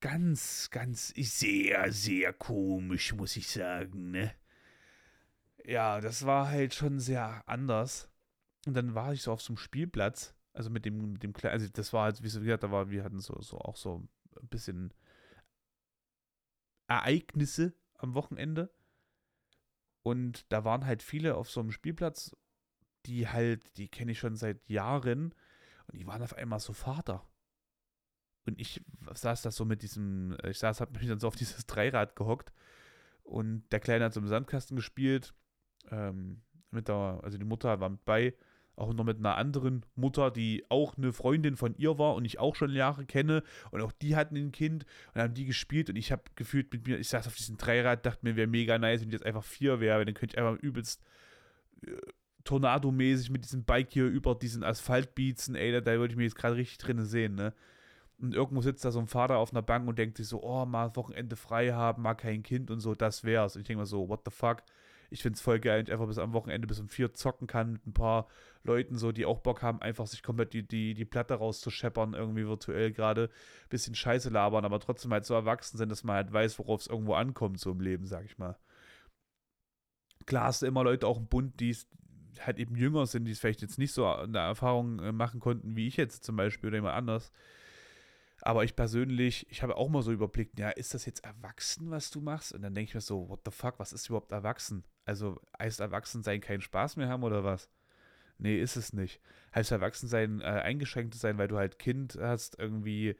ganz, 0.00 0.68
ganz 0.70 1.08
sehr, 1.16 1.92
sehr 1.92 2.32
komisch, 2.32 3.14
muss 3.14 3.36
ich 3.36 3.48
sagen, 3.48 4.10
ne? 4.10 4.34
Ja, 5.64 6.00
das 6.00 6.26
war 6.26 6.48
halt 6.48 6.74
schon 6.74 6.98
sehr 6.98 7.48
anders. 7.48 8.10
Und 8.66 8.74
dann 8.74 8.94
war 8.94 9.12
ich 9.12 9.22
so 9.22 9.32
auf 9.32 9.42
so 9.42 9.52
einem 9.52 9.58
Spielplatz, 9.58 10.34
also 10.52 10.70
mit 10.70 10.84
dem, 10.84 11.12
mit 11.12 11.22
dem 11.22 11.32
Kleinen, 11.32 11.54
also 11.54 11.68
das 11.72 11.92
war 11.92 12.04
halt, 12.04 12.18
wie 12.18 12.24
gesagt, 12.24 12.64
da 12.64 12.70
war, 12.70 12.90
wir 12.90 13.04
hatten 13.04 13.20
so, 13.20 13.40
so 13.40 13.58
auch 13.58 13.76
so 13.76 14.06
ein 14.40 14.48
bisschen 14.48 14.92
Ereignisse 16.88 17.74
am 18.02 18.14
Wochenende. 18.14 18.70
Und 20.02 20.50
da 20.52 20.64
waren 20.64 20.84
halt 20.84 21.02
viele 21.02 21.36
auf 21.36 21.50
so 21.50 21.60
einem 21.60 21.70
Spielplatz, 21.70 22.36
die 23.06 23.28
halt, 23.28 23.76
die 23.76 23.88
kenne 23.88 24.12
ich 24.12 24.18
schon 24.18 24.36
seit 24.36 24.68
Jahren. 24.68 25.34
Und 25.86 25.98
die 25.98 26.06
waren 26.06 26.22
auf 26.22 26.34
einmal 26.34 26.60
so 26.60 26.72
Vater. 26.72 27.26
Und 28.44 28.60
ich 28.60 28.84
saß 29.12 29.42
da 29.42 29.50
so 29.50 29.64
mit 29.64 29.82
diesem, 29.82 30.36
ich 30.44 30.58
saß, 30.58 30.80
hab 30.80 30.92
mich 30.92 31.06
dann 31.06 31.20
so 31.20 31.28
auf 31.28 31.36
dieses 31.36 31.66
Dreirad 31.66 32.16
gehockt. 32.16 32.52
Und 33.22 33.64
der 33.70 33.80
Kleine 33.80 34.04
hat 34.04 34.14
so 34.14 34.20
im 34.20 34.28
Sandkasten 34.28 34.76
gespielt. 34.76 35.34
Ähm, 35.90 36.42
mit 36.70 36.88
der, 36.88 37.20
also 37.22 37.38
die 37.38 37.44
Mutter 37.44 37.80
war 37.80 37.88
mit 37.88 38.04
bei 38.04 38.34
auch 38.82 38.94
noch 38.94 39.04
mit 39.04 39.18
einer 39.18 39.36
anderen 39.36 39.84
Mutter, 39.94 40.30
die 40.30 40.64
auch 40.68 40.96
eine 40.96 41.12
Freundin 41.12 41.56
von 41.56 41.74
ihr 41.76 41.98
war 41.98 42.14
und 42.14 42.24
ich 42.24 42.38
auch 42.38 42.54
schon 42.56 42.72
Jahre 42.72 43.04
kenne. 43.04 43.42
Und 43.70 43.80
auch 43.80 43.92
die 43.92 44.16
hatten 44.16 44.36
ein 44.36 44.52
Kind 44.52 44.84
und 45.14 45.20
haben 45.20 45.34
die 45.34 45.46
gespielt. 45.46 45.90
Und 45.90 45.96
ich 45.96 46.12
habe 46.12 46.22
gefühlt 46.36 46.72
mit 46.72 46.86
mir, 46.86 46.98
ich 46.98 47.08
saß 47.08 47.26
auf 47.26 47.36
diesem 47.36 47.56
Dreirad, 47.56 48.04
dachte 48.04 48.24
mir, 48.24 48.36
wäre 48.36 48.46
mega 48.46 48.78
nice, 48.78 49.00
wenn 49.00 49.08
ich 49.08 49.14
jetzt 49.14 49.26
einfach 49.26 49.44
vier 49.44 49.80
wäre. 49.80 50.04
Dann 50.04 50.14
könnte 50.14 50.36
ich 50.36 50.42
einfach 50.42 50.60
übelst 50.62 51.02
äh, 51.86 51.90
Tornado-mäßig 52.44 53.30
mit 53.30 53.44
diesem 53.44 53.64
Bike 53.64 53.92
hier 53.92 54.06
über 54.06 54.34
diesen 54.34 54.64
Asphalt 54.64 55.14
beatsen, 55.14 55.54
ey, 55.54 55.72
da, 55.72 55.80
da 55.80 55.92
würde 55.92 56.12
ich 56.12 56.16
mich 56.16 56.24
jetzt 56.24 56.36
gerade 56.36 56.56
richtig 56.56 56.78
drin 56.78 57.04
sehen, 57.04 57.34
ne? 57.34 57.54
Und 58.18 58.34
irgendwo 58.34 58.62
sitzt 58.62 58.84
da 58.84 58.92
so 58.92 59.00
ein 59.00 59.08
Vater 59.08 59.36
auf 59.36 59.52
einer 59.52 59.62
Bank 59.62 59.88
und 59.88 59.98
denkt 59.98 60.16
sich 60.16 60.28
so, 60.28 60.42
oh, 60.42 60.64
mal 60.64 60.94
Wochenende 60.94 61.34
frei 61.34 61.72
haben, 61.72 62.02
mal 62.02 62.14
kein 62.14 62.44
Kind 62.44 62.70
und 62.70 62.78
so, 62.78 62.94
das 62.94 63.24
wär's. 63.24 63.56
Und 63.56 63.62
ich 63.62 63.66
denke 63.66 63.80
mir 63.80 63.86
so, 63.86 64.08
what 64.08 64.20
the 64.24 64.30
fuck? 64.30 64.62
Ich 65.12 65.22
finde 65.22 65.36
es 65.36 65.42
voll 65.42 65.60
geil, 65.60 65.78
wenn 65.78 65.86
ich 65.86 65.92
einfach 65.92 66.06
bis 66.06 66.18
am 66.18 66.32
Wochenende 66.32 66.66
bis 66.66 66.80
um 66.80 66.88
vier 66.88 67.12
zocken 67.12 67.46
kann 67.46 67.72
mit 67.72 67.86
ein 67.86 67.92
paar 67.92 68.28
Leuten, 68.64 68.96
so, 68.96 69.12
die 69.12 69.26
auch 69.26 69.40
Bock 69.40 69.62
haben, 69.62 69.82
einfach 69.82 70.06
sich 70.06 70.22
komplett 70.22 70.54
die, 70.54 70.66
die, 70.66 70.94
die 70.94 71.04
Platte 71.04 71.34
rauszuscheppern, 71.34 72.14
irgendwie 72.14 72.46
virtuell 72.46 72.92
gerade, 72.92 73.28
bisschen 73.68 73.94
Scheiße 73.94 74.30
labern, 74.30 74.64
aber 74.64 74.80
trotzdem 74.80 75.12
halt 75.12 75.26
so 75.26 75.34
erwachsen 75.34 75.76
sind, 75.76 75.90
dass 75.90 76.02
man 76.02 76.16
halt 76.16 76.32
weiß, 76.32 76.58
worauf 76.58 76.80
es 76.80 76.86
irgendwo 76.86 77.14
ankommt, 77.14 77.60
so 77.60 77.72
im 77.72 77.80
Leben, 77.80 78.06
sag 78.06 78.24
ich 78.24 78.38
mal. 78.38 78.56
Klar 80.24 80.44
hast 80.44 80.62
du 80.62 80.66
immer 80.66 80.84
Leute 80.84 81.06
auch 81.06 81.18
im 81.18 81.26
Bund, 81.26 81.60
die 81.60 81.76
halt 82.40 82.58
eben 82.58 82.76
jünger 82.76 83.06
sind, 83.06 83.26
die 83.26 83.32
es 83.32 83.40
vielleicht 83.40 83.62
jetzt 83.62 83.78
nicht 83.78 83.92
so 83.92 84.06
eine 84.06 84.38
Erfahrung 84.38 84.98
äh, 85.00 85.12
machen 85.12 85.40
konnten, 85.40 85.76
wie 85.76 85.88
ich 85.88 85.96
jetzt 85.96 86.24
zum 86.24 86.36
Beispiel 86.36 86.68
oder 86.68 86.78
jemand 86.78 86.96
anders. 86.96 87.32
Aber 88.40 88.64
ich 88.64 88.74
persönlich, 88.74 89.46
ich 89.50 89.62
habe 89.62 89.76
auch 89.76 89.88
mal 89.88 90.02
so 90.02 90.10
überblickt, 90.10 90.58
ja, 90.58 90.70
ist 90.70 90.94
das 90.94 91.04
jetzt 91.04 91.24
erwachsen, 91.24 91.90
was 91.90 92.10
du 92.10 92.20
machst? 92.20 92.52
Und 92.52 92.62
dann 92.62 92.74
denke 92.74 92.88
ich 92.88 92.94
mir 92.94 93.00
so, 93.00 93.28
what 93.28 93.42
the 93.44 93.52
fuck, 93.52 93.78
was 93.78 93.92
ist 93.92 94.08
überhaupt 94.08 94.32
erwachsen? 94.32 94.84
Also 95.04 95.40
heißt 95.58 95.80
Erwachsensein 95.80 96.40
keinen 96.40 96.60
Spaß 96.60 96.96
mehr 96.96 97.08
haben 97.08 97.24
oder 97.24 97.44
was? 97.44 97.70
Nee, 98.38 98.58
ist 98.60 98.76
es 98.76 98.92
nicht. 98.92 99.20
Heißt 99.54 99.70
Erwachsensein 99.70 100.40
äh, 100.40 100.44
eingeschränkt 100.44 101.14
sein, 101.14 101.38
weil 101.38 101.48
du 101.48 101.58
halt 101.58 101.78
Kind 101.78 102.18
hast, 102.20 102.58
irgendwie 102.58 103.16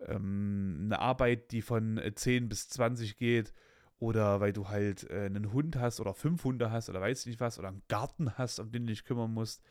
ähm, 0.00 0.82
eine 0.84 0.98
Arbeit, 0.98 1.52
die 1.52 1.62
von 1.62 2.00
10 2.14 2.44
äh, 2.44 2.46
bis 2.46 2.68
20 2.68 3.16
geht 3.16 3.52
oder 3.98 4.40
weil 4.40 4.52
du 4.52 4.68
halt 4.68 5.08
äh, 5.10 5.26
einen 5.26 5.52
Hund 5.52 5.76
hast 5.76 6.00
oder 6.00 6.14
fünf 6.14 6.44
Hunde 6.44 6.70
hast 6.70 6.88
oder 6.88 7.00
weiß 7.00 7.26
nicht 7.26 7.40
was 7.40 7.58
oder 7.58 7.68
einen 7.68 7.82
Garten 7.88 8.36
hast, 8.38 8.60
um 8.60 8.70
den 8.70 8.86
du 8.86 8.92
dich 8.92 9.04
kümmern 9.04 9.32
musst. 9.32 9.62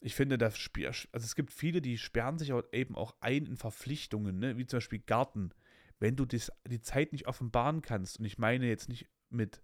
Ich 0.00 0.14
finde, 0.14 0.38
das 0.38 0.56
Spiel, 0.56 0.86
also 0.86 1.06
es 1.12 1.34
gibt 1.34 1.52
viele, 1.52 1.82
die 1.82 1.98
sperren 1.98 2.38
sich 2.38 2.52
eben 2.72 2.94
auch 2.94 3.14
ein 3.20 3.46
in 3.46 3.56
Verpflichtungen, 3.56 4.38
ne? 4.38 4.56
wie 4.56 4.66
zum 4.66 4.76
Beispiel 4.76 5.00
Garten. 5.00 5.50
Wenn 5.98 6.14
du 6.14 6.26
das, 6.26 6.52
die 6.68 6.80
Zeit 6.80 7.12
nicht 7.12 7.26
offenbaren 7.26 7.82
kannst, 7.82 8.20
und 8.20 8.24
ich 8.24 8.38
meine 8.38 8.66
jetzt 8.66 8.88
nicht 8.88 9.08
mit, 9.30 9.62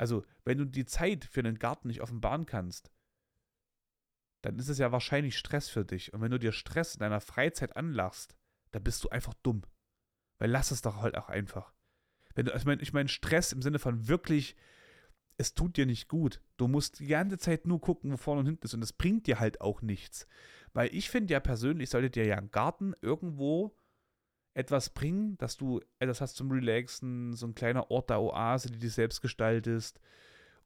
also 0.00 0.24
wenn 0.44 0.56
du 0.56 0.64
die 0.64 0.86
Zeit 0.86 1.26
für 1.26 1.40
einen 1.40 1.58
Garten 1.58 1.88
nicht 1.88 2.00
offenbaren 2.00 2.46
kannst, 2.46 2.90
dann 4.40 4.58
ist 4.58 4.70
es 4.70 4.78
ja 4.78 4.92
wahrscheinlich 4.92 5.36
Stress 5.36 5.68
für 5.68 5.84
dich. 5.84 6.14
Und 6.14 6.22
wenn 6.22 6.30
du 6.30 6.38
dir 6.38 6.52
Stress 6.52 6.94
in 6.94 7.00
deiner 7.00 7.20
Freizeit 7.20 7.76
anlachst, 7.76 8.34
dann 8.70 8.82
bist 8.82 9.04
du 9.04 9.10
einfach 9.10 9.34
dumm. 9.42 9.60
Weil 10.38 10.50
lass 10.50 10.70
es 10.70 10.80
doch 10.80 11.02
halt 11.02 11.18
auch 11.18 11.28
einfach. 11.28 11.74
Wenn 12.34 12.46
du, 12.46 12.52
also 12.54 12.62
ich 12.62 12.66
meine, 12.66 12.80
ich 12.80 12.94
mein 12.94 13.08
Stress 13.08 13.52
im 13.52 13.60
Sinne 13.60 13.78
von 13.78 14.08
wirklich, 14.08 14.56
es 15.36 15.52
tut 15.52 15.76
dir 15.76 15.84
nicht 15.84 16.08
gut. 16.08 16.40
Du 16.56 16.66
musst 16.66 17.00
die 17.00 17.06
ganze 17.08 17.36
Zeit 17.36 17.66
nur 17.66 17.82
gucken, 17.82 18.10
wo 18.10 18.16
vorne 18.16 18.40
und 18.40 18.46
hinten 18.46 18.64
ist. 18.64 18.72
Und 18.72 18.80
das 18.80 18.94
bringt 18.94 19.26
dir 19.26 19.38
halt 19.38 19.60
auch 19.60 19.82
nichts. 19.82 20.26
Weil 20.72 20.94
ich 20.94 21.10
finde 21.10 21.34
ja 21.34 21.40
persönlich, 21.40 21.90
sollte 21.90 22.08
dir 22.08 22.24
ja 22.24 22.38
ein 22.38 22.50
Garten 22.50 22.94
irgendwo 23.02 23.76
etwas 24.54 24.90
bringen, 24.90 25.38
dass 25.38 25.56
du 25.56 25.80
etwas 25.98 26.20
hast 26.20 26.36
zum 26.36 26.50
Relaxen, 26.50 27.34
so 27.34 27.46
ein 27.46 27.54
kleiner 27.54 27.90
Ort 27.90 28.10
der 28.10 28.20
Oase, 28.20 28.70
die 28.70 28.78
du 28.78 28.88
selbst 28.88 29.20
gestaltest 29.20 30.00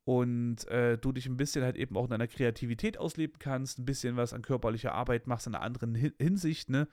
und 0.04 0.66
äh, 0.68 0.98
du 0.98 1.12
dich 1.12 1.26
ein 1.26 1.36
bisschen 1.36 1.64
halt 1.64 1.76
eben 1.76 1.96
auch 1.96 2.04
in 2.04 2.10
deiner 2.10 2.26
Kreativität 2.26 2.98
ausleben 2.98 3.38
kannst, 3.38 3.78
ein 3.78 3.84
bisschen 3.84 4.16
was 4.16 4.32
an 4.32 4.42
körperlicher 4.42 4.92
Arbeit 4.92 5.26
machst 5.26 5.46
in 5.46 5.54
einer 5.54 5.64
anderen 5.64 5.94
Hinsicht, 5.94 6.70
ne? 6.70 6.88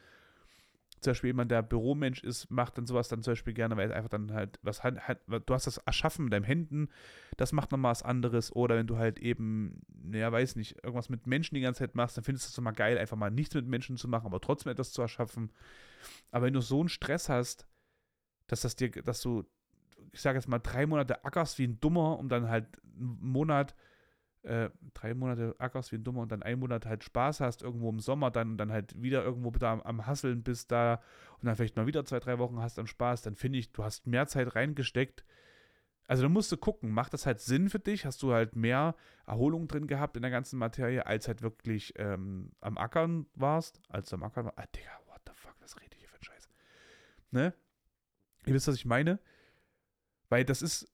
Zum 1.01 1.11
Beispiel 1.11 1.29
jemand, 1.29 1.49
der 1.49 1.63
Büromensch 1.63 2.23
ist, 2.23 2.51
macht 2.51 2.77
dann 2.77 2.85
sowas 2.85 3.07
dann 3.07 3.23
zum 3.23 3.31
Beispiel 3.31 3.53
gerne, 3.53 3.75
weil 3.75 3.91
einfach 3.91 4.09
dann 4.09 4.33
halt 4.33 4.59
was 4.61 4.83
hat 4.83 4.99
du 5.27 5.53
hast 5.53 5.65
das 5.65 5.77
erschaffen 5.77 6.25
mit 6.25 6.33
deinen 6.33 6.45
Händen, 6.45 6.89
das 7.37 7.53
macht 7.53 7.71
nochmal 7.71 7.91
was 7.91 8.03
anderes. 8.03 8.55
Oder 8.55 8.75
wenn 8.75 8.85
du 8.85 8.97
halt 8.97 9.17
eben, 9.19 9.81
naja, 9.87 10.31
weiß 10.31 10.55
nicht, 10.55 10.75
irgendwas 10.83 11.09
mit 11.09 11.25
Menschen 11.25 11.55
die 11.55 11.61
ganze 11.61 11.79
Zeit 11.79 11.95
machst, 11.95 12.17
dann 12.17 12.23
findest 12.23 12.47
du 12.47 12.49
es 12.51 12.57
immer 12.57 12.71
geil, 12.71 12.99
einfach 12.99 13.17
mal 13.17 13.31
nichts 13.31 13.55
mit 13.55 13.67
Menschen 13.67 13.97
zu 13.97 14.07
machen, 14.07 14.27
aber 14.27 14.39
trotzdem 14.39 14.71
etwas 14.71 14.93
zu 14.93 15.01
erschaffen. 15.01 15.51
Aber 16.29 16.45
wenn 16.45 16.53
du 16.53 16.61
so 16.61 16.79
einen 16.79 16.89
Stress 16.89 17.29
hast, 17.29 17.67
dass 18.47 18.61
das 18.61 18.75
dir, 18.75 18.91
dass 18.91 19.21
du, 19.21 19.43
ich 20.11 20.21
sage 20.21 20.37
jetzt 20.37 20.47
mal, 20.47 20.59
drei 20.59 20.85
Monate 20.85 21.25
ackerst 21.25 21.57
wie 21.57 21.65
ein 21.65 21.79
Dummer, 21.79 22.19
um 22.19 22.29
dann 22.29 22.47
halt 22.47 22.67
einen 22.83 23.17
Monat 23.21 23.75
äh, 24.43 24.69
drei 24.93 25.13
Monate 25.13 25.55
ackerst 25.59 25.91
wie 25.91 25.97
ein 25.97 26.03
Dummer 26.03 26.21
und 26.21 26.31
dann 26.31 26.43
einen 26.43 26.59
Monat 26.59 26.85
halt 26.85 27.03
Spaß 27.03 27.41
hast, 27.41 27.61
irgendwo 27.61 27.89
im 27.89 27.99
Sommer 27.99 28.31
dann 28.31 28.51
und 28.51 28.57
dann 28.57 28.71
halt 28.71 28.99
wieder 29.01 29.23
irgendwo 29.23 29.51
da 29.51 29.73
am, 29.73 29.81
am 29.81 30.07
Hasseln 30.07 30.43
bist 30.43 30.71
da 30.71 31.01
und 31.39 31.45
dann 31.45 31.55
vielleicht 31.55 31.75
mal 31.75 31.87
wieder 31.87 32.05
zwei, 32.05 32.19
drei 32.19 32.39
Wochen 32.39 32.59
hast 32.59 32.77
dann 32.77 32.87
Spaß, 32.87 33.21
dann 33.21 33.35
finde 33.35 33.59
ich, 33.59 33.71
du 33.71 33.83
hast 33.83 34.07
mehr 34.07 34.27
Zeit 34.27 34.55
reingesteckt. 34.55 35.23
Also 36.07 36.23
da 36.23 36.29
musst 36.29 36.51
du 36.51 36.57
gucken, 36.57 36.91
macht 36.91 37.13
das 37.13 37.25
halt 37.25 37.39
Sinn 37.39 37.69
für 37.69 37.79
dich? 37.79 38.05
Hast 38.05 38.21
du 38.21 38.33
halt 38.33 38.55
mehr 38.55 38.95
Erholung 39.25 39.67
drin 39.67 39.87
gehabt 39.87 40.17
in 40.17 40.23
der 40.23 40.31
ganzen 40.31 40.59
Materie, 40.59 41.05
als 41.05 41.27
halt 41.27 41.41
wirklich 41.41 41.93
ähm, 41.97 42.51
am 42.59 42.77
Ackern 42.77 43.27
warst, 43.35 43.79
als 43.87 44.09
du 44.09 44.17
am 44.17 44.23
Ackern 44.23 44.45
warst? 44.45 44.57
Ah, 44.57 44.65
Digga, 44.75 44.91
what 45.05 45.21
the 45.25 45.31
fuck, 45.35 45.55
was 45.61 45.79
rede 45.79 45.95
ich 45.95 45.99
hier 45.99 46.09
für 46.09 46.17
ein 46.17 46.23
Scheiß? 46.23 46.49
Ne? 47.29 47.53
Ihr 48.45 48.53
wisst, 48.53 48.67
was 48.67 48.75
ich 48.75 48.85
meine? 48.85 49.19
Weil 50.27 50.43
das 50.43 50.61
ist, 50.61 50.91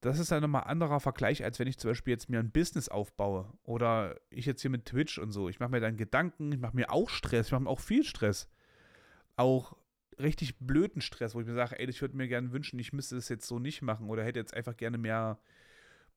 das 0.00 0.18
ist 0.18 0.30
ja 0.30 0.40
nochmal 0.40 0.64
anderer 0.64 1.00
Vergleich, 1.00 1.44
als 1.44 1.58
wenn 1.58 1.68
ich 1.68 1.78
zum 1.78 1.90
Beispiel 1.90 2.12
jetzt 2.12 2.30
mir 2.30 2.38
ein 2.38 2.50
Business 2.50 2.88
aufbaue 2.88 3.52
oder 3.62 4.18
ich 4.30 4.46
jetzt 4.46 4.62
hier 4.62 4.70
mit 4.70 4.86
Twitch 4.86 5.18
und 5.18 5.30
so. 5.30 5.48
Ich 5.48 5.60
mache 5.60 5.70
mir 5.70 5.80
dann 5.80 5.96
Gedanken, 5.98 6.50
ich 6.52 6.58
mache 6.58 6.74
mir 6.74 6.90
auch 6.90 7.10
Stress, 7.10 7.46
ich 7.46 7.52
mache 7.52 7.64
mir 7.64 7.70
auch 7.70 7.80
viel 7.80 8.04
Stress. 8.04 8.48
Auch 9.36 9.76
richtig 10.18 10.58
blöden 10.58 11.02
Stress, 11.02 11.34
wo 11.34 11.40
ich 11.40 11.46
mir 11.46 11.54
sage, 11.54 11.78
ey, 11.78 11.88
ich 11.88 12.00
würde 12.00 12.16
mir 12.16 12.28
gerne 12.28 12.52
wünschen, 12.52 12.78
ich 12.78 12.92
müsste 12.92 13.14
das 13.14 13.28
jetzt 13.28 13.46
so 13.46 13.58
nicht 13.58 13.82
machen 13.82 14.08
oder 14.08 14.24
hätte 14.24 14.38
jetzt 14.38 14.54
einfach 14.54 14.76
gerne 14.76 14.96
mehr 14.96 15.38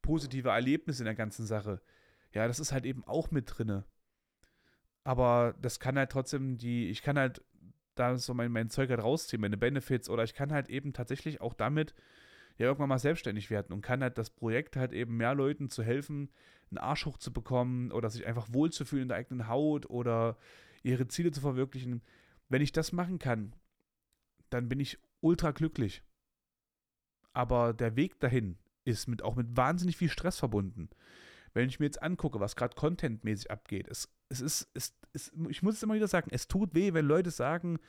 positive 0.02 0.50
Erlebnisse 0.50 1.04
in 1.04 1.06
der 1.06 1.16
ganzen 1.16 1.46
Sache. 1.46 1.82
Ja, 2.34 2.48
das 2.48 2.60
ist 2.60 2.72
halt 2.72 2.86
eben 2.86 3.04
auch 3.06 3.32
mit 3.32 3.46
drinne. 3.48 3.86
Aber 5.04 5.56
das 5.62 5.80
kann 5.80 5.98
halt 5.98 6.12
trotzdem 6.12 6.58
die, 6.58 6.90
ich 6.90 7.02
kann 7.02 7.18
halt 7.18 7.44
da 7.96 8.18
so 8.18 8.34
mein, 8.34 8.52
mein 8.52 8.70
Zeug 8.70 8.90
halt 8.90 9.04
rausziehen, 9.04 9.42
meine 9.42 9.58
Benefits 9.58 10.10
oder 10.10 10.24
ich 10.24 10.34
kann 10.34 10.52
halt 10.52 10.70
eben 10.70 10.94
tatsächlich 10.94 11.42
auch 11.42 11.54
damit 11.54 11.94
ja 12.58 12.68
irgendwann 12.68 12.90
mal 12.90 13.00
selbstständig 13.00 13.50
werden 13.50 13.74
und 13.74 13.82
kann 13.82 14.02
halt 14.02 14.18
das 14.18 14.30
Projekt 14.30 14.76
halt 14.76 14.94
eben 14.94 15.18
mehr 15.18 15.34
Leuten 15.34 15.70
zu 15.70 15.84
helfen, 15.84 16.30
einen 16.70 16.78
Arsch 16.78 17.06
hochzubekommen 17.06 17.92
oder 17.92 18.10
sich 18.10 18.26
einfach 18.26 18.48
wohlzufühlen 18.52 19.04
in 19.04 19.10
der 19.10 19.18
eigenen 19.18 19.48
Haut 19.48 19.90
oder 19.90 20.38
ihre 20.84 21.08
Ziele 21.08 21.32
zu 21.32 21.42
verwirklichen. 21.42 22.02
Wenn 22.50 22.62
ich 22.62 22.72
das 22.72 22.92
machen 22.92 23.20
kann, 23.20 23.56
dann 24.50 24.70
bin 24.70 24.80
ich 24.80 25.00
ultra 25.22 25.52
glücklich. 25.52 26.04
Aber 27.34 27.74
der 27.74 27.96
Weg 27.96 28.20
dahin 28.20 28.58
ist 28.86 29.08
mit, 29.08 29.24
auch 29.24 29.36
mit 29.36 29.58
wahnsinnig 29.58 29.98
viel 29.98 30.10
Stress 30.10 30.38
verbunden. 30.38 30.90
Wenn 31.54 31.70
ich 31.70 31.80
mir 31.80 31.86
jetzt 31.86 32.02
angucke, 32.02 32.40
was 32.40 32.56
gerade 32.56 32.76
contentmäßig 32.76 33.50
abgeht, 33.50 33.88
es, 33.88 34.10
es 34.30 34.42
ist, 34.42 34.70
es, 34.74 34.96
es, 35.14 35.32
ich 35.50 35.64
muss 35.64 35.76
es 35.76 35.84
immer 35.84 35.94
wieder 35.94 36.08
sagen, 36.08 36.30
es 36.32 36.48
tut 36.48 36.76
weh, 36.76 36.94
wenn 36.94 37.06
Leute 37.06 37.32
sagen, 37.32 37.80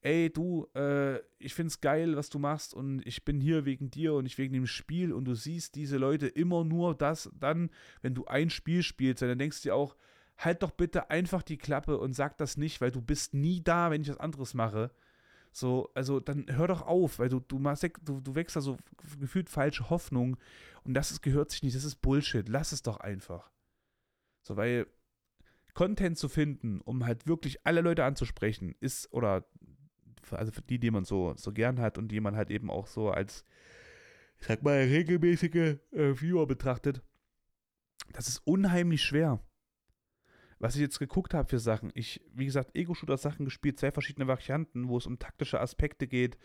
ey, 0.00 0.30
du, 0.30 0.66
äh, 0.74 1.18
ich 1.38 1.54
find's 1.54 1.80
geil, 1.80 2.16
was 2.16 2.30
du 2.30 2.38
machst 2.38 2.74
und 2.74 3.04
ich 3.06 3.24
bin 3.24 3.40
hier 3.40 3.64
wegen 3.64 3.90
dir 3.90 4.14
und 4.14 4.24
nicht 4.24 4.38
wegen 4.38 4.54
dem 4.54 4.66
Spiel 4.66 5.12
und 5.12 5.24
du 5.24 5.34
siehst 5.34 5.74
diese 5.74 5.98
Leute 5.98 6.28
immer 6.28 6.64
nur 6.64 6.94
das 6.94 7.30
dann, 7.34 7.70
wenn 8.02 8.14
du 8.14 8.26
ein 8.26 8.50
Spiel 8.50 8.82
spielst, 8.82 9.22
dann 9.22 9.38
denkst 9.38 9.62
du 9.62 9.68
dir 9.68 9.74
auch, 9.74 9.96
halt 10.36 10.62
doch 10.62 10.70
bitte 10.70 11.10
einfach 11.10 11.42
die 11.42 11.58
Klappe 11.58 11.98
und 11.98 12.12
sag 12.14 12.36
das 12.38 12.56
nicht, 12.56 12.80
weil 12.80 12.92
du 12.92 13.00
bist 13.00 13.34
nie 13.34 13.60
da, 13.62 13.90
wenn 13.90 14.02
ich 14.02 14.08
was 14.08 14.20
anderes 14.20 14.54
mache. 14.54 14.92
So, 15.50 15.90
also 15.94 16.20
dann 16.20 16.46
hör 16.48 16.68
doch 16.68 16.82
auf, 16.82 17.18
weil 17.18 17.28
du, 17.28 17.40
du 17.40 17.58
machst, 17.58 17.82
du, 18.02 18.20
du 18.20 18.34
wächst 18.34 18.54
da 18.54 18.60
so 18.60 18.76
gefühlt 19.18 19.50
falsche 19.50 19.90
Hoffnung 19.90 20.36
und 20.84 20.94
das 20.94 21.10
ist, 21.10 21.22
gehört 21.22 21.50
sich 21.50 21.62
nicht, 21.62 21.74
das 21.74 21.84
ist 21.84 21.96
Bullshit. 21.96 22.48
Lass 22.48 22.70
es 22.70 22.82
doch 22.82 22.98
einfach. 22.98 23.50
So, 24.42 24.56
weil 24.56 24.86
Content 25.74 26.18
zu 26.18 26.28
finden, 26.28 26.80
um 26.80 27.04
halt 27.04 27.26
wirklich 27.26 27.66
alle 27.66 27.80
Leute 27.80 28.04
anzusprechen, 28.04 28.74
ist, 28.80 29.12
oder 29.12 29.44
also 30.30 30.52
für 30.52 30.62
die, 30.62 30.78
die 30.78 30.90
man 30.90 31.04
so, 31.04 31.34
so 31.36 31.52
gern 31.52 31.80
hat 31.80 31.98
und 31.98 32.08
die 32.08 32.20
man 32.20 32.36
halt 32.36 32.50
eben 32.50 32.70
auch 32.70 32.86
so 32.86 33.10
als, 33.10 33.44
ich 34.40 34.46
sag 34.46 34.62
mal, 34.62 34.78
regelmäßige 34.78 35.78
äh, 35.92 36.14
Viewer 36.14 36.46
betrachtet, 36.46 37.02
das 38.12 38.28
ist 38.28 38.42
unheimlich 38.44 39.02
schwer. 39.02 39.40
Was 40.60 40.74
ich 40.74 40.80
jetzt 40.80 40.98
geguckt 40.98 41.34
habe 41.34 41.48
für 41.48 41.60
Sachen, 41.60 41.92
ich, 41.94 42.20
wie 42.34 42.46
gesagt, 42.46 42.74
Ego-Shooter-Sachen 42.74 43.44
gespielt, 43.44 43.78
zwei 43.78 43.92
verschiedene 43.92 44.26
Varianten, 44.26 44.88
wo 44.88 44.96
es 44.96 45.06
um 45.06 45.20
taktische 45.20 45.60
Aspekte 45.60 46.08
geht. 46.08 46.36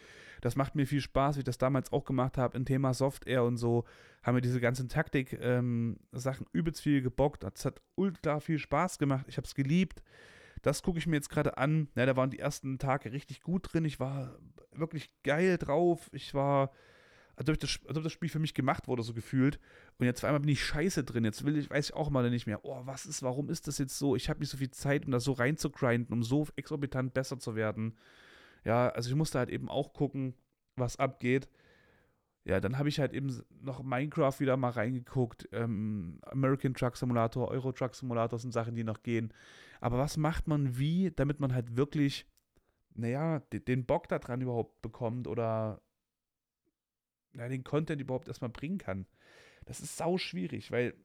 Das 0.42 0.56
macht 0.56 0.76
mir 0.76 0.86
viel 0.86 1.02
Spaß, 1.02 1.36
wie 1.36 1.40
ich 1.40 1.46
das 1.46 1.58
damals 1.58 1.92
auch 1.92 2.06
gemacht 2.06 2.38
habe, 2.38 2.56
im 2.56 2.66
Thema 2.66 2.94
Software 2.94 3.44
und 3.44 3.58
so, 3.58 3.86
haben 4.22 4.36
mir 4.36 4.42
diese 4.42 4.62
ganzen 4.62 4.88
Taktik-Sachen 4.88 6.46
ähm, 6.46 6.50
übelst 6.52 6.82
viel 6.82 7.02
gebockt. 7.02 7.44
Das 7.44 7.66
hat 7.66 7.82
ultra 7.96 8.40
viel 8.40 8.60
Spaß 8.60 9.00
gemacht. 9.00 9.26
Ich 9.28 9.38
habe 9.38 9.48
es 9.48 9.56
geliebt. 9.56 10.04
Das 10.64 10.82
gucke 10.82 10.98
ich 10.98 11.06
mir 11.06 11.18
jetzt 11.18 11.30
gerade 11.30 11.58
an. 11.58 11.90
Ja, 11.96 12.06
da 12.06 12.16
waren 12.16 12.32
die 12.32 12.40
ersten 12.40 12.80
Tage 12.80 13.12
richtig 13.12 13.42
gut 13.42 13.72
drin. 13.72 13.86
Ich 13.86 14.00
war 14.00 14.40
wirklich 14.72 15.12
geil 15.24 15.58
drauf. 15.58 16.10
Ich 16.14 16.34
war, 16.34 16.72
als 17.36 17.50
ob, 17.50 17.60
das, 17.60 17.80
als 17.86 17.98
ob 17.98 18.04
das 18.04 18.14
Spiel 18.14 18.30
für 18.30 18.40
mich 18.40 18.54
gemacht 18.54 18.88
wurde, 18.88 19.04
so 19.04 19.14
gefühlt. 19.14 19.60
Und 20.00 20.06
jetzt 20.06 20.24
auf 20.24 20.24
einmal 20.24 20.40
bin 20.40 20.50
ich 20.50 20.64
scheiße 20.64 21.04
drin. 21.04 21.26
Jetzt 21.26 21.46
will 21.46 21.58
ich, 21.58 21.70
weiß 21.70 21.90
ich 21.90 21.94
auch 21.94 22.10
mal 22.10 22.30
nicht 22.30 22.48
mehr, 22.48 22.64
oh, 22.64 22.82
was 22.86 23.06
ist, 23.06 23.22
warum 23.22 23.50
ist 23.50 23.68
das 23.68 23.78
jetzt 23.78 24.00
so? 24.00 24.16
Ich 24.16 24.30
habe 24.30 24.40
nicht 24.40 24.50
so 24.50 24.58
viel 24.58 24.72
Zeit, 24.72 25.06
um 25.06 25.12
da 25.12 25.20
so 25.20 25.34
reinzugrinden, 25.34 26.14
um 26.14 26.24
so 26.24 26.48
exorbitant 26.56 27.14
besser 27.14 27.38
zu 27.38 27.56
werden. 27.56 27.98
Ja, 28.64 28.88
also 28.90 29.10
ich 29.10 29.16
musste 29.16 29.40
halt 29.40 29.50
eben 29.50 29.70
auch 29.70 29.94
gucken, 29.94 30.34
was 30.78 30.96
abgeht 30.96 31.50
ja, 32.46 32.60
dann 32.60 32.78
habe 32.78 32.90
ich 32.90 33.00
halt 33.00 33.14
eben 33.14 33.42
noch 33.62 33.84
Minecraft 33.84 34.40
wieder 34.40 34.58
mal 34.58 34.72
reingeguckt. 34.72 35.48
Ähm, 35.54 36.20
American 36.24 36.74
Truck 36.74 36.98
Simulator, 36.98 37.48
Euro 37.48 37.72
Truck 37.72 37.96
Simulator 37.96 38.38
sind 38.38 38.52
Sachen, 38.52 38.76
die 38.76 38.84
noch 38.84 39.02
gehen. 39.02 39.34
Aber 39.80 39.98
was 39.98 40.18
macht 40.18 40.48
man 40.48 40.78
wie, 40.78 41.12
damit 41.12 41.40
man 41.40 41.54
halt 41.54 41.78
wirklich, 41.78 42.28
naja, 42.96 43.40
den 43.40 43.86
Bock 43.86 44.10
daran 44.10 44.42
überhaupt 44.42 44.82
bekommt 44.82 45.28
oder 45.28 45.82
ja, 47.34 47.48
den 47.48 47.64
Content 47.64 48.02
überhaupt 48.02 48.28
erstmal 48.28 48.50
bringen 48.50 48.78
kann? 48.78 49.06
Das 49.66 49.80
ist 49.80 49.96
sau 49.96 50.18
schwierig, 50.18 50.72
weil 50.72 50.96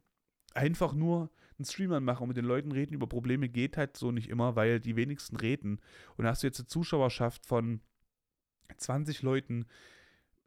einfach 0.54 0.92
nur 0.92 1.30
einen 1.56 1.66
Streamer 1.66 2.00
machen 2.00 2.22
und 2.22 2.28
mit 2.28 2.36
den 2.36 2.44
Leuten 2.44 2.72
reden 2.72 2.94
über 2.94 3.06
Probleme 3.06 3.48
geht 3.48 3.76
halt 3.76 3.96
so 3.96 4.10
nicht 4.10 4.28
immer, 4.28 4.56
weil 4.56 4.80
die 4.80 4.96
wenigsten 4.96 5.36
reden. 5.36 5.80
Und 6.16 6.24
da 6.24 6.30
hast 6.30 6.42
du 6.42 6.48
jetzt 6.48 6.58
eine 6.58 6.66
Zuschauerschaft 6.66 7.46
von 7.46 7.80
20 8.76 9.22
Leuten, 9.22 9.66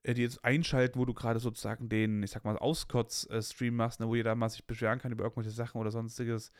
die 0.05 0.21
jetzt 0.21 0.43
einschalten, 0.43 0.99
wo 0.99 1.05
du 1.05 1.13
gerade 1.13 1.39
sozusagen 1.39 1.89
den, 1.89 2.23
ich 2.23 2.31
sag 2.31 2.43
mal, 2.43 2.57
Auskotz-Stream 2.57 3.75
machst, 3.75 3.99
ne, 3.99 4.07
wo 4.07 4.15
jeder 4.15 4.35
mal 4.35 4.49
sich 4.49 4.65
beschweren 4.65 4.99
kann 4.99 5.11
über 5.11 5.23
irgendwelche 5.23 5.51
Sachen 5.51 5.79
oder 5.79 5.91
sonstiges, 5.91 6.51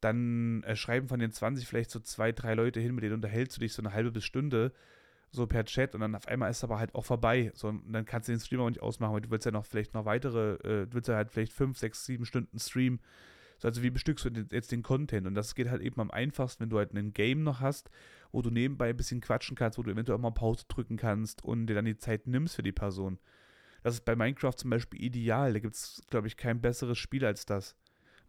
dann 0.00 0.62
äh, 0.64 0.76
schreiben 0.76 1.08
von 1.08 1.20
den 1.20 1.32
20 1.32 1.66
vielleicht 1.66 1.90
so 1.90 2.00
zwei, 2.00 2.32
drei 2.32 2.54
Leute 2.54 2.80
hin, 2.80 2.94
mit 2.94 3.04
denen 3.04 3.14
unterhältst 3.14 3.56
du 3.56 3.60
dich 3.60 3.72
so 3.72 3.82
eine 3.82 3.92
halbe 3.92 4.10
bis 4.10 4.24
Stunde, 4.24 4.72
so 5.30 5.46
per 5.46 5.64
Chat 5.64 5.94
und 5.94 6.00
dann 6.00 6.14
auf 6.14 6.28
einmal 6.28 6.50
ist 6.50 6.58
es 6.58 6.64
aber 6.64 6.78
halt 6.78 6.94
auch 6.94 7.04
vorbei. 7.04 7.52
So, 7.54 7.68
und 7.68 7.92
dann 7.92 8.04
kannst 8.04 8.28
du 8.28 8.32
den 8.32 8.40
Stream 8.40 8.60
auch 8.60 8.68
nicht 8.68 8.82
ausmachen, 8.82 9.14
weil 9.14 9.20
du 9.20 9.30
willst 9.30 9.46
ja 9.46 9.52
noch 9.52 9.66
vielleicht 9.66 9.94
noch 9.94 10.04
weitere, 10.04 10.54
äh, 10.54 10.86
du 10.86 10.94
willst 10.94 11.08
ja 11.08 11.16
halt 11.16 11.30
vielleicht 11.30 11.52
fünf, 11.52 11.78
sechs, 11.78 12.04
sieben 12.04 12.26
Stunden 12.26 12.58
Stream. 12.58 13.00
So, 13.58 13.68
also 13.68 13.82
wie 13.82 13.90
bestückst 13.90 14.24
du 14.24 14.46
jetzt 14.50 14.72
den 14.72 14.82
Content? 14.82 15.26
Und 15.26 15.34
das 15.34 15.54
geht 15.54 15.68
halt 15.68 15.82
eben 15.82 16.00
am 16.00 16.10
einfachsten, 16.10 16.62
wenn 16.62 16.70
du 16.70 16.78
halt 16.78 16.92
ein 16.92 17.12
Game 17.12 17.42
noch 17.42 17.60
hast, 17.60 17.90
wo 18.32 18.42
du 18.42 18.50
nebenbei 18.50 18.90
ein 18.90 18.96
bisschen 18.96 19.20
quatschen 19.20 19.56
kannst, 19.56 19.78
wo 19.78 19.82
du 19.82 19.90
eventuell 19.90 20.18
auch 20.18 20.22
mal 20.22 20.30
Pause 20.30 20.64
drücken 20.68 20.96
kannst 20.96 21.44
und 21.44 21.66
dir 21.66 21.74
dann 21.74 21.84
die 21.84 21.96
Zeit 21.96 22.26
nimmst 22.26 22.56
für 22.56 22.62
die 22.62 22.72
Person. 22.72 23.18
Das 23.82 23.94
ist 23.94 24.04
bei 24.04 24.16
Minecraft 24.16 24.54
zum 24.56 24.70
Beispiel 24.70 25.02
ideal. 25.02 25.52
Da 25.52 25.58
gibt 25.58 25.74
es, 25.74 26.02
glaube 26.08 26.26
ich, 26.26 26.36
kein 26.36 26.60
besseres 26.60 26.98
Spiel 26.98 27.24
als 27.24 27.46
das. 27.46 27.76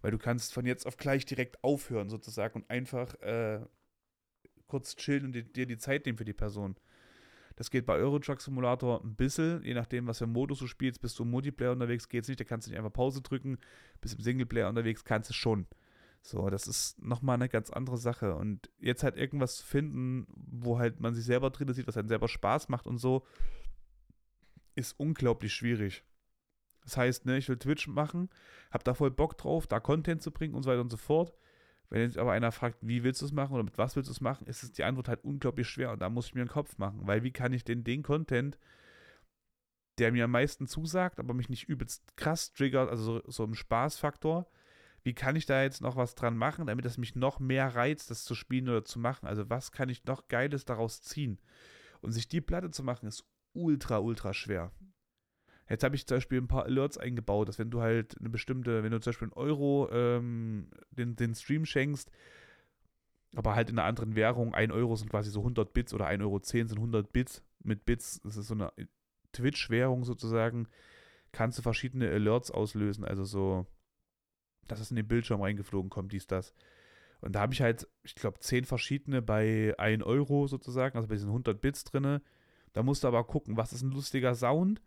Weil 0.01 0.11
du 0.11 0.17
kannst 0.17 0.53
von 0.53 0.65
jetzt 0.65 0.85
auf 0.85 0.97
gleich 0.97 1.25
direkt 1.25 1.63
aufhören 1.63 2.09
sozusagen 2.09 2.61
und 2.61 2.69
einfach 2.69 3.15
äh, 3.21 3.61
kurz 4.67 4.95
chillen 4.95 5.25
und 5.25 5.55
dir 5.55 5.65
die 5.65 5.77
Zeit 5.77 6.05
nehmen 6.05 6.17
für 6.17 6.25
die 6.25 6.33
Person. 6.33 6.75
Das 7.55 7.69
geht 7.69 7.85
bei 7.85 7.95
Euro 7.95 8.19
Truck 8.19 8.41
Simulator 8.41 9.01
ein 9.03 9.15
bisschen, 9.15 9.63
je 9.63 9.73
nachdem, 9.73 10.07
was 10.07 10.17
für 10.17 10.27
Modus 10.27 10.59
du 10.59 10.67
spielst. 10.67 11.01
Bist 11.01 11.17
du 11.17 11.23
im 11.23 11.31
Multiplayer 11.31 11.71
unterwegs, 11.71 12.09
geht 12.09 12.23
es 12.23 12.27
nicht, 12.27 12.39
da 12.39 12.43
kannst 12.43 12.67
du 12.67 12.71
nicht 12.71 12.77
einfach 12.77 12.91
Pause 12.91 13.21
drücken. 13.21 13.57
Bist 14.01 14.15
im 14.15 14.21
Singleplayer 14.21 14.67
unterwegs, 14.67 15.05
kannst 15.05 15.29
du 15.29 15.33
schon. 15.33 15.67
So, 16.21 16.49
das 16.49 16.67
ist 16.67 17.01
nochmal 17.01 17.35
eine 17.35 17.47
ganz 17.47 17.69
andere 17.69 17.97
Sache. 17.97 18.35
Und 18.35 18.69
jetzt 18.79 19.03
halt 19.03 19.15
irgendwas 19.15 19.61
finden, 19.61 20.27
wo 20.35 20.79
halt 20.79 20.99
man 20.99 21.13
sich 21.13 21.23
selber 21.23 21.49
drin 21.49 21.71
sieht, 21.73 21.87
was 21.87 21.97
einem 21.97 22.09
selber 22.09 22.27
Spaß 22.27 22.67
macht 22.67 22.87
und 22.87 22.97
so, 22.97 23.25
ist 24.75 24.99
unglaublich 24.99 25.53
schwierig. 25.53 26.03
Das 26.83 26.97
heißt, 26.97 27.25
ne, 27.25 27.37
ich 27.37 27.47
will 27.47 27.57
Twitch 27.57 27.87
machen, 27.87 28.29
hab 28.69 28.83
da 28.83 28.93
voll 28.93 29.11
Bock 29.11 29.37
drauf, 29.37 29.65
da 29.65 29.79
Content 29.79 30.21
zu 30.21 30.31
bringen 30.31 30.55
und 30.55 30.63
so 30.63 30.69
weiter 30.69 30.81
und 30.81 30.91
so 30.91 30.97
fort. 30.97 31.33
Wenn 31.89 32.01
jetzt 32.01 32.17
aber 32.17 32.31
einer 32.31 32.51
fragt, 32.51 32.79
wie 32.81 33.03
willst 33.03 33.21
du 33.21 33.25
es 33.25 33.31
machen 33.31 33.53
oder 33.53 33.63
mit 33.63 33.77
was 33.77 33.95
willst 33.95 34.09
du 34.09 34.13
es 34.13 34.21
machen, 34.21 34.47
ist 34.47 34.63
es 34.63 34.71
die 34.71 34.83
Antwort 34.83 35.07
halt 35.07 35.23
unglaublich 35.23 35.67
schwer 35.67 35.91
und 35.91 35.99
da 36.01 36.09
muss 36.09 36.27
ich 36.27 36.35
mir 36.35 36.41
einen 36.41 36.49
Kopf 36.49 36.77
machen, 36.77 37.01
weil 37.03 37.23
wie 37.23 37.31
kann 37.31 37.53
ich 37.53 37.63
denn 37.63 37.83
den 37.83 38.03
Content, 38.03 38.57
der 39.97 40.11
mir 40.11 40.25
am 40.25 40.31
meisten 40.31 40.67
zusagt, 40.67 41.19
aber 41.19 41.33
mich 41.33 41.49
nicht 41.49 41.69
übelst 41.69 42.17
krass 42.17 42.53
triggert, 42.53 42.89
also 42.89 43.19
so, 43.19 43.31
so 43.31 43.43
im 43.43 43.55
Spaßfaktor, 43.55 44.47
wie 45.03 45.13
kann 45.13 45.35
ich 45.35 45.45
da 45.45 45.61
jetzt 45.61 45.81
noch 45.81 45.95
was 45.95 46.15
dran 46.15 46.35
machen, 46.35 46.65
damit 46.65 46.85
es 46.85 46.97
mich 46.97 47.15
noch 47.15 47.39
mehr 47.39 47.75
reizt, 47.75 48.09
das 48.09 48.25
zu 48.25 48.33
spielen 48.33 48.67
oder 48.67 48.83
zu 48.83 48.99
machen? 48.99 49.27
Also 49.27 49.49
was 49.49 49.71
kann 49.71 49.87
ich 49.87 50.03
noch 50.05 50.27
Geiles 50.27 50.65
daraus 50.65 51.01
ziehen? 51.03 51.39
Und 52.01 52.11
sich 52.11 52.27
die 52.27 52.41
Platte 52.41 52.71
zu 52.71 52.83
machen, 52.83 53.07
ist 53.07 53.23
ultra, 53.53 53.99
ultra 53.99 54.33
schwer. 54.33 54.71
Jetzt 55.69 55.83
habe 55.83 55.95
ich 55.95 56.05
zum 56.05 56.17
Beispiel 56.17 56.39
ein 56.39 56.47
paar 56.47 56.65
Alerts 56.65 56.97
eingebaut, 56.97 57.47
dass 57.47 57.57
wenn 57.57 57.71
du 57.71 57.81
halt 57.81 58.17
eine 58.19 58.29
bestimmte, 58.29 58.83
wenn 58.83 58.91
du 58.91 58.99
zum 58.99 59.11
Beispiel 59.11 59.27
einen 59.27 59.33
Euro 59.33 59.89
ähm, 59.91 60.69
den, 60.91 61.15
den 61.15 61.33
Stream 61.33 61.65
schenkst, 61.65 62.11
aber 63.35 63.55
halt 63.55 63.69
in 63.69 63.79
einer 63.79 63.87
anderen 63.87 64.15
Währung, 64.15 64.53
1 64.53 64.71
Euro 64.71 64.95
sind 64.95 65.09
quasi 65.09 65.29
so 65.29 65.39
100 65.39 65.73
Bits 65.73 65.93
oder 65.93 66.07
1,10 66.07 66.21
Euro 66.21 66.39
sind 66.39 66.77
100 66.77 67.11
Bits. 67.11 67.43
Mit 67.63 67.85
Bits, 67.85 68.21
das 68.23 68.37
ist 68.37 68.47
so 68.47 68.53
eine 68.53 68.71
Twitch-Währung 69.33 70.03
sozusagen, 70.03 70.67
kannst 71.31 71.57
du 71.57 71.61
verschiedene 71.61 72.09
Alerts 72.09 72.51
auslösen, 72.51 73.03
also 73.03 73.23
so, 73.23 73.65
dass 74.67 74.79
es 74.79 74.91
in 74.91 74.95
den 74.95 75.07
Bildschirm 75.07 75.41
reingeflogen 75.41 75.89
kommt, 75.89 76.13
dies, 76.13 76.27
das. 76.27 76.53
Und 77.21 77.33
da 77.35 77.41
habe 77.41 77.53
ich 77.53 77.61
halt, 77.61 77.87
ich 78.03 78.15
glaube, 78.15 78.39
10 78.39 78.65
verschiedene 78.65 79.21
bei 79.21 79.73
1 79.77 80.03
Euro 80.03 80.47
sozusagen, 80.47 80.95
also 80.95 81.07
bei 81.07 81.15
diesen 81.15 81.29
100 81.29 81.59
Bits 81.59 81.83
drinne. 81.83 82.21
Da 82.73 82.83
musst 82.83 83.03
du 83.03 83.07
aber 83.07 83.23
gucken, 83.23 83.57
was 83.57 83.73
ist 83.73 83.81
ein 83.81 83.91
lustiger 83.91 84.35
Sound, 84.35 84.81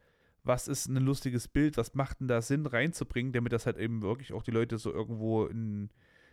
was 0.48 0.66
ist 0.66 0.86
ein 0.88 0.96
lustiges 0.96 1.46
Bild, 1.46 1.76
was 1.76 1.94
macht 1.94 2.20
denn 2.20 2.26
da 2.26 2.40
Sinn 2.40 2.66
reinzubringen, 2.66 3.32
damit 3.32 3.52
das 3.52 3.66
halt 3.66 3.76
eben 3.76 4.02
wirklich 4.02 4.32
auch 4.32 4.42
die 4.42 4.50
Leute 4.50 4.78
so 4.78 4.92
irgendwo 4.92 5.44
in, 5.44 5.90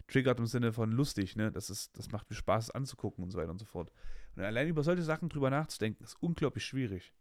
triggert 0.08 0.40
im 0.40 0.46
Sinne 0.46 0.72
von 0.72 0.92
lustig, 0.92 1.36
ne? 1.36 1.52
Das 1.52 1.70
ist, 1.70 1.98
das 1.98 2.12
macht 2.12 2.30
mir 2.30 2.36
Spaß 2.36 2.72
anzugucken 2.72 3.24
und 3.24 3.32
so 3.32 3.38
weiter 3.38 3.52
und 3.52 3.60
so 3.60 3.66
fort. 3.66 3.92
Und 4.36 4.44
allein 4.44 4.70
über 4.70 4.84
solche 4.84 5.04
Sachen 5.04 5.28
drüber 5.28 5.50
nachzudenken, 5.50 6.04
ist 6.04 6.16
unglaublich 6.22 6.66
schwierig. 6.66 7.14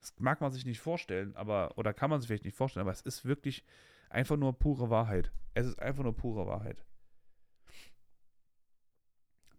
Das 0.00 0.12
mag 0.18 0.40
man 0.40 0.50
sich 0.50 0.66
nicht 0.66 0.80
vorstellen, 0.80 1.36
aber, 1.36 1.78
oder 1.78 1.94
kann 1.94 2.10
man 2.10 2.20
sich 2.20 2.26
vielleicht 2.26 2.44
nicht 2.44 2.56
vorstellen, 2.56 2.82
aber 2.82 2.92
es 2.92 3.02
ist 3.02 3.24
wirklich 3.24 3.64
einfach 4.10 4.36
nur 4.36 4.58
pure 4.58 4.90
Wahrheit. 4.90 5.30
Es 5.54 5.66
ist 5.66 5.78
einfach 5.78 6.02
nur 6.02 6.16
pure 6.16 6.46
Wahrheit. 6.46 6.84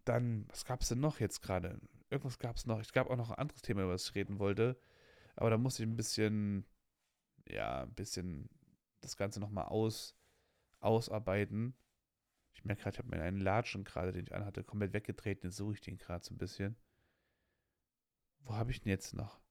Dann, 0.04 0.46
was 0.50 0.66
gab 0.66 0.82
es 0.82 0.90
denn 0.90 1.00
noch 1.00 1.22
jetzt 1.22 1.42
gerade? 1.42 1.80
Irgendwas 2.10 2.40
gab 2.40 2.58
es 2.58 2.66
noch. 2.66 2.82
Es 2.82 2.92
gab 2.92 3.10
auch 3.10 3.16
noch 3.16 3.32
ein 3.32 3.38
anderes 3.38 3.62
Thema, 3.62 3.84
über 3.84 3.94
das 3.94 4.10
ich 4.10 4.16
reden 4.16 4.38
wollte. 4.38 4.78
Aber 5.36 5.50
da 5.50 5.58
musste 5.58 5.84
ich 5.84 5.90
ein 5.90 5.96
bisschen 5.96 6.66
ja, 7.48 7.84
ein 7.84 7.94
bisschen 7.94 8.50
das 9.02 9.18
Ganze 9.18 9.40
nochmal 9.40 9.66
aus, 9.66 10.16
ausarbeiten. 10.80 11.76
Ich 12.54 12.64
merke 12.64 12.84
gerade, 12.84 12.96
ich 12.96 13.00
habe 13.00 13.16
mir 13.16 13.24
einen 13.24 13.40
Latschen 13.40 13.84
gerade, 13.84 14.14
den 14.14 14.26
ich 14.26 14.34
anhatte, 14.34 14.64
komplett 14.64 14.94
weggedreht. 14.94 15.44
Jetzt 15.44 15.58
suche 15.58 15.74
ich 15.74 15.82
den 15.82 15.98
gerade 15.98 16.24
so 16.24 16.34
ein 16.34 16.38
bisschen. 16.38 16.76
Wo 18.40 18.54
habe 18.54 18.72
ich 18.72 18.82
den 18.82 18.90
jetzt 18.90 19.14
noch? 19.14 19.42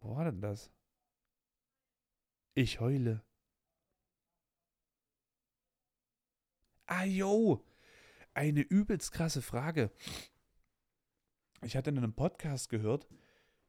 Wo 0.00 0.16
war 0.16 0.24
denn 0.24 0.40
das? 0.40 0.70
Ich 2.54 2.80
heule. 2.80 3.24
Ah, 6.86 7.04
yo! 7.04 7.64
Eine 8.34 8.60
übelst 8.60 9.12
krasse 9.12 9.42
Frage. 9.42 9.90
Ich 11.62 11.76
hatte 11.76 11.90
in 11.90 11.98
einem 11.98 12.14
Podcast 12.14 12.68
gehört, 12.68 13.06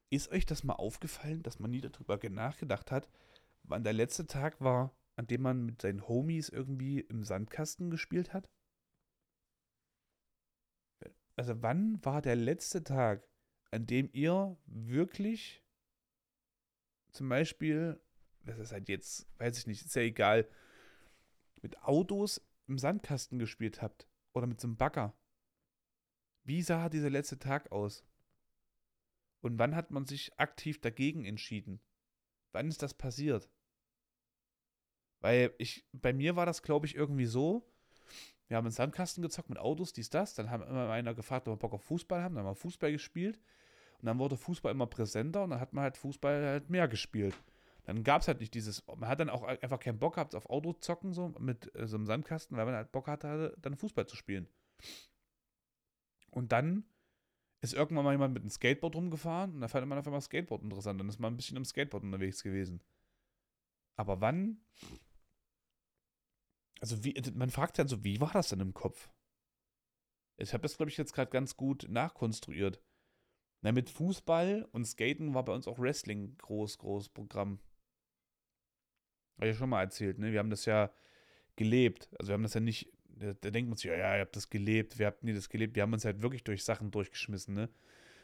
ist 0.10 0.30
euch 0.32 0.46
das 0.46 0.64
mal 0.64 0.74
aufgefallen, 0.74 1.44
dass 1.44 1.60
man 1.60 1.72
nie 1.72 1.82
darüber 1.82 2.20
nachgedacht 2.30 2.92
hat, 2.92 3.10
wann 3.64 3.84
der 3.84 3.94
letzte 3.94 4.28
Tag 4.28 4.62
war, 4.62 4.96
an 5.16 5.28
dem 5.28 5.42
man 5.42 5.66
mit 5.66 5.82
seinen 5.82 6.08
Homies 6.08 6.50
irgendwie 6.50 7.00
im 7.00 7.24
Sandkasten 7.24 7.90
gespielt 7.90 8.34
hat? 8.34 8.50
Also 11.36 11.62
wann 11.62 12.04
war 12.06 12.22
der 12.22 12.36
letzte 12.36 12.84
Tag, 12.84 13.28
an 13.72 13.86
dem 13.88 14.10
ihr 14.14 14.58
wirklich 14.66 15.64
zum 17.12 17.30
Beispiel, 17.30 18.00
das 18.44 18.60
ist 18.60 18.72
halt 18.72 18.90
jetzt, 18.90 19.28
weiß 19.40 19.58
ich 19.58 19.68
nicht, 19.68 19.86
ist 19.86 19.96
ja 19.96 20.02
egal, 20.02 20.48
mit 21.62 21.82
Autos 21.84 22.46
im 22.68 22.78
Sandkasten 22.78 23.40
gespielt 23.40 23.82
habt 23.82 24.08
oder 24.34 24.48
mit 24.48 24.60
so 24.60 24.68
einem 24.68 24.78
Bagger? 24.78 25.16
Wie 26.44 26.62
sah 26.62 26.90
dieser 26.90 27.10
letzte 27.10 27.40
Tag 27.40 27.72
aus? 27.72 28.04
Und 29.42 29.60
wann 29.60 29.76
hat 29.76 29.92
man 29.92 30.06
sich 30.06 30.38
aktiv 30.40 30.82
dagegen 30.82 31.26
entschieden? 31.26 31.80
Wann 32.54 32.70
ist 32.70 32.82
das 32.82 32.94
passiert? 32.94 33.50
Weil 35.20 35.54
ich, 35.58 35.86
bei 35.92 36.14
mir 36.14 36.36
war 36.36 36.46
das, 36.46 36.64
glaube 36.64 36.86
ich, 36.86 36.96
irgendwie 36.96 37.26
so. 37.26 37.70
Wir 38.48 38.58
haben 38.58 38.66
einen 38.66 38.74
Sandkasten 38.74 39.22
gezockt 39.22 39.50
mit 39.50 39.58
Autos, 39.58 39.94
dies, 39.94 40.10
das. 40.10 40.36
Dann 40.36 40.50
haben 40.50 40.64
immer 40.64 40.90
einer 40.90 41.14
gefragt, 41.14 41.48
ob 41.48 41.54
wir 41.54 41.60
Bock 41.60 41.74
auf 41.74 41.84
Fußball 41.84 42.22
haben. 42.22 42.36
Dann 42.36 42.46
haben 42.46 42.52
wir 42.52 42.56
Fußball 42.56 42.92
gespielt. 42.92 43.40
Und 44.00 44.08
dann 44.08 44.20
wurde 44.20 44.38
Fußball 44.38 44.72
immer 44.72 44.86
präsenter 44.86 45.44
und 45.44 45.52
dann 45.52 45.62
hat 45.62 45.72
man 45.72 45.84
halt 45.84 45.96
Fußball 45.96 46.46
halt 46.46 46.70
mehr 46.70 46.90
gespielt. 46.90 47.36
Dann 47.86 48.04
gab 48.04 48.22
es 48.22 48.28
halt 48.28 48.42
nicht 48.42 48.54
dieses, 48.54 48.86
man 48.86 49.08
hat 49.08 49.22
dann 49.22 49.30
auch 49.30 49.44
einfach 49.44 49.80
keinen 49.80 49.98
Bock 49.98 50.16
gehabt 50.16 50.36
auf 50.36 50.50
Autozocken 50.50 51.14
so 51.14 51.34
mit 51.40 51.74
äh, 51.76 51.88
so 51.88 51.96
einem 51.96 52.06
Sandkasten, 52.06 52.58
weil 52.58 52.66
man 52.66 52.76
halt 52.76 52.92
Bock 52.92 53.08
hatte, 53.08 53.56
dann 53.62 53.78
Fußball 53.78 54.06
zu 54.06 54.18
spielen. 54.18 54.48
Und 56.32 56.52
dann 56.52 56.84
ist 57.64 57.74
irgendwann 57.74 58.04
mal 58.04 58.12
jemand 58.12 58.34
mit 58.34 58.44
einem 58.44 58.50
Skateboard 58.50 58.96
rumgefahren 58.96 59.54
und 59.54 59.62
da 59.62 59.70
fand 59.70 59.88
man 59.88 59.98
auf 59.98 60.06
einmal 60.06 60.22
Skateboard 60.22 60.64
interessant. 60.64 61.00
Dann 61.00 61.08
ist 61.08 61.20
man 61.20 61.34
ein 61.34 61.38
bisschen 61.38 61.56
im 61.56 61.64
Skateboard 61.64 62.04
unterwegs 62.04 62.44
gewesen. 62.44 62.84
Aber 63.96 64.20
wann? 64.20 64.62
Also, 66.82 67.06
wie, 67.06 67.16
man 67.34 67.50
fragt 67.50 67.78
ja 67.78 67.88
so, 67.88 68.04
wie 68.04 68.20
war 68.20 68.32
das 68.34 68.50
denn 68.50 68.60
im 68.60 68.74
Kopf? 68.74 69.10
Ich 70.36 70.52
habe 70.54 70.64
das, 70.64 70.76
glaube 70.76 70.90
ich, 70.90 70.98
jetzt 70.98 71.14
gerade 71.14 71.32
ganz 71.32 71.56
gut 71.56 71.88
nachkonstruiert. 71.88 72.84
Na, 73.62 73.72
mit 73.72 73.90
Fußball 73.90 74.68
und 74.74 74.86
Skaten 74.86 75.34
war 75.34 75.46
bei 75.46 75.54
uns 75.54 75.68
auch 75.68 75.80
Wrestling 75.80 76.38
groß, 76.40 76.80
groß 76.80 77.10
Programm. 77.10 77.62
Habe 79.38 79.48
ich 79.48 79.54
ja 79.54 79.60
schon 79.60 79.70
mal 79.70 79.84
erzählt, 79.84 80.20
ne? 80.20 80.34
Wir 80.34 80.40
haben 80.40 80.50
das 80.50 80.66
ja 80.66 80.94
gelebt. 81.56 82.10
Also 82.20 82.30
wir 82.30 82.34
haben 82.34 82.44
das 82.44 82.56
ja 82.56 82.60
nicht 82.60 82.92
da, 83.16 83.34
da 83.34 83.52
denkt 83.52 83.70
man 83.70 83.78
sich, 83.78 83.86
ja, 83.86 83.96
ja, 83.96 84.16
ihr 84.16 84.22
habt 84.22 84.36
das 84.36 84.50
gelebt, 84.50 85.00
wir 85.00 85.08
habt 85.08 85.24
nie 85.24 85.34
das 85.34 85.50
gelebt. 85.50 85.76
Wir 85.76 85.84
haben 85.84 85.94
uns 85.94 86.06
halt 86.06 86.22
wirklich 86.22 86.44
durch 86.44 86.64
Sachen 86.64 86.92
durchgeschmissen, 86.92 87.54
ne? 87.54 87.70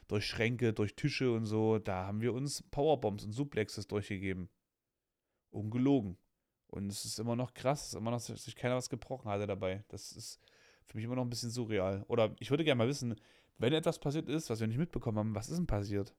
Durch 0.07 0.25
Schränke, 0.25 0.73
durch 0.73 0.95
Tische 0.95 1.31
und 1.31 1.45
so. 1.45 1.79
Da 1.79 2.05
haben 2.07 2.21
wir 2.21 2.33
uns 2.33 2.63
Powerbombs 2.71 3.23
und 3.23 3.33
Suplexes 3.33 3.87
durchgegeben. 3.87 4.49
Ungelogen. 5.51 6.17
Und 6.67 6.91
es 6.91 7.05
ist 7.05 7.19
immer 7.19 7.35
noch 7.35 7.53
krass, 7.53 7.81
es 7.81 7.87
ist 7.89 7.95
immer 7.95 8.11
noch, 8.11 8.23
dass 8.23 8.43
sich 8.43 8.55
keiner 8.55 8.75
was 8.75 8.89
gebrochen 8.89 9.29
hatte 9.29 9.47
dabei. 9.47 9.83
Das 9.87 10.11
ist 10.11 10.39
für 10.85 10.97
mich 10.97 11.05
immer 11.05 11.15
noch 11.15 11.23
ein 11.23 11.29
bisschen 11.29 11.49
surreal. 11.49 12.03
Oder 12.07 12.35
ich 12.39 12.49
würde 12.51 12.63
gerne 12.63 12.77
mal 12.77 12.87
wissen, 12.87 13.15
wenn 13.57 13.73
etwas 13.73 13.99
passiert 13.99 14.29
ist, 14.29 14.49
was 14.49 14.59
wir 14.59 14.67
nicht 14.67 14.77
mitbekommen 14.77 15.17
haben, 15.17 15.35
was 15.35 15.49
ist 15.49 15.57
denn 15.57 15.67
passiert? 15.67 16.15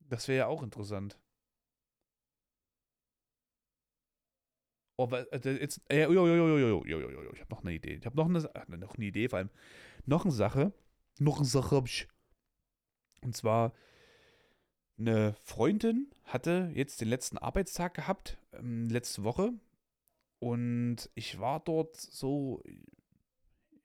Das 0.00 0.26
wäre 0.28 0.38
ja 0.38 0.46
auch 0.46 0.62
interessant. 0.62 1.18
Oh, 4.98 5.08
jetzt, 5.12 5.80
äh, 5.88 6.02
jo, 6.04 6.12
jo, 6.12 6.26
jo, 6.26 6.58
jo, 6.58 6.84
jo, 6.84 7.00
jo, 7.00 7.10
jo, 7.22 7.32
ich 7.32 7.40
habe 7.40 7.50
noch 7.54 7.62
eine 7.62 7.72
Idee. 7.72 7.94
Ich 7.94 8.04
habe 8.06 8.16
noch 8.16 8.26
eine, 8.26 8.50
ach, 8.54 8.66
noch 8.68 8.96
eine 8.96 9.04
Idee, 9.06 9.28
vor 9.28 9.38
allem 9.38 9.50
noch 10.06 10.24
eine 10.24 10.32
Sache. 10.34 10.72
Noch 11.20 11.36
eine 11.38 11.46
Sache 11.46 11.76
habe 11.76 11.86
ich. 11.86 12.08
Und 13.22 13.36
zwar, 13.36 13.72
Eine 14.98 15.34
Freundin 15.44 16.10
hatte 16.24 16.70
jetzt 16.74 17.00
den 17.00 17.08
letzten 17.08 17.38
Arbeitstag 17.38 17.94
gehabt, 17.94 18.36
ähm, 18.52 18.88
letzte 18.88 19.22
Woche. 19.22 19.52
Und 20.40 21.10
ich 21.14 21.38
war 21.40 21.60
dort 21.60 21.96
so, 21.96 22.62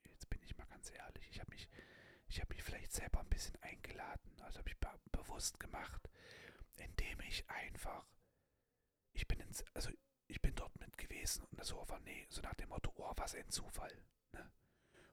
jetzt 0.06 0.30
bin 0.30 0.40
ich 0.44 0.58
mal 0.58 0.66
ganz 0.66 0.92
ehrlich, 0.92 1.28
ich 1.32 1.40
habe 1.40 1.52
mich, 1.52 1.70
ich 2.28 2.50
mich 2.50 2.64
vielleicht 2.64 2.94
selber 2.94 3.20
ein 3.22 3.30
bisschen 3.30 3.56
eingeladen, 3.62 4.32
also 4.42 4.60
habe 4.60 4.70
ich 4.70 4.78
be 4.78 4.88
bewusst 5.12 5.60
gemacht, 5.60 6.10
indem 6.78 7.20
ich 7.28 7.46
einfach, 7.50 8.06
ich 9.14 9.28
bin 9.28 9.40
ins, 9.40 9.64
also 9.74 9.92
dort 10.56 10.78
mit 10.80 10.98
gewesen 10.98 11.44
und 11.52 11.64
so 11.64 11.84
war, 11.88 12.00
nee, 12.02 12.26
so 12.30 12.42
nach 12.42 12.54
dem 12.56 12.70
Motto, 12.70 12.92
oh, 12.98 13.12
was 13.16 13.36
ein 13.36 13.50
Zufall. 13.50 13.94
Ne? 14.34 14.50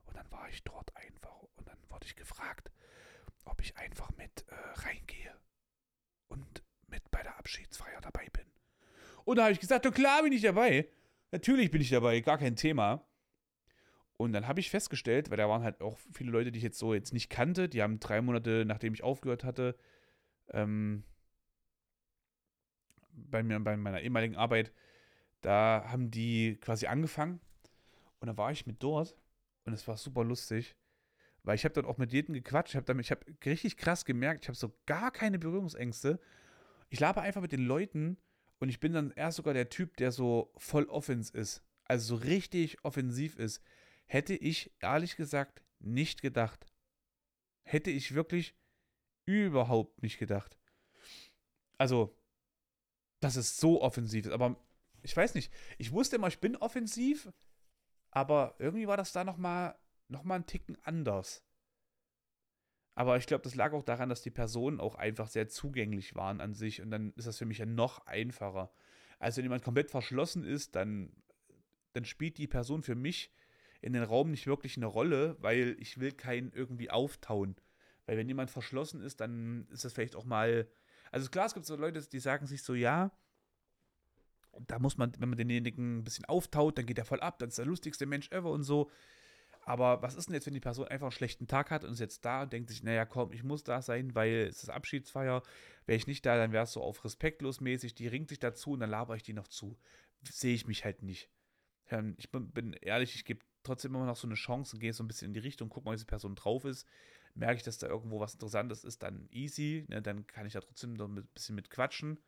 Und 0.07 0.17
dann 0.17 0.31
war 0.31 0.49
ich 0.49 0.63
dort 0.65 0.95
einfach 0.97 1.43
und 1.57 1.69
dann 1.69 1.79
wurde 1.89 2.07
ich 2.07 2.17
gefragt, 2.17 2.71
ob 3.45 3.61
ich 3.61 3.77
einfach 3.77 4.11
mit 4.17 4.45
äh, 4.49 4.55
reingehe 4.81 5.35
und 6.29 6.63
mit 6.89 7.11
bei 7.11 7.23
der 7.23 7.39
Abschiedsfeier 7.39 8.01
dabei 8.01 8.29
bin. 8.33 8.47
Und 9.25 9.37
da 9.37 9.45
habe 9.45 9.53
ich 9.53 9.61
gesagt, 9.61 9.85
du 9.85 9.91
klar 9.91 10.23
bin 10.23 10.33
ich 10.33 10.43
dabei. 10.43 10.89
Natürlich 11.33 11.71
bin 11.71 11.81
ich 11.81 11.91
dabei, 11.91 12.21
gar 12.21 12.39
kein 12.39 12.57
Thema. 12.57 13.07
Und 14.17 14.33
dann 14.33 14.47
habe 14.47 14.61
ich 14.61 14.69
festgestellt, 14.71 15.31
weil 15.31 15.39
da 15.39 15.49
waren 15.49 15.63
halt 15.63 15.81
auch 15.81 15.99
viele 16.13 16.31
Leute, 16.31 16.53
die 16.53 16.59
ich 16.59 16.65
jetzt 16.65 16.79
so 16.79 16.93
jetzt 16.93 17.15
nicht 17.15 17.31
kannte, 17.31 17.69
die 17.69 17.81
haben 17.81 18.01
drei 18.01 18.21
Monate, 18.21 18.65
nachdem 18.67 18.93
ich 18.93 19.03
aufgehört 19.03 19.45
hatte, 19.45 19.77
ähm, 20.49 21.05
bei 23.13 23.43
mir, 23.43 23.59
bei 23.61 23.77
meiner 23.77 24.01
ehemaligen 24.01 24.37
Arbeit, 24.37 24.73
da 25.41 25.85
haben 25.87 26.11
die 26.11 26.57
quasi 26.61 26.87
angefangen. 26.87 27.41
Und 28.21 28.29
da 28.29 28.37
war 28.37 28.53
ich 28.53 28.67
mit 28.67 28.83
dort 28.83 29.17
und 29.65 29.73
es 29.73 29.89
war 29.89 29.97
super 29.97 30.25
lustig, 30.25 30.77
weil 31.43 31.55
ich 31.55 31.65
habe 31.65 31.75
dann 31.75 31.87
auch 31.87 31.97
mit 31.97 32.13
jedem 32.13 32.35
gequatscht. 32.35 32.75
Ich 32.75 32.77
habe 32.77 33.03
hab 33.03 33.47
richtig 33.47 33.77
krass 33.77 34.05
gemerkt, 34.05 34.45
ich 34.45 34.49
habe 34.49 34.59
so 34.59 34.73
gar 34.87 35.11
keine 35.11 35.39
Berührungsängste. 35.39 36.21
Ich 36.91 37.01
labe 37.01 37.23
einfach 37.23 37.41
mit 37.41 37.53
den 37.53 37.65
Leuten 37.65 38.19
und 38.59 38.69
ich 38.69 38.79
bin 38.79 38.93
dann 38.93 39.11
erst 39.13 39.39
sogar 39.39 39.55
der 39.55 39.71
Typ, 39.71 39.97
der 39.97 40.13
so 40.13 40.53
voll 40.59 40.85
offens 40.85 41.31
ist. 41.31 41.63
Also 41.85 42.17
so 42.17 42.23
richtig 42.23 42.85
offensiv 42.85 43.39
ist. 43.39 43.63
Hätte 44.07 44.35
ich 44.35 44.73
ehrlich 44.81 45.17
gesagt 45.17 45.63
nicht 45.79 46.21
gedacht. 46.21 46.67
Hätte 47.63 47.91
ich 47.91 48.15
wirklich 48.15 48.55
überhaupt 49.25 50.03
nicht 50.03 50.19
gedacht. 50.19 50.59
Also, 51.79 52.17
dass 53.21 53.37
es 53.37 53.57
so 53.57 53.81
offensiv 53.81 54.27
ist. 54.27 54.33
Aber 54.33 54.63
ich 55.03 55.17
weiß 55.17 55.35
nicht. 55.35 55.53
Ich 55.79 55.93
wusste 55.93 56.17
immer, 56.17 56.29
ich 56.29 56.41
bin 56.41 56.57
offensiv, 56.57 57.33
aber 58.11 58.57
irgendwie 58.59 58.87
war 58.87 58.97
das 58.97 59.13
da 59.13 59.25
nochmal 59.25 59.77
noch 60.09 60.25
mal 60.25 60.37
einen 60.37 60.47
Ticken 60.47 60.77
anders. 60.83 61.45
Aber 62.95 63.17
ich 63.17 63.27
glaube, 63.27 63.45
das 63.45 63.55
lag 63.55 63.73
auch 63.73 63.85
daran, 63.85 64.09
dass 64.09 64.23
die 64.23 64.31
Personen 64.31 64.81
auch 64.81 64.97
einfach 64.97 65.29
sehr 65.29 65.49
zugänglich 65.49 66.15
waren 66.17 66.41
an 66.41 66.55
sich 66.55 66.83
und 66.83 66.91
dann 66.91 67.13
ist 67.15 67.27
das 67.27 67.39
für 67.39 67.47
mich 67.47 67.59
ja 67.59 67.67
noch 67.67 68.05
einfacher. 68.07 68.73
Also 69.19 69.39
wenn 69.39 69.45
jemand 69.45 69.63
komplett 69.63 69.91
verschlossen 69.91 70.45
ist, 70.45 70.75
dann, 70.75 71.13
dann 71.93 72.05
spielt 72.05 72.39
die 72.39 72.47
Person 72.47 72.83
für 72.83 72.97
mich 72.97 73.33
in 73.81 73.93
den 73.93 74.03
Raum 74.03 74.31
nicht 74.31 74.47
wirklich 74.47 74.77
eine 74.77 74.87
Rolle, 74.87 75.37
weil 75.41 75.77
ich 75.79 75.99
will 75.99 76.13
keinen 76.13 76.53
irgendwie 76.53 76.91
auftauen. 76.91 77.57
Weil 78.07 78.17
wenn 78.17 78.29
jemand 78.29 78.51
verschlossen 78.51 79.01
ist, 79.01 79.21
dann 79.21 79.67
ist 79.71 79.85
das 79.85 79.93
vielleicht 79.93 80.17
auch 80.17 80.25
mal. 80.25 80.69
Also 81.13 81.31
klar, 81.31 81.47
es 81.47 81.55
gibt 81.55 81.67
so 81.67 81.77
Leute, 81.77 82.01
die 82.03 82.19
sagen 82.19 82.47
sich 82.47 82.63
so, 82.63 82.75
ja, 82.75 83.13
da 84.67 84.79
muss 84.79 84.99
man, 84.99 85.13
wenn 85.19 85.29
man 85.29 85.39
denjenigen 85.39 85.99
ein 85.99 86.05
bisschen 86.05 86.25
auftaut, 86.25 86.79
dann 86.79 86.87
geht 86.87 86.99
er 86.99 87.05
voll 87.05 87.21
ab, 87.21 87.39
dann 87.39 87.49
ist 87.49 87.59
der 87.59 87.67
lustigste 87.67 88.07
Mensch 88.07 88.31
ever 88.31 88.51
und 88.51 88.63
so. 88.63 88.91
Aber 89.63 90.01
was 90.03 90.15
ist 90.15 90.27
denn 90.27 90.35
jetzt, 90.35 90.47
wenn 90.47 90.55
die 90.55 90.61
Person 90.61 90.89
einfach 90.89 91.09
einen 91.09 91.13
schlechten 91.13 91.47
Tag 91.47 91.71
hat 91.71 91.85
und 91.85 91.93
ist 91.93 92.01
jetzt 92.01 92.25
da 92.25 92.43
und 92.43 92.53
denkt 92.53 92.71
sich, 92.71 92.83
naja, 92.83 93.05
komm, 93.05 93.33
ich 93.33 93.45
muss 93.45 93.63
da 93.63 93.83
sein, 93.83 94.15
weil 94.15 94.47
es 94.49 94.63
ist 94.63 94.71
Abschiedsfeier. 94.71 95.43
Wäre 95.87 95.97
ich 95.97 96.07
nicht 96.07 96.25
da, 96.25 96.37
dann 96.37 96.53
wäre 96.53 96.65
es 96.65 96.73
so 96.73 96.83
auf 96.83 97.05
respektlos 97.05 97.61
mäßig. 97.61 97.95
Die 97.95 98.09
ringt 98.09 98.31
sich 98.31 98.39
dazu 98.39 98.73
und 98.73 98.81
dann 98.81 98.91
laber 98.91 99.17
ich 99.17 99.23
die 99.23 99.35
noch 99.35 99.49
zu. 99.49 99.77
Sehe 100.23 100.55
ich 100.55 100.67
mich 100.67 100.85
halt 100.85 101.03
nicht. 101.03 101.29
Ich 102.17 102.31
bin, 102.31 102.51
bin 102.51 102.73
ehrlich, 102.73 103.15
ich 103.15 103.25
gebe 103.25 103.45
trotzdem 103.63 103.95
immer 103.95 104.07
noch 104.07 104.17
so 104.17 104.27
eine 104.27 104.35
Chance 104.35 104.77
und 104.77 104.81
gehe 104.81 104.93
so 104.93 105.05
ein 105.05 105.09
bisschen 105.09 105.29
in 105.29 105.35
die 105.35 105.41
Richtung, 105.41 105.69
guck 105.69 105.85
mal, 105.85 105.93
wie 105.93 105.97
diese 105.97 106.07
Person 106.07 106.37
drauf 106.37 106.65
ist. 106.65 106.87
Merke 107.35 107.57
ich, 107.57 107.63
dass 107.63 107.79
da 107.79 107.87
irgendwo 107.87 108.19
was 108.19 108.35
Interessantes 108.35 108.83
ist, 108.83 109.03
dann 109.03 109.29
easy. 109.31 109.85
Ne, 109.89 110.01
dann 110.01 110.27
kann 110.27 110.47
ich 110.47 110.55
da 110.55 110.61
trotzdem 110.61 110.95
noch 110.95 111.09
ein 111.09 111.29
bisschen 111.35 111.55
mit 111.55 111.69
quatschen. 111.69 112.19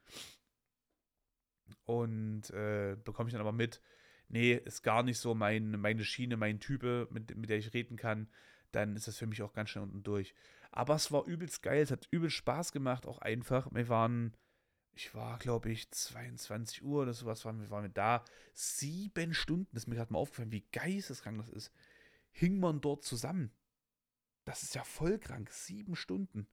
Und 1.85 2.51
äh, 2.51 2.97
bekomme 3.03 3.29
ich 3.29 3.33
dann 3.33 3.41
aber 3.41 3.53
mit, 3.53 3.81
nee, 4.29 4.55
ist 4.55 4.83
gar 4.83 5.03
nicht 5.03 5.19
so 5.19 5.35
mein, 5.35 5.81
meine 5.81 6.05
Schiene, 6.05 6.37
mein 6.37 6.61
Type, 6.61 7.09
mit, 7.11 7.37
mit 7.37 7.51
der 7.51 7.59
ich 7.59 7.73
reden 7.75 7.97
kann, 7.97 8.29
dann 8.73 8.97
ist 8.97 9.07
das 9.07 9.19
für 9.19 9.27
mich 9.27 9.43
auch 9.43 9.53
ganz 9.53 9.71
schnell 9.71 9.85
unten 9.85 10.03
durch. 10.03 10.35
Aber 10.71 10.95
es 10.95 11.13
war 11.13 11.27
übelst 11.27 11.63
geil, 11.63 11.83
es 11.83 11.91
hat 11.91 12.09
übel 12.11 12.31
Spaß 12.31 12.73
gemacht, 12.73 13.07
auch 13.07 13.19
einfach. 13.19 13.69
Wir 13.73 13.89
waren, 13.89 14.35
ich 14.95 15.15
war, 15.15 15.39
glaube 15.39 15.71
ich, 15.71 15.91
22 15.91 16.83
Uhr 16.83 17.03
oder 17.03 17.13
sowas, 17.13 17.45
waren 17.45 17.61
wir, 17.61 17.71
waren 17.71 17.93
da. 17.93 18.25
Sieben 18.55 19.35
Stunden, 19.35 19.69
das 19.73 19.85
ist 19.85 19.87
mir 19.89 19.97
gerade 19.97 20.13
mal 20.13 20.19
aufgefallen, 20.19 20.53
wie 20.53 20.67
geisteskrank 20.73 21.39
das 21.39 21.51
ist. 21.51 21.73
Hing 22.31 22.59
man 22.59 22.81
dort 22.81 23.05
zusammen. 23.05 23.53
Das 24.45 24.63
ist 24.63 24.75
ja 24.75 24.83
voll 24.83 25.19
krank, 25.19 25.51
sieben 25.51 25.95
Stunden. 25.95 26.49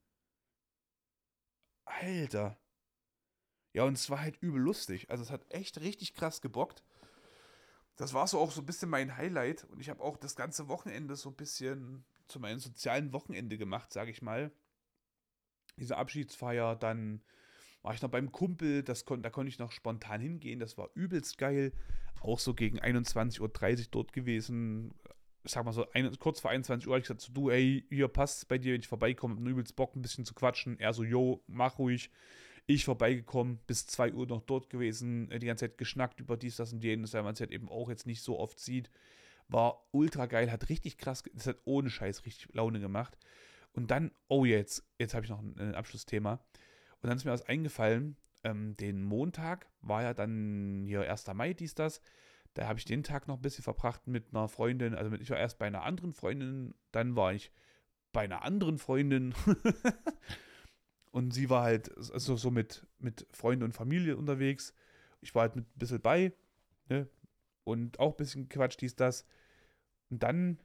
Alter. 1.85 2.59
Ja, 3.73 3.83
und 3.83 3.93
es 3.93 4.09
war 4.09 4.21
halt 4.21 4.37
übel 4.41 4.61
lustig. 4.61 5.09
Also 5.09 5.23
es 5.23 5.31
hat 5.31 5.45
echt 5.49 5.79
richtig 5.79 6.13
krass 6.13 6.41
gebockt. 6.41 6.83
Das 7.97 8.13
war 8.13 8.27
so 8.27 8.39
auch 8.39 8.51
so 8.51 8.61
ein 8.61 8.65
bisschen 8.65 8.89
mein 8.89 9.17
Highlight. 9.17 9.65
Und 9.65 9.79
ich 9.79 9.89
habe 9.89 10.01
auch 10.01 10.17
das 10.17 10.35
ganze 10.35 10.67
Wochenende 10.69 11.15
so 11.15 11.29
ein 11.29 11.35
bisschen 11.35 12.05
zu 12.27 12.39
meinem 12.39 12.59
sozialen 12.59 13.13
Wochenende 13.13 13.57
gemacht, 13.57 13.91
sage 13.91 14.11
ich 14.11 14.21
mal. 14.21 14.51
Diese 15.77 15.97
Abschiedsfeier, 15.97 16.75
dann 16.75 17.21
war 17.81 17.93
ich 17.93 18.01
noch 18.01 18.09
beim 18.09 18.31
Kumpel, 18.31 18.83
das 18.83 19.05
kon 19.05 19.21
da 19.21 19.29
konnte 19.29 19.49
ich 19.49 19.59
noch 19.59 19.71
spontan 19.71 20.21
hingehen, 20.21 20.59
das 20.59 20.77
war 20.77 20.89
übelst 20.95 21.37
geil. 21.37 21.71
Auch 22.21 22.39
so 22.39 22.53
gegen 22.53 22.79
21.30 22.79 23.39
Uhr 23.39 23.87
dort 23.91 24.11
gewesen. 24.11 24.93
Ich 25.43 25.53
sag 25.53 25.63
mal 25.63 25.71
so, 25.71 25.89
ein, 25.93 26.11
kurz 26.19 26.41
vor 26.41 26.51
21 26.51 26.87
Uhr 26.87 26.93
habe 26.93 26.99
ich 26.99 27.07
gesagt, 27.07 27.21
so, 27.21 27.31
du, 27.31 27.49
ey, 27.49 27.85
hier 27.89 28.09
passt 28.09 28.47
bei 28.49 28.57
dir, 28.57 28.73
wenn 28.73 28.81
ich 28.81 28.87
vorbeikomme, 28.87 29.49
übelst 29.49 29.75
Bock, 29.77 29.95
ein 29.95 30.01
bisschen 30.01 30.25
zu 30.25 30.33
quatschen. 30.33 30.77
Er 30.79 30.93
so, 30.93 31.03
yo, 31.03 31.41
mach 31.47 31.79
ruhig. 31.79 32.11
Ich 32.71 32.85
vorbeigekommen, 32.85 33.57
bis 33.65 33.87
2 33.87 34.13
Uhr 34.13 34.27
noch 34.27 34.41
dort 34.41 34.69
gewesen, 34.69 35.31
äh, 35.31 35.39
die 35.39 35.47
ganze 35.47 35.65
Zeit 35.65 35.79
geschnackt 35.79 36.19
über 36.19 36.37
dies, 36.37 36.57
das 36.57 36.71
und 36.71 36.83
jenes, 36.83 37.15
weil 37.15 37.23
man 37.23 37.33
es 37.33 37.39
halt 37.39 37.49
eben 37.49 37.67
auch 37.67 37.89
jetzt 37.89 38.05
nicht 38.05 38.21
so 38.21 38.37
oft 38.37 38.59
sieht. 38.59 38.91
War 39.47 39.87
ultra 39.89 40.27
geil, 40.27 40.51
hat 40.51 40.69
richtig 40.69 40.99
krass, 40.99 41.23
das 41.33 41.47
hat 41.47 41.57
ohne 41.65 41.89
Scheiß 41.89 42.27
richtig 42.27 42.53
Laune 42.53 42.79
gemacht. 42.79 43.17
Und 43.73 43.89
dann, 43.89 44.11
oh 44.27 44.45
jetzt, 44.45 44.87
jetzt 44.99 45.15
habe 45.15 45.25
ich 45.25 45.31
noch 45.31 45.39
ein, 45.39 45.57
ein, 45.57 45.73
Abschlussthema. 45.73 46.33
Und 47.01 47.09
dann 47.09 47.17
ist 47.17 47.25
mir 47.25 47.31
was 47.31 47.41
eingefallen, 47.41 48.17
ähm, 48.43 48.77
den 48.77 49.01
Montag 49.01 49.65
war 49.81 50.03
ja 50.03 50.13
dann 50.13 50.83
hier 50.85 51.09
1. 51.09 51.25
Mai, 51.33 51.55
dies, 51.55 51.73
das. 51.73 52.01
Da 52.53 52.67
habe 52.67 52.77
ich 52.77 52.85
den 52.85 53.01
Tag 53.01 53.27
noch 53.27 53.37
ein 53.37 53.41
bisschen 53.41 53.63
verbracht 53.63 54.05
mit 54.05 54.25
einer 54.29 54.47
Freundin. 54.47 54.93
Also 54.93 55.11
ich 55.15 55.31
war 55.31 55.39
erst 55.39 55.57
bei 55.57 55.65
einer 55.65 55.81
anderen 55.81 56.13
Freundin, 56.13 56.75
dann 56.91 57.15
war 57.15 57.33
ich 57.33 57.51
bei 58.13 58.21
einer 58.21 58.43
anderen 58.43 58.77
Freundin. 58.77 59.33
Und 61.11 61.33
sie 61.33 61.49
war 61.49 61.63
halt 61.63 61.95
also 61.97 62.35
so 62.35 62.51
mit, 62.51 62.85
mit 62.99 63.25
Freunden 63.31 63.63
und 63.63 63.73
Familie 63.73 64.15
unterwegs. 64.15 64.73
Ich 65.21 65.33
war 65.33 65.43
halt 65.43 65.55
mit 65.55 65.65
ein 65.65 65.79
bisschen 65.79 66.01
bei, 66.01 66.33
ne? 66.87 67.07
Und 67.63 67.99
auch 67.99 68.13
ein 68.13 68.17
bisschen 68.17 68.49
Quatsch, 68.49 68.77
dies, 68.79 68.95
das. 68.95 69.25
Und 70.09 70.23
dann, 70.23 70.59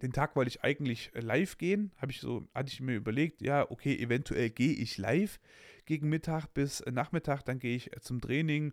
den 0.00 0.12
Tag 0.12 0.36
wollte 0.36 0.48
ich 0.48 0.62
eigentlich 0.62 1.10
live 1.14 1.58
gehen. 1.58 1.92
Habe 1.96 2.12
ich 2.12 2.20
so, 2.20 2.46
hatte 2.54 2.72
ich 2.72 2.80
mir 2.80 2.94
überlegt, 2.94 3.42
ja, 3.42 3.70
okay, 3.70 3.96
eventuell 3.96 4.50
gehe 4.50 4.72
ich 4.72 4.96
live 4.98 5.40
gegen 5.86 6.08
Mittag 6.08 6.52
bis 6.54 6.84
Nachmittag, 6.86 7.42
dann 7.42 7.58
gehe 7.58 7.76
ich 7.76 7.90
zum 8.00 8.20
Training 8.20 8.72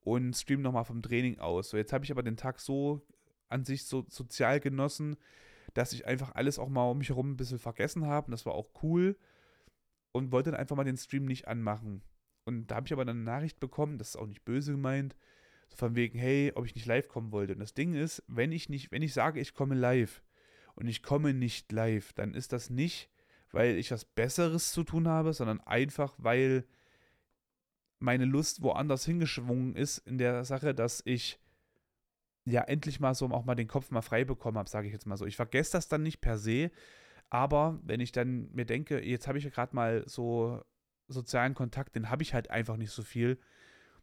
und 0.00 0.34
stream 0.34 0.62
nochmal 0.62 0.84
vom 0.84 1.02
Training 1.02 1.38
aus. 1.38 1.70
So, 1.70 1.76
jetzt 1.76 1.92
habe 1.92 2.04
ich 2.04 2.10
aber 2.10 2.22
den 2.22 2.36
Tag 2.36 2.60
so 2.60 3.06
an 3.48 3.64
sich 3.64 3.84
so 3.84 4.04
sozial 4.08 4.60
genossen, 4.60 5.16
dass 5.74 5.92
ich 5.92 6.06
einfach 6.06 6.34
alles 6.34 6.58
auch 6.58 6.68
mal 6.68 6.90
um 6.90 6.98
mich 6.98 7.10
herum 7.10 7.32
ein 7.32 7.36
bisschen 7.36 7.58
vergessen 7.58 8.06
habe. 8.06 8.26
Und 8.26 8.32
das 8.32 8.46
war 8.46 8.54
auch 8.54 8.70
cool 8.82 9.16
und 10.14 10.30
wollte 10.30 10.52
dann 10.52 10.60
einfach 10.60 10.76
mal 10.76 10.84
den 10.84 10.96
Stream 10.96 11.26
nicht 11.26 11.48
anmachen. 11.48 12.00
Und 12.44 12.68
da 12.68 12.76
habe 12.76 12.86
ich 12.86 12.92
aber 12.92 13.04
dann 13.04 13.16
eine 13.16 13.24
Nachricht 13.24 13.58
bekommen, 13.58 13.98
das 13.98 14.10
ist 14.10 14.16
auch 14.16 14.26
nicht 14.26 14.44
böse 14.44 14.72
gemeint, 14.72 15.16
so 15.68 15.76
von 15.76 15.96
wegen, 15.96 16.18
hey, 16.18 16.52
ob 16.54 16.66
ich 16.66 16.74
nicht 16.74 16.86
live 16.86 17.08
kommen 17.08 17.32
wollte. 17.32 17.54
Und 17.54 17.58
das 17.58 17.74
Ding 17.74 17.94
ist, 17.94 18.22
wenn 18.28 18.52
ich 18.52 18.68
nicht, 18.68 18.92
wenn 18.92 19.02
ich 19.02 19.12
sage, 19.12 19.40
ich 19.40 19.54
komme 19.54 19.74
live 19.74 20.22
und 20.76 20.86
ich 20.86 21.02
komme 21.02 21.34
nicht 21.34 21.72
live, 21.72 22.12
dann 22.12 22.34
ist 22.34 22.52
das 22.52 22.70
nicht, 22.70 23.10
weil 23.50 23.76
ich 23.76 23.90
was 23.90 24.04
Besseres 24.04 24.70
zu 24.70 24.84
tun 24.84 25.08
habe, 25.08 25.32
sondern 25.32 25.60
einfach, 25.60 26.14
weil 26.18 26.64
meine 27.98 28.24
Lust 28.24 28.62
woanders 28.62 29.04
hingeschwungen 29.04 29.74
ist 29.74 29.98
in 29.98 30.18
der 30.18 30.44
Sache, 30.44 30.74
dass 30.74 31.02
ich 31.04 31.40
ja 32.44 32.62
endlich 32.62 33.00
mal 33.00 33.14
so 33.14 33.28
auch 33.30 33.44
mal 33.44 33.54
den 33.56 33.68
Kopf 33.68 33.90
mal 33.90 34.02
frei 34.02 34.24
bekommen 34.24 34.58
habe, 34.58 34.68
sage 34.68 34.86
ich 34.86 34.92
jetzt 34.92 35.06
mal 35.06 35.16
so. 35.16 35.26
Ich 35.26 35.36
vergesse 35.36 35.72
das 35.72 35.88
dann 35.88 36.02
nicht 36.02 36.20
per 36.20 36.38
se, 36.38 36.70
aber 37.30 37.80
wenn 37.82 38.00
ich 38.00 38.12
dann 38.12 38.50
mir 38.52 38.64
denke, 38.64 39.04
jetzt 39.04 39.26
habe 39.26 39.38
ich 39.38 39.44
ja 39.44 39.50
gerade 39.50 39.74
mal 39.74 40.04
so 40.06 40.62
sozialen 41.08 41.54
Kontakt, 41.54 41.96
den 41.96 42.10
habe 42.10 42.22
ich 42.22 42.34
halt 42.34 42.50
einfach 42.50 42.76
nicht 42.76 42.90
so 42.90 43.02
viel. 43.02 43.38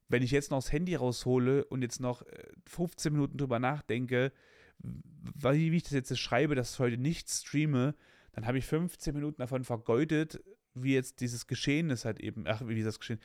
Wenn 0.08 0.24
ich 0.24 0.32
jetzt 0.32 0.52
noch 0.52 0.58
das 0.58 0.72
Handy 0.72 0.96
raushole 0.96 1.66
und 1.66 1.82
jetzt 1.82 2.00
noch 2.00 2.24
15 2.68 3.12
äh, 3.12 3.14
Minuten 3.14 3.38
drüber 3.38 3.60
nachdenke, 3.60 4.32
wie 4.80 5.76
ich 5.76 5.84
das 5.84 5.94
jetzt 5.94 6.18
schreibe, 6.20 6.56
dass 6.56 6.74
ich 6.74 6.80
heute 6.80 6.98
nicht 6.98 7.30
streame, 7.30 7.96
dann 8.34 8.46
habe 8.46 8.58
ich 8.58 8.66
15 8.66 9.14
Minuten 9.14 9.42
davon 9.42 9.64
vergeudet, 9.64 10.44
wie 10.74 10.94
jetzt 10.94 11.20
dieses 11.20 11.48
Geschehen 11.48 11.90
ist 11.90 12.06
halt 12.06 12.20
eben, 12.20 12.46
ach, 12.48 12.62
wie 12.66 12.82
das 12.84 13.00
Geschehen, 13.00 13.20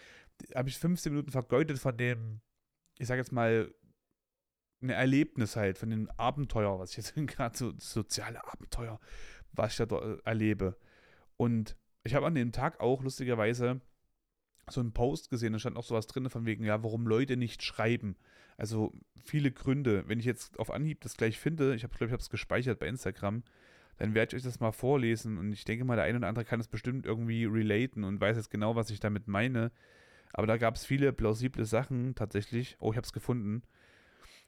habe 0.55 0.68
ich 0.68 0.78
15 0.78 1.12
Minuten 1.12 1.30
vergeudet 1.30 1.78
von 1.78 1.97
dem, 1.97 2.40
ich 2.99 3.07
sage 3.07 3.20
jetzt 3.20 3.32
mal, 3.32 3.72
ein 4.82 4.90
Erlebnis 4.90 5.57
halt, 5.57 5.78
von 5.78 5.90
dem 5.90 6.11
Abenteuer, 6.16 6.78
was 6.78 6.90
ich 6.90 6.97
jetzt 6.99 7.14
gerade 7.36 7.57
so, 7.57 7.72
soziale 7.78 8.44
Abenteuer, 8.47 9.01
was 9.57 9.79
ich 9.79 9.87
da 9.87 9.99
äh, 9.99 10.19
erlebe. 10.25 10.77
Und 11.37 11.77
ich 12.05 12.15
habe 12.15 12.27
an 12.27 12.35
dem 12.35 12.53
Tag 12.53 12.81
auch 12.81 13.03
lustigerweise 13.03 13.81
so 14.69 14.81
einen 14.81 14.93
Post 14.93 15.31
gesehen, 15.31 15.53
da 15.53 15.59
stand 15.59 15.77
auch 15.77 15.85
sowas 15.85 16.07
drin 16.07 16.29
von 16.29 16.45
wegen, 16.45 16.65
ja, 16.65 16.83
warum 16.83 17.07
Leute 17.07 17.37
nicht 17.37 17.63
schreiben. 17.63 18.17
Also 18.57 18.93
viele 19.25 19.53
Gründe. 19.53 20.05
Wenn 20.07 20.19
ich 20.19 20.25
jetzt 20.25 20.59
auf 20.59 20.71
Anhieb 20.71 21.01
das 21.03 21.17
gleich 21.17 21.39
finde, 21.39 21.75
ich 21.75 21.83
glaube, 21.83 22.07
ich 22.07 22.13
habe 22.13 22.23
es 22.23 22.31
gespeichert 22.31 22.79
bei 22.79 22.89
Instagram, 22.89 23.43
dann 23.99 24.15
werde 24.15 24.37
ich 24.37 24.41
euch 24.41 24.45
das 24.45 24.61
mal 24.61 24.73
vorlesen 24.73 25.39
und 25.39 25.53
ich 25.53 25.65
denke 25.65 25.85
mal, 25.85 25.97
der 25.97 26.05
eine 26.05 26.19
oder 26.19 26.29
andere 26.29 26.45
kann 26.45 26.61
es 26.61 26.69
bestimmt 26.69 27.07
irgendwie 27.07 27.45
relaten 27.45 28.05
und 28.05 28.21
weiß 28.21 28.37
jetzt 28.37 28.51
genau, 28.51 28.77
was 28.77 28.91
ich 28.91 29.01
damit 29.01 29.29
meine. 29.29 29.73
Aber 30.33 30.47
da 30.47 30.57
gab 30.57 30.75
es 30.75 30.85
viele 30.85 31.13
plausible 31.13 31.65
Sachen 31.65 32.15
tatsächlich. 32.15 32.77
Oh, 32.79 32.91
ich 32.91 32.97
habe 32.97 33.07
es 33.07 33.13
gefunden. 33.13 33.63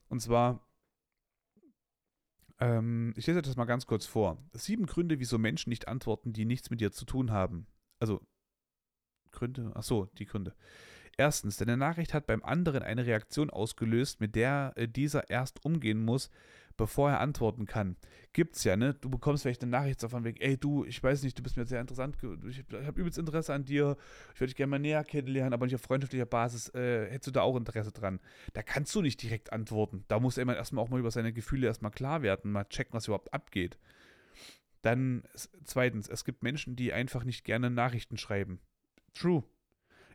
Und 0.09 0.21
zwar, 0.21 0.68
ähm, 2.61 3.15
ich 3.17 3.27
lese 3.27 3.43
das 3.43 3.57
mal 3.57 3.65
ganz 3.65 3.87
kurz 3.87 4.07
vor. 4.07 4.39
Sieben 4.53 4.87
Gründe, 4.87 5.21
wieso 5.21 5.39
Menschen 5.39 5.71
nicht 5.71 5.89
antworten, 5.89 6.33
die 6.33 6.45
nichts 6.45 6.71
mit 6.71 6.81
dir 6.81 6.93
zu 6.93 7.05
tun 7.05 7.31
haben. 7.31 7.67
Also, 8.01 8.21
Gründe? 9.31 9.73
Ach 9.75 9.83
so, 9.83 10.07
die 10.19 10.27
Gründe. 10.27 10.55
Erstens, 11.17 11.57
deine 11.57 11.77
Nachricht 11.77 12.15
hat 12.15 12.27
beim 12.27 12.45
anderen 12.45 12.83
eine 12.83 13.05
Reaktion 13.05 13.51
ausgelöst, 13.51 14.21
mit 14.21 14.35
der 14.37 14.73
äh, 14.77 14.89
dieser 14.89 15.31
erst 15.31 15.65
umgehen 15.65 16.05
muss, 16.05 16.31
bevor 16.79 17.11
er 17.11 17.20
antworten 17.20 17.66
kann. 17.66 17.97
Gibt's 18.33 18.64
ja, 18.64 18.76
ne? 18.76 18.95
Du 18.95 19.11
bekommst 19.11 19.43
vielleicht 19.43 19.62
eine 19.62 19.72
Nachricht 19.72 20.01
so 20.01 20.09
von 20.09 20.24
wegen, 20.24 20.41
ey 20.41 20.57
du, 20.57 20.85
ich 20.85 21.03
weiß 21.03 21.22
nicht, 21.22 21.37
du 21.37 21.43
bist 21.43 21.59
mir 21.59 21.66
sehr 21.66 21.81
interessant, 21.81 22.16
ich 22.49 22.64
habe 22.72 23.01
übelst 23.01 23.18
Interesse 23.18 23.53
an 23.53 23.64
dir, 23.64 23.97
ich 24.33 24.41
würde 24.41 24.49
dich 24.49 24.57
gerne 24.57 24.70
mal 24.70 24.79
näher 24.79 25.05
kennenlernen, 25.05 25.53
aber 25.53 25.66
nicht 25.66 25.74
auf 25.74 25.83
freundschaftlicher 25.83 26.24
Basis, 26.24 26.72
äh, 26.74 27.11
hättest 27.11 27.26
du 27.26 27.31
da 27.33 27.43
auch 27.43 27.57
Interesse 27.57 27.93
dran? 27.93 28.20
Da 28.55 28.62
kannst 28.62 28.95
du 28.95 29.03
nicht 29.03 29.20
direkt 29.22 29.53
antworten. 29.53 30.05
Da 30.09 30.20
muss 30.20 30.37
jemand 30.37 30.57
erstmal 30.57 30.83
auch 30.83 30.89
mal 30.89 31.01
über 31.01 31.11
seine 31.11 31.33
Gefühle 31.33 31.66
erstmal 31.66 31.91
klar 31.91 32.22
werden, 32.22 32.53
mal 32.53 32.64
checken, 32.64 32.95
was 32.95 33.09
überhaupt 33.09 33.35
abgeht. 33.35 33.76
Dann 34.83 35.24
zweitens, 35.64 36.09
es 36.09 36.24
gibt 36.24 36.43
Menschen, 36.43 36.76
die 36.76 36.93
einfach 36.93 37.24
nicht 37.24 37.45
gerne 37.45 37.68
Nachrichten 37.70 38.16
schreiben. 38.16 38.61
True. 39.14 39.43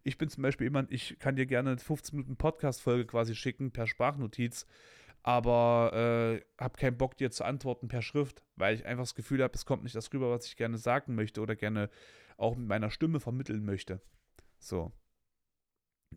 Ich 0.05 0.17
bin 0.17 0.29
zum 0.29 0.43
Beispiel 0.43 0.65
jemand, 0.65 0.91
ich 0.91 1.17
kann 1.19 1.35
dir 1.35 1.45
gerne 1.45 1.71
eine 1.71 1.79
15 1.79 2.17
Minuten 2.17 2.37
Podcast-Folge 2.37 3.05
quasi 3.05 3.35
schicken 3.35 3.71
per 3.71 3.87
Sprachnotiz 3.87 4.65
aber 5.23 5.91
äh, 5.93 6.61
habe 6.61 6.77
keinen 6.77 6.97
Bock, 6.97 7.15
dir 7.17 7.31
zu 7.31 7.45
antworten 7.45 7.87
per 7.87 8.01
Schrift, 8.01 8.43
weil 8.57 8.75
ich 8.75 8.85
einfach 8.85 9.03
das 9.03 9.15
Gefühl 9.15 9.41
habe, 9.41 9.55
es 9.55 9.65
kommt 9.65 9.83
nicht 9.83 9.95
das 9.95 10.13
rüber, 10.13 10.29
was 10.29 10.45
ich 10.45 10.57
gerne 10.57 10.77
sagen 10.77 11.15
möchte 11.15 11.41
oder 11.41 11.55
gerne 11.55 11.89
auch 12.37 12.55
mit 12.55 12.67
meiner 12.67 12.91
Stimme 12.91 13.21
vermitteln 13.21 13.63
möchte. 13.63 14.01
So. 14.59 14.91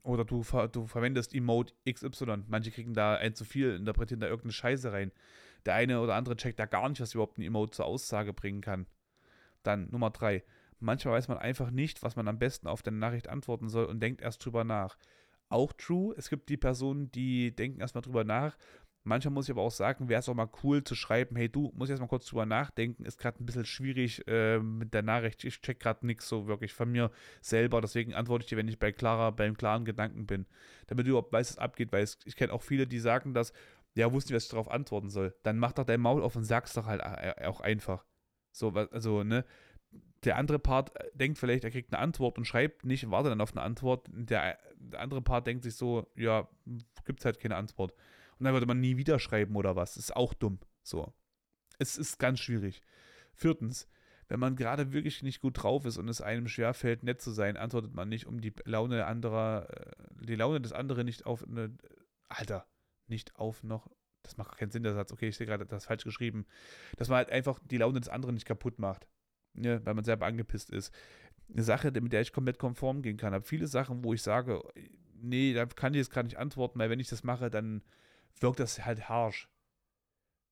Oder 0.03 0.25
du, 0.25 0.43
ver 0.43 0.69
du 0.69 0.87
verwendest 0.87 1.35
Emote 1.35 1.73
XY. 1.89 2.45
Manche 2.49 2.73
kriegen 2.73 2.95
da 2.95 3.15
ein 3.15 3.35
zu 3.35 3.45
viel, 3.45 3.77
interpretieren 3.77 4.21
da 4.21 4.27
irgendeine 4.27 4.53
Scheiße 4.53 4.93
rein. 4.93 5.13
Der 5.65 5.75
eine 5.75 6.01
oder 6.01 6.17
andere 6.17 6.37
checkt 6.37 6.59
da 6.59 6.67
gar 6.67 6.89
nicht, 6.89 7.01
was 7.01 7.15
überhaupt 7.15 7.39
ein 7.39 7.43
Emote 7.43 7.73
zur 7.73 7.87
Aussage 7.87 8.33
bringen 8.33 8.61
kann. 8.61 8.87
Dann 9.63 9.89
Nummer 9.91 10.11
drei. 10.11 10.45
Manchmal 10.79 11.15
weiß 11.15 11.29
man 11.29 11.39
einfach 11.39 11.71
nicht, 11.71 12.03
was 12.03 12.17
man 12.17 12.29
am 12.29 12.39
besten 12.39 12.67
auf 12.67 12.83
deine 12.83 12.99
Nachricht 12.99 13.29
antworten 13.29 13.69
soll 13.69 13.87
und 13.87 14.01
denkt 14.01 14.21
erst 14.21 14.45
drüber 14.45 14.65
nach. 14.65 14.99
Auch 15.49 15.73
true, 15.73 16.15
es 16.19 16.29
gibt 16.29 16.49
die 16.49 16.57
Personen, 16.57 17.11
die 17.13 17.55
denken 17.55 17.81
erstmal 17.81 18.03
drüber 18.03 18.25
nach 18.25 18.59
Manchmal 19.07 19.35
muss 19.35 19.47
ich 19.47 19.53
aber 19.53 19.63
auch 19.63 19.71
sagen, 19.71 20.09
wäre 20.09 20.19
es 20.19 20.29
auch 20.29 20.35
mal 20.35 20.51
cool 20.65 20.83
zu 20.83 20.97
schreiben, 20.97 21.37
hey 21.37 21.49
du, 21.49 21.71
muss 21.77 21.89
jetzt 21.89 22.01
mal 22.01 22.09
kurz 22.09 22.27
drüber 22.27 22.45
nachdenken, 22.45 23.05
ist 23.05 23.19
gerade 23.19 23.41
ein 23.41 23.47
bisschen 23.47 23.65
schwierig 23.65 24.27
äh, 24.27 24.59
mit 24.59 24.95
der 24.95 25.03
Nachricht, 25.03 25.45
ich 25.45 25.61
check 25.61 25.79
gerade 25.79 26.05
nichts 26.05 26.29
so 26.29 26.49
wirklich 26.49 26.73
von 26.73 26.91
mir 26.91 27.13
selber, 27.41 27.81
deswegen 27.81 28.15
antworte 28.15 28.43
ich 28.43 28.49
dir, 28.49 28.57
wenn 28.57 28.67
ich 28.67 28.81
bei 28.81 28.91
klarer, 28.91 29.31
beim 29.31 29.57
klaren 29.57 29.85
Gedanken 29.85 30.27
bin, 30.27 30.45
damit 30.89 31.07
du 31.07 31.11
überhaupt 31.11 31.33
weißt, 31.33 31.53
was 31.53 31.59
abgeht, 31.59 31.93
weil 31.93 32.03
es, 32.03 32.19
ich 32.25 32.35
kenne 32.35 32.53
auch 32.53 32.63
viele, 32.63 32.89
die 32.89 32.99
sagen 32.99 33.33
das, 33.33 33.53
ja, 33.95 34.13
wussten 34.13 34.33
nicht, 34.33 34.39
was 34.39 34.45
ich 34.45 34.51
darauf 34.51 34.71
antworten 34.73 35.09
soll. 35.09 35.37
Dann 35.45 35.57
mach 35.57 35.73
doch 35.73 35.85
dein 35.85 36.01
Maul 36.01 36.25
auf 36.25 36.35
und 36.35 36.43
sag's 36.43 36.73
doch 36.75 36.87
halt 36.87 37.01
äh, 37.01 37.47
auch 37.47 37.61
einfach. 37.61 38.05
So, 38.51 38.71
also, 38.73 39.23
ne, 39.23 39.45
der 40.25 40.37
andere 40.37 40.59
Part 40.59 40.97
äh, 40.97 41.11
denkt 41.15 41.39
vielleicht, 41.39 41.63
er 41.63 41.71
kriegt 41.71 41.95
eine 41.95 42.03
Antwort 42.03 42.39
und 42.39 42.45
schreibt 42.45 42.85
nicht, 42.85 43.09
wartet 43.09 43.31
dann 43.31 43.41
auf 43.41 43.53
eine 43.53 43.63
Antwort. 43.63 44.09
Der, 44.11 44.59
der 44.79 45.01
andere 45.01 45.23
Part 45.23 45.47
denkt 45.47 45.63
sich 45.63 45.77
so, 45.77 46.11
ja, 46.17 46.49
gibt's 47.05 47.25
halt 47.25 47.39
keine 47.39 47.55
Antwort 47.55 47.95
und 48.39 48.45
dann 48.45 48.53
würde 48.53 48.67
man 48.67 48.81
nie 48.81 48.97
wieder 48.97 49.19
schreiben 49.19 49.57
oder 49.57 49.77
was. 49.77 49.97
Ist 49.97 50.15
auch 50.15 50.35
dumm. 50.35 50.59
So. 50.83 51.13
Es 51.79 51.97
ist 51.97 52.19
ganz 52.19 52.41
schwierig. 52.41 52.83
Viertens, 53.35 53.89
wenn 54.29 54.41
man 54.41 54.57
gerade 54.57 54.93
wirklich 54.93 55.23
nicht 55.23 55.41
gut 55.41 55.63
drauf 55.63 55.85
ist 55.85 55.99
und 55.99 56.09
es 56.09 56.21
einem 56.21 56.49
schwerfällt, 56.49 57.03
nett 57.03 57.21
zu 57.21 57.31
sein, 57.31 57.57
antwortet 57.57 57.95
man 57.95 58.09
nicht, 58.09 58.27
um 58.27 58.41
die 58.41 58.53
Laune 58.65 59.07
anderer, 59.07 59.69
äh, 59.71 60.25
die 60.25 60.35
Laune 60.35 60.61
des 60.61 60.73
anderen 60.73 61.07
nicht 61.07 61.27
auf 61.27 61.47
eine, 61.47 61.77
Alter, 62.29 62.67
nicht 63.07 63.37
auf 63.37 63.63
noch, 63.63 63.91
das 64.23 64.37
macht 64.37 64.59
keinen 64.59 64.71
Sinn, 64.71 64.83
der 64.83 64.95
Satz, 64.95 65.13
okay, 65.13 65.29
ich 65.29 65.37
sehe 65.37 65.47
gerade 65.47 65.65
das 65.65 65.87
falsch 65.87 66.05
geschrieben, 66.05 66.47
dass 66.97 67.09
man 67.09 67.19
halt 67.19 67.31
einfach 67.31 67.61
die 67.65 67.79
Laune 67.79 68.01
des 68.01 68.09
anderen 68.09 68.35
nicht 68.35 68.47
kaputt 68.47 68.79
macht, 68.79 69.07
ne, 69.55 69.81
weil 69.85 69.95
man 69.95 70.05
selber 70.05 70.27
angepisst 70.27 70.71
ist. 70.71 70.93
Eine 71.53 71.63
Sache, 71.63 71.93
mit 71.93 72.13
der 72.13 72.23
ich 72.23 72.33
komplett 72.33 72.59
konform 72.59 73.03
gehen 73.03 73.17
kann. 73.17 73.33
habe 73.33 73.45
viele 73.45 73.69
Sachen, 73.69 74.03
wo 74.03 74.13
ich 74.13 74.23
sage, 74.23 74.61
nee, 75.15 75.55
da 75.55 75.67
kann 75.67 75.95
ich 75.95 75.99
jetzt 75.99 76.11
gerade 76.11 76.27
nicht 76.27 76.39
antworten, 76.39 76.81
weil 76.81 76.91
wenn 76.91 76.99
ich 76.99 77.09
das 77.09 77.23
mache, 77.23 77.51
dann 77.51 77.83
wirkt 78.41 78.61
das 78.61 78.85
halt 78.85 79.09
harsch. 79.09 79.49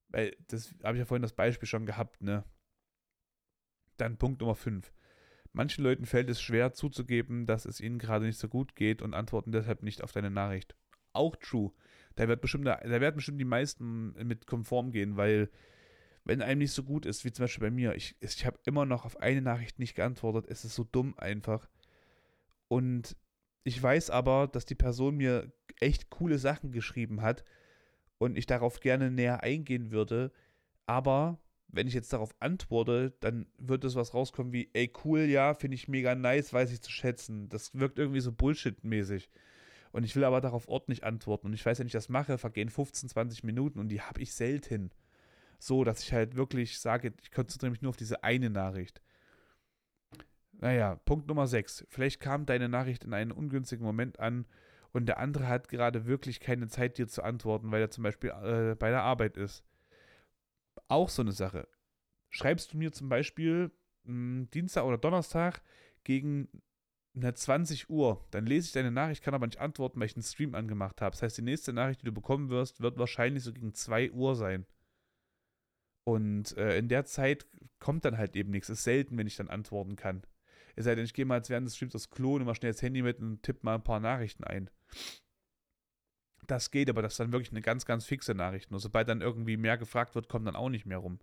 Weil, 0.08 0.36
das 0.48 0.74
habe 0.82 0.96
ich 0.96 1.00
ja 1.00 1.06
vorhin 1.06 1.22
das 1.22 1.32
Beispiel 1.32 1.68
schon 1.68 1.86
gehabt, 1.86 2.22
ne? 2.22 2.44
Dann 3.96 4.16
Punkt 4.16 4.40
Nummer 4.40 4.54
5. 4.54 4.92
Manchen 5.52 5.84
Leuten 5.84 6.04
fällt 6.04 6.28
es 6.28 6.42
schwer 6.42 6.72
zuzugeben, 6.72 7.46
dass 7.46 7.64
es 7.64 7.80
ihnen 7.80 7.98
gerade 7.98 8.26
nicht 8.26 8.38
so 8.38 8.48
gut 8.48 8.74
geht 8.74 9.02
und 9.02 9.14
antworten 9.14 9.52
deshalb 9.52 9.82
nicht 9.82 10.02
auf 10.02 10.12
deine 10.12 10.30
Nachricht. 10.30 10.74
Auch 11.12 11.36
true. 11.36 11.72
Da, 12.16 12.26
wird 12.26 12.40
bestimmt, 12.40 12.66
da 12.66 12.80
werden 12.82 13.16
bestimmt 13.16 13.40
die 13.40 13.44
meisten 13.44 14.14
mit 14.26 14.46
konform 14.46 14.90
gehen, 14.90 15.16
weil 15.16 15.50
wenn 16.24 16.42
einem 16.42 16.58
nicht 16.58 16.72
so 16.72 16.82
gut 16.82 17.06
ist, 17.06 17.24
wie 17.24 17.32
zum 17.32 17.44
Beispiel 17.44 17.68
bei 17.68 17.70
mir, 17.70 17.94
ich, 17.94 18.16
ich 18.20 18.46
habe 18.46 18.58
immer 18.64 18.86
noch 18.86 19.04
auf 19.04 19.20
eine 19.20 19.42
Nachricht 19.42 19.78
nicht 19.78 19.94
geantwortet, 19.94 20.46
es 20.48 20.64
ist 20.64 20.74
so 20.74 20.84
dumm 20.84 21.16
einfach. 21.18 21.68
Und 22.68 23.16
ich 23.62 23.80
weiß 23.80 24.10
aber, 24.10 24.48
dass 24.48 24.64
die 24.64 24.74
Person 24.74 25.16
mir 25.16 25.52
echt 25.80 26.10
coole 26.10 26.38
Sachen 26.38 26.72
geschrieben 26.72 27.22
hat 27.22 27.44
und 28.18 28.36
ich 28.36 28.46
darauf 28.46 28.80
gerne 28.80 29.10
näher 29.10 29.42
eingehen 29.42 29.90
würde. 29.90 30.32
Aber 30.86 31.38
wenn 31.68 31.86
ich 31.86 31.94
jetzt 31.94 32.12
darauf 32.12 32.34
antworte, 32.40 33.14
dann 33.20 33.46
wird 33.58 33.84
es 33.84 33.96
was 33.96 34.14
rauskommen 34.14 34.52
wie, 34.52 34.70
ey, 34.72 34.92
cool, 35.04 35.20
ja, 35.20 35.54
finde 35.54 35.74
ich 35.74 35.88
mega 35.88 36.14
nice, 36.14 36.52
weiß 36.52 36.72
ich 36.72 36.80
zu 36.80 36.90
schätzen. 36.90 37.48
Das 37.48 37.74
wirkt 37.74 37.98
irgendwie 37.98 38.20
so 38.20 38.32
Bullshit-mäßig. 38.32 39.28
Und 39.92 40.04
ich 40.04 40.14
will 40.16 40.24
aber 40.24 40.40
darauf 40.40 40.68
ordentlich 40.68 41.04
antworten. 41.04 41.46
Und 41.46 41.52
ich 41.52 41.64
weiß, 41.64 41.78
wenn 41.78 41.86
ich 41.86 41.92
das 41.92 42.08
mache, 42.08 42.38
vergehen 42.38 42.68
15, 42.68 43.08
20 43.08 43.44
Minuten 43.44 43.78
und 43.78 43.88
die 43.88 44.00
habe 44.00 44.20
ich 44.20 44.34
selten. 44.34 44.90
So, 45.58 45.84
dass 45.84 46.02
ich 46.02 46.12
halt 46.12 46.36
wirklich 46.36 46.78
sage, 46.78 47.12
ich 47.22 47.30
konzentriere 47.30 47.70
mich 47.70 47.80
nur 47.80 47.90
auf 47.90 47.96
diese 47.96 48.24
eine 48.24 48.50
Nachricht. 48.50 49.00
Naja, 50.52 50.96
Punkt 51.04 51.28
Nummer 51.28 51.46
6. 51.46 51.86
Vielleicht 51.88 52.20
kam 52.20 52.46
deine 52.46 52.68
Nachricht 52.68 53.04
in 53.04 53.14
einen 53.14 53.32
ungünstigen 53.32 53.84
Moment 53.84 54.18
an 54.20 54.46
und 54.94 55.06
der 55.06 55.18
andere 55.18 55.48
hat 55.48 55.68
gerade 55.68 56.06
wirklich 56.06 56.38
keine 56.38 56.68
Zeit, 56.68 56.98
dir 56.98 57.08
zu 57.08 57.24
antworten, 57.24 57.72
weil 57.72 57.82
er 57.82 57.90
zum 57.90 58.04
Beispiel 58.04 58.30
äh, 58.30 58.76
bei 58.76 58.90
der 58.90 59.02
Arbeit 59.02 59.36
ist. 59.36 59.64
Auch 60.86 61.08
so 61.08 61.22
eine 61.22 61.32
Sache. 61.32 61.66
Schreibst 62.30 62.72
du 62.72 62.78
mir 62.78 62.92
zum 62.92 63.08
Beispiel 63.08 63.72
mh, 64.04 64.12
hm, 64.12 64.50
Dienstag 64.50 64.84
oder 64.84 64.96
Donnerstag 64.96 65.62
gegen 66.04 66.48
eine 67.16 67.34
20 67.34 67.90
Uhr, 67.90 68.24
dann 68.30 68.46
lese 68.46 68.66
ich 68.66 68.72
deine 68.72 68.92
Nachricht, 68.92 69.24
kann 69.24 69.34
aber 69.34 69.46
nicht 69.46 69.58
antworten, 69.58 69.98
weil 69.98 70.06
ich 70.06 70.16
einen 70.16 70.22
Stream 70.22 70.54
angemacht 70.54 71.00
habe. 71.00 71.12
Das 71.12 71.22
heißt, 71.22 71.38
die 71.38 71.42
nächste 71.42 71.72
Nachricht, 71.72 72.02
die 72.02 72.06
du 72.06 72.12
bekommen 72.12 72.48
wirst, 72.48 72.80
wird 72.80 72.96
wahrscheinlich 72.96 73.42
so 73.42 73.52
gegen 73.52 73.74
2 73.74 74.12
Uhr 74.12 74.36
sein. 74.36 74.64
Und 76.04 76.56
äh, 76.56 76.78
in 76.78 76.88
der 76.88 77.04
Zeit 77.04 77.46
kommt 77.80 78.04
dann 78.04 78.16
halt 78.16 78.36
eben 78.36 78.50
nichts. 78.50 78.68
Ist 78.68 78.84
selten, 78.84 79.18
wenn 79.18 79.26
ich 79.26 79.36
dann 79.36 79.48
antworten 79.48 79.96
kann. 79.96 80.22
Es 80.76 80.84
sei 80.84 80.94
denn, 80.94 81.04
ich 81.04 81.14
gehe 81.14 81.24
mal 81.24 81.36
jetzt 81.36 81.50
während 81.50 81.66
des 81.66 81.76
Streams 81.76 81.94
aufs 81.94 82.10
Klo, 82.10 82.34
nehme 82.34 82.46
mal 82.46 82.54
schnell 82.54 82.72
das 82.72 82.82
Handy 82.82 83.02
mit 83.02 83.20
und 83.20 83.42
tippe 83.42 83.60
mal 83.62 83.76
ein 83.76 83.84
paar 83.84 84.00
Nachrichten 84.00 84.44
ein. 84.44 84.70
Das 86.46 86.70
geht, 86.70 86.90
aber 86.90 87.02
das 87.02 87.14
ist 87.14 87.20
dann 87.20 87.32
wirklich 87.32 87.52
eine 87.52 87.62
ganz, 87.62 87.86
ganz 87.86 88.04
fixe 88.04 88.34
Nachricht. 88.34 88.70
Nur 88.70 88.80
sobald 88.80 89.08
dann 89.08 89.20
irgendwie 89.20 89.56
mehr 89.56 89.78
gefragt 89.78 90.14
wird, 90.14 90.28
kommt 90.28 90.46
dann 90.46 90.56
auch 90.56 90.68
nicht 90.68 90.86
mehr 90.86 90.98
rum. 90.98 91.18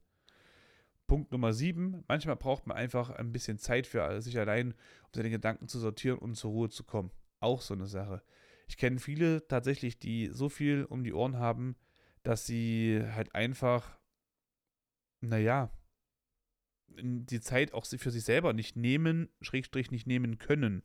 Punkt 1.08 1.32
Nummer 1.32 1.54
7. 1.54 2.04
Manchmal 2.08 2.38
braucht 2.38 2.68
man 2.68 2.78
einfach 2.78 3.10
ein 3.10 3.32
bisschen 3.32 3.58
Zeit 3.58 3.86
für 3.86 4.22
sich 4.22 4.40
allein, 4.40 4.72
um 4.72 5.10
seine 5.14 5.30
Gedanken 5.30 5.68
zu 5.68 5.80
sortieren 5.80 6.18
und 6.18 6.36
zur 6.36 6.52
Ruhe 6.52 6.70
zu 6.70 6.84
kommen. 6.84 7.12
Auch 7.40 7.62
so 7.62 7.74
eine 7.74 7.88
Sache. 7.88 8.24
Ich 8.68 8.78
kenne 8.78 9.00
viele 9.00 9.46
tatsächlich, 9.48 10.00
die 10.00 10.28
so 10.28 10.48
viel 10.48 10.86
um 10.86 11.04
die 11.04 11.14
Ohren 11.14 11.38
haben, 11.38 11.76
dass 12.24 12.46
sie 12.46 13.04
halt 13.14 13.36
einfach, 13.36 14.00
naja, 15.20 15.70
die 17.00 17.42
Zeit 17.42 17.74
auch 17.74 17.86
für 17.86 18.12
sich 18.12 18.24
selber 18.24 18.54
nicht 18.54 18.76
nehmen, 18.76 19.30
Schrägstrich 19.42 19.92
nicht 19.92 20.08
nehmen 20.08 20.38
können. 20.38 20.84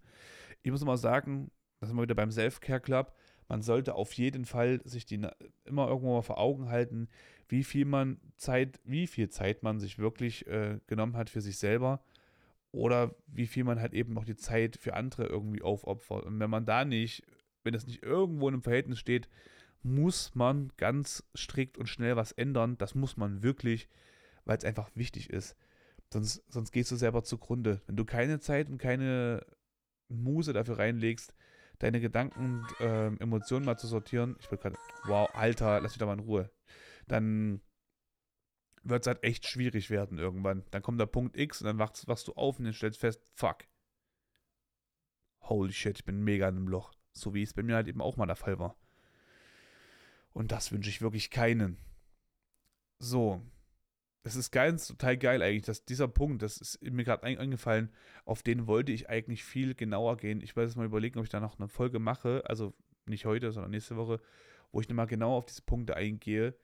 Ich 0.63 0.71
muss 0.71 0.85
mal 0.85 0.97
sagen, 0.97 1.51
das 1.81 1.89
sind 1.89 1.97
wir 1.97 2.03
wieder 2.03 2.15
beim 2.15 2.31
Self-Care 2.31 2.81
Club, 2.81 3.15
man 3.49 3.63
sollte 3.63 3.95
auf 3.95 4.13
jeden 4.15 4.45
Fall 4.45 4.81
sich 4.85 5.07
die 5.07 5.21
immer 5.65 5.89
irgendwo 5.89 6.15
mal 6.15 6.23
vor 6.23 6.39
Augen 6.39 6.69
halten, 6.69 7.09
wie 7.49 7.63
viel 7.63 7.85
man 7.85 8.21
Zeit, 8.37 8.81
wie 8.85 9.07
viel 9.07 9.29
Zeit 9.29 9.63
man 9.63 9.79
sich 9.79 9.99
wirklich 9.99 10.47
äh, 10.49 10.81
genommen 10.87 11.17
hat 11.17 11.31
für 11.31 11.41
sich 11.41 11.59
selber 11.59 12.03
oder 12.73 13.15
wie 13.27 13.47
viel 13.47 13.65
man 13.65 13.81
halt 13.81 13.95
eben 13.95 14.15
noch 14.15 14.25
die 14.25 14.37
Zeit 14.37 14.77
für 14.77 14.95
andere 14.95 15.27
irgendwie 15.27 15.63
aufopfert. 15.63 16.25
Und 16.25 16.41
wenn 16.41 16.51
man 16.51 16.67
da 16.67 16.85
nicht, 16.85 17.23
wenn 17.63 17.73
das 17.73 17.87
nicht 17.87 18.03
irgendwo 18.03 18.49
in 18.49 18.55
einem 18.55 18.63
Verhältnis 18.63 18.99
steht, 18.99 19.29
muss 19.83 20.35
man 20.35 20.73
ganz 20.77 21.23
strikt 21.37 21.79
und 21.79 21.89
schnell 21.89 22.17
was 22.17 22.33
ändern. 22.33 22.77
Das 22.79 22.97
muss 22.97 23.17
man 23.17 23.43
wirklich, 23.45 23.89
weil 24.45 24.59
es 24.59 24.65
einfach 24.65 24.91
wichtig 24.97 25.31
ist. 25.31 25.57
Sonst, 26.13 26.45
sonst 26.49 26.73
gehst 26.73 26.91
du 26.91 26.97
selber 26.97 27.25
zugrunde. 27.25 27.83
Wenn 27.87 27.97
du 27.97 28.05
keine 28.05 28.41
Zeit 28.41 28.69
und 28.69 28.79
keine 28.79 29.45
Muse 30.09 30.53
dafür 30.53 30.79
reinlegst, 30.79 31.35
deine 31.79 32.01
Gedanken 32.01 32.65
und 32.65 32.81
äh, 32.81 33.07
Emotionen 33.17 33.67
mal 33.67 33.77
zu 33.77 33.87
sortieren, 33.87 34.37
ich 34.41 34.49
bin 34.49 34.59
gerade, 34.59 34.79
wow, 35.05 35.29
Alter, 35.35 35.81
lass 35.81 35.93
mich 35.93 35.99
da 35.99 36.07
mal 36.07 36.15
in 36.15 36.21
Ruhe, 36.21 36.51
dann 37.09 37.61
wird 38.83 39.03
es 39.03 39.07
halt 39.07 39.23
echt 39.25 39.47
schwierig 39.47 39.91
werden 39.91 40.19
irgendwann. 40.19 40.65
Dann 40.71 40.83
kommt 40.83 41.01
der 41.01 41.07
Punkt 41.07 41.37
X 41.37 41.61
und 41.61 41.67
dann 41.67 41.79
wachst, 41.79 42.07
wachst 42.09 42.29
du 42.29 42.35
auf 42.35 42.59
und 42.59 42.65
dann 42.65 42.75
stellst 42.75 43.01
fest, 43.01 43.21
fuck. 43.35 43.65
Holy 45.41 45.73
shit, 45.73 45.99
ich 45.99 46.05
bin 46.05 46.23
mega 46.23 46.49
in 46.49 46.57
einem 46.57 46.69
Loch. 46.69 46.93
So 47.13 47.35
wie 47.35 47.43
es 47.43 47.55
bei 47.55 47.63
mir 47.63 47.77
halt 47.77 47.89
eben 47.89 48.01
auch 48.01 48.17
mal 48.17 48.27
der 48.27 48.37
Fall 48.37 48.59
war. 48.59 48.77
Und 50.33 50.53
das 50.53 50.71
wünsche 50.71 50.91
ich 50.91 51.01
wirklich 51.01 51.31
keinen. 51.31 51.79
So. 52.99 53.43
Das 54.27 54.35
ist 54.35 54.51
ganz 54.51 54.89
total 54.89 55.17
geil 55.17 55.41
eigentlich, 55.41 55.63
dass 55.63 55.85
dieser 55.85 56.09
Punkt, 56.09 56.43
das 56.43 56.57
ist 56.57 56.83
mir 56.83 57.05
gerade 57.05 57.23
eingefallen, 57.23 57.93
auf 58.25 58.43
den 58.43 58.67
wollte 58.67 58.91
ich 58.91 59.09
eigentlich 59.09 59.45
viel 59.45 59.77
genauer 59.77 60.17
gehen. 60.17 60.41
Ich 60.41 60.57
werde 60.57 60.67
jetzt 60.67 60.75
mal 60.75 60.85
überlegen, 60.85 61.21
ob 61.21 61.25
ich 61.27 61.31
da 61.31 61.39
noch 61.39 61.61
eine 61.61 61.69
Folge 61.69 62.01
mache, 62.01 62.43
also 62.45 62.75
nicht 63.05 63.25
heute, 63.25 63.53
sondern 63.53 63.71
nächste 63.71 63.95
Woche, 63.95 64.21
wo 64.73 64.81
ich 64.81 64.89
nochmal 64.89 65.07
genau 65.07 65.37
auf 65.37 65.47
diese 65.47 65.63
Punkte 65.63 65.95
eingehe, 65.95 66.57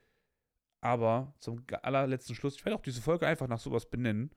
aber 0.81 1.37
zum 1.39 1.65
allerletzten 1.83 2.35
Schluss, 2.35 2.57
ich 2.57 2.65
werde 2.65 2.75
auch 2.75 2.83
diese 2.83 3.01
Folge 3.01 3.29
einfach 3.29 3.47
nach 3.47 3.61
sowas 3.61 3.89
benennen. 3.89 4.33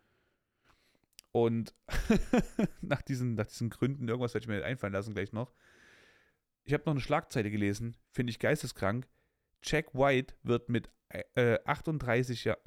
Und 1.32 1.74
nach, 2.82 3.02
diesen, 3.02 3.34
nach 3.34 3.48
diesen 3.48 3.72
Gründen, 3.72 4.08
irgendwas 4.08 4.36
werde 4.36 4.44
ich 4.44 4.50
mir 4.50 4.64
einfallen 4.64 4.94
lassen 4.94 5.16
gleich 5.16 5.34
noch. 5.34 5.52
Ich 6.64 6.74
habe 6.76 6.84
noch 6.86 6.94
eine 6.94 7.02
Schlagzeile 7.02 7.50
gelesen, 7.50 7.98
finde 8.12 8.30
ich 8.30 8.38
geisteskrank. 8.38 9.08
Jack 9.64 9.96
White 9.96 10.36
wird 10.44 10.70
mit 10.70 10.92
äh, 11.10 11.58
38 11.66 12.44
ja 12.44 12.58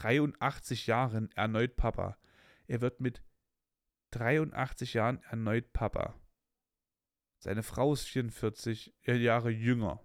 83 0.00 0.86
Jahren 0.86 1.30
erneut 1.32 1.76
Papa. 1.76 2.16
Er 2.66 2.80
wird 2.80 3.00
mit 3.00 3.22
83 4.12 4.94
Jahren 4.94 5.22
erneut 5.24 5.72
Papa. 5.72 6.18
Seine 7.38 7.62
Frau 7.62 7.92
ist 7.92 8.08
44 8.08 8.94
Jahre 9.04 9.50
jünger. 9.50 10.04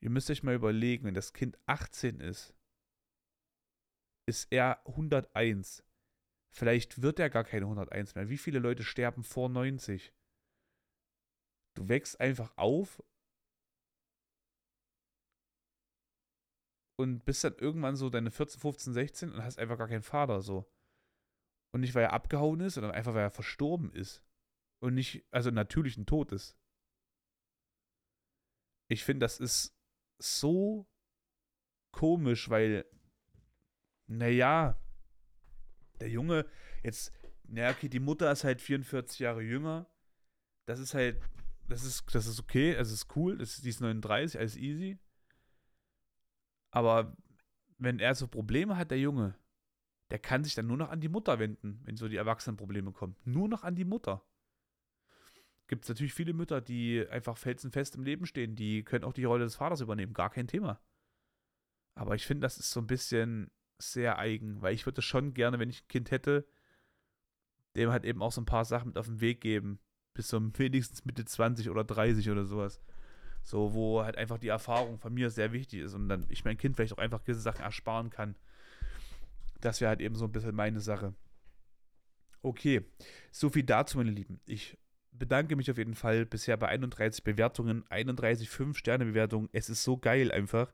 Ihr 0.00 0.10
müsst 0.10 0.30
euch 0.30 0.44
mal 0.44 0.54
überlegen, 0.54 1.04
wenn 1.04 1.14
das 1.14 1.32
Kind 1.32 1.58
18 1.66 2.20
ist, 2.20 2.54
ist 4.26 4.52
er 4.52 4.86
101. 4.86 5.82
Vielleicht 6.50 7.02
wird 7.02 7.18
er 7.18 7.30
gar 7.30 7.44
keine 7.44 7.66
101 7.66 8.14
mehr. 8.14 8.28
Wie 8.28 8.38
viele 8.38 8.60
Leute 8.60 8.84
sterben 8.84 9.24
vor 9.24 9.48
90? 9.48 10.12
Du 11.74 11.88
wächst 11.88 12.20
einfach 12.20 12.56
auf 12.56 13.02
und 16.98 17.24
bist 17.24 17.44
dann 17.44 17.54
irgendwann 17.54 17.96
so 17.96 18.10
deine 18.10 18.30
14, 18.30 18.60
15, 18.60 18.92
16 18.92 19.32
und 19.32 19.44
hast 19.44 19.58
einfach 19.58 19.78
gar 19.78 19.88
keinen 19.88 20.02
Vater 20.02 20.42
so. 20.42 20.68
Und 21.72 21.80
nicht, 21.80 21.94
weil 21.94 22.04
er 22.04 22.12
abgehauen 22.12 22.60
ist, 22.60 22.74
sondern 22.74 22.92
einfach, 22.92 23.14
weil 23.14 23.22
er 23.22 23.30
verstorben 23.30 23.92
ist. 23.92 24.24
Und 24.80 24.94
nicht, 24.94 25.24
also 25.30 25.50
natürlich 25.50 25.96
ein 25.96 26.06
Tod 26.06 26.32
ist. 26.32 26.56
Ich 28.90 29.04
finde, 29.04 29.24
das 29.24 29.38
ist 29.38 29.76
so 30.20 30.88
komisch, 31.92 32.50
weil, 32.50 32.84
naja, 34.08 34.80
der 36.00 36.08
Junge, 36.08 36.46
jetzt, 36.82 37.12
naja, 37.44 37.70
okay, 37.70 37.88
die 37.88 38.00
Mutter 38.00 38.30
ist 38.32 38.44
halt 38.44 38.60
44 38.60 39.20
Jahre 39.20 39.42
jünger. 39.42 39.86
Das 40.66 40.80
ist 40.80 40.94
halt, 40.94 41.22
das 41.68 41.84
ist, 41.84 42.12
das 42.12 42.26
ist 42.26 42.40
okay, 42.40 42.72
es 42.72 42.90
ist 42.90 43.14
cool, 43.14 43.38
das 43.38 43.60
die 43.60 43.68
ist 43.68 43.80
39, 43.80 44.38
alles 44.38 44.56
easy. 44.56 44.98
Aber 46.70 47.16
wenn 47.78 47.98
er 47.98 48.14
so 48.14 48.26
Probleme 48.26 48.76
hat, 48.76 48.90
der 48.90 48.98
Junge, 49.00 49.34
der 50.10 50.18
kann 50.18 50.44
sich 50.44 50.54
dann 50.54 50.66
nur 50.66 50.76
noch 50.76 50.90
an 50.90 51.00
die 51.00 51.08
Mutter 51.08 51.38
wenden, 51.38 51.80
wenn 51.84 51.96
so 51.96 52.08
die 52.08 52.16
Erwachsenenprobleme 52.16 52.92
kommen. 52.92 53.16
Nur 53.24 53.48
noch 53.48 53.62
an 53.62 53.76
die 53.76 53.84
Mutter 53.84 54.24
gibt 55.68 55.84
es 55.84 55.88
natürlich 55.88 56.14
viele 56.14 56.32
Mütter, 56.32 56.60
die 56.60 57.06
einfach 57.08 57.36
felsenfest 57.36 57.94
im 57.94 58.02
Leben 58.02 58.26
stehen. 58.26 58.56
Die 58.56 58.82
können 58.82 59.04
auch 59.04 59.12
die 59.12 59.24
Rolle 59.24 59.44
des 59.44 59.56
Vaters 59.56 59.80
übernehmen. 59.80 60.14
Gar 60.14 60.30
kein 60.30 60.48
Thema. 60.48 60.80
Aber 61.94 62.14
ich 62.14 62.26
finde, 62.26 62.42
das 62.42 62.58
ist 62.58 62.70
so 62.70 62.80
ein 62.80 62.86
bisschen 62.86 63.50
sehr 63.76 64.18
eigen, 64.18 64.60
weil 64.62 64.74
ich 64.74 64.86
würde 64.86 65.02
schon 65.02 65.34
gerne, 65.34 65.58
wenn 65.58 65.68
ich 65.68 65.82
ein 65.82 65.88
Kind 65.88 66.10
hätte, 66.10 66.48
dem 67.76 67.90
halt 67.90 68.04
eben 68.04 68.22
auch 68.22 68.32
so 68.32 68.40
ein 68.40 68.46
paar 68.46 68.64
Sachen 68.64 68.88
mit 68.88 68.98
auf 68.98 69.06
den 69.06 69.20
Weg 69.20 69.40
geben. 69.40 69.78
Bis 70.14 70.28
so 70.28 70.40
wenigstens 70.58 71.04
Mitte 71.04 71.24
20 71.24 71.70
oder 71.70 71.84
30 71.84 72.28
oder 72.30 72.44
sowas. 72.44 72.80
So, 73.42 73.72
wo 73.72 74.02
halt 74.02 74.16
einfach 74.18 74.38
die 74.38 74.48
Erfahrung 74.48 74.98
von 74.98 75.14
mir 75.14 75.30
sehr 75.30 75.52
wichtig 75.52 75.80
ist 75.80 75.94
und 75.94 76.08
dann 76.08 76.26
ich 76.28 76.44
mein 76.44 76.58
Kind 76.58 76.76
vielleicht 76.76 76.92
auch 76.92 76.98
einfach 76.98 77.24
gewisse 77.24 77.40
Sachen 77.40 77.62
ersparen 77.62 78.10
kann. 78.10 78.36
Das 79.60 79.80
wäre 79.80 79.88
halt 79.88 80.00
eben 80.00 80.14
so 80.14 80.26
ein 80.26 80.32
bisschen 80.32 80.54
meine 80.54 80.80
Sache. 80.80 81.14
Okay, 82.42 82.84
so 83.32 83.50
viel 83.50 83.64
dazu, 83.64 83.98
meine 83.98 84.10
Lieben. 84.10 84.40
Ich 84.46 84.78
bedanke 85.10 85.56
mich 85.56 85.70
auf 85.70 85.78
jeden 85.78 85.94
Fall 85.94 86.26
bisher 86.26 86.56
bei 86.56 86.68
31 86.68 87.24
Bewertungen, 87.24 87.84
31 87.90 88.48
5-Sterne-Bewertungen. 88.48 89.48
Es 89.52 89.68
ist 89.68 89.82
so 89.82 89.96
geil 89.96 90.30
einfach. 90.30 90.72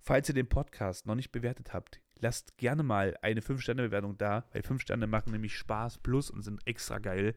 Falls 0.00 0.28
ihr 0.28 0.34
den 0.34 0.48
Podcast 0.48 1.06
noch 1.06 1.16
nicht 1.16 1.32
bewertet 1.32 1.72
habt, 1.74 2.00
lasst 2.20 2.56
gerne 2.56 2.82
mal 2.82 3.16
eine 3.22 3.40
5-Sterne-Bewertung 3.40 4.16
da, 4.16 4.46
weil 4.52 4.62
5 4.62 4.80
Sterne 4.80 5.06
machen 5.06 5.32
nämlich 5.32 5.56
Spaß 5.56 5.98
plus 5.98 6.30
und 6.30 6.42
sind 6.42 6.66
extra 6.66 6.98
geil. 6.98 7.34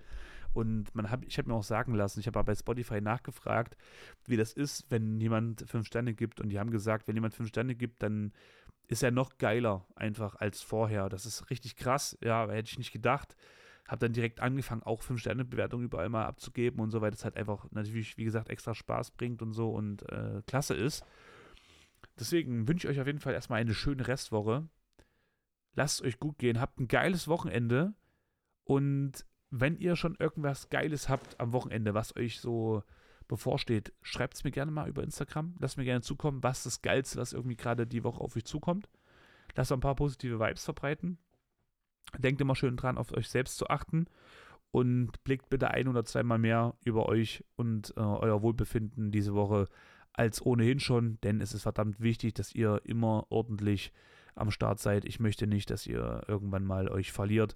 Und 0.60 0.94
man 0.94 1.10
hab, 1.10 1.24
ich 1.26 1.38
habe 1.38 1.50
mir 1.50 1.56
auch 1.56 1.64
sagen 1.64 1.96
lassen, 1.96 2.20
ich 2.20 2.28
habe 2.28 2.44
bei 2.44 2.56
Spotify 2.56 3.02
nachgefragt, 3.02 3.78
wie 4.26 4.38
das 4.38 4.54
ist, 4.54 4.86
wenn 4.90 5.20
jemand 5.20 5.68
5 5.68 5.88
Sterne 5.88 6.14
gibt. 6.14 6.40
Und 6.42 6.50
die 6.50 6.60
haben 6.60 6.72
gesagt, 6.72 7.08
wenn 7.08 7.16
jemand 7.16 7.34
5 7.34 7.50
Sterne 7.50 7.76
gibt, 7.76 8.04
dann 8.04 8.34
ist 8.88 9.04
er 9.04 9.12
noch 9.12 9.38
geiler 9.38 9.86
einfach 9.96 10.36
als 10.36 10.62
vorher. 10.62 11.10
Das 11.10 11.26
ist 11.26 11.50
richtig 11.50 11.76
krass. 11.76 12.18
Ja, 12.22 12.50
hätte 12.50 12.70
ich 12.72 12.78
nicht 12.78 12.92
gedacht 12.92 13.36
habe 13.90 14.06
dann 14.06 14.14
direkt 14.14 14.40
angefangen, 14.40 14.84
auch 14.84 15.02
5-Sterne-Bewertungen 15.02 15.86
überall 15.86 16.10
mal 16.10 16.26
abzugeben 16.26 16.80
und 16.80 16.92
so, 16.92 17.02
weil 17.02 17.10
das 17.10 17.24
halt 17.24 17.36
einfach 17.36 17.66
natürlich, 17.72 18.18
wie 18.18 18.24
gesagt, 18.24 18.50
extra 18.50 18.76
Spaß 18.76 19.12
bringt 19.12 19.42
und 19.42 19.54
so 19.54 19.72
und 19.72 20.08
äh, 20.12 20.44
klasse 20.46 20.76
ist. 20.76 21.04
Deswegen 22.20 22.68
wünsche 22.68 22.88
ich 22.88 22.94
euch 22.94 23.02
auf 23.02 23.08
jeden 23.08 23.20
Fall 23.20 23.34
erstmal 23.34 23.60
eine 23.60 23.74
schöne 23.74 24.08
Restwoche. 24.08 24.70
Lasst 25.74 26.02
es 26.02 26.06
euch 26.06 26.20
gut 26.20 26.38
gehen, 26.38 26.62
habt 26.62 26.80
ein 26.80 26.88
geiles 26.88 27.28
Wochenende 27.28 27.94
und 28.64 29.26
wenn 29.52 29.78
ihr 29.78 29.96
schon 29.96 30.16
irgendwas 30.20 30.70
Geiles 30.70 31.10
habt 31.10 31.40
am 31.40 31.54
Wochenende, 31.54 31.94
was 31.94 32.16
euch 32.16 32.40
so 32.40 32.84
bevorsteht, 33.28 33.94
schreibt 34.02 34.36
es 34.36 34.44
mir 34.44 34.52
gerne 34.52 34.72
mal 34.72 34.90
über 34.90 35.04
Instagram. 35.04 35.56
Lasst 35.60 35.78
mir 35.78 35.86
gerne 35.86 36.02
zukommen, 36.02 36.44
was 36.44 36.64
das 36.64 36.82
Geilste, 36.82 37.20
was 37.20 37.34
irgendwie 37.34 37.56
gerade 37.56 37.88
die 37.88 38.04
Woche 38.04 38.22
auf 38.22 38.36
euch 38.36 38.46
zukommt. 38.46 38.90
Lasst 39.56 39.72
ein 39.72 39.80
paar 39.80 39.96
positive 39.96 40.40
Vibes 40.40 40.66
verbreiten. 40.66 41.18
Denkt 42.18 42.42
immer 42.42 42.56
schön 42.56 42.76
dran, 42.76 42.98
auf 42.98 43.12
euch 43.16 43.30
selbst 43.30 43.58
zu 43.58 43.68
achten 43.68 44.08
und 44.72 45.24
blickt 45.24 45.50
bitte 45.50 45.72
ein 45.72 45.88
oder 45.88 46.04
zweimal 46.04 46.40
mehr 46.40 46.76
über 46.84 47.08
euch 47.08 47.44
und 47.56 47.94
äh, 47.98 48.02
euer 48.02 48.42
Wohlbefinden 48.42 49.12
diese 49.12 49.34
Woche 49.34 49.68
als 50.14 50.44
ohnehin 50.44 50.80
schon, 50.80 51.20
denn 51.22 51.40
es 51.40 51.54
ist 51.54 51.64
verdammt 51.64 52.00
wichtig, 52.00 52.34
dass 52.34 52.54
ihr 52.54 52.82
immer 52.84 53.28
ordentlich 53.30 53.94
am 54.36 54.52
Start 54.52 54.80
seid. 54.80 55.06
Ich 55.06 55.20
möchte 55.20 55.48
nicht, 55.48 55.70
dass 55.70 55.88
ihr 55.88 56.24
irgendwann 56.28 56.66
mal 56.66 56.90
euch 56.90 57.12
verliert 57.12 57.56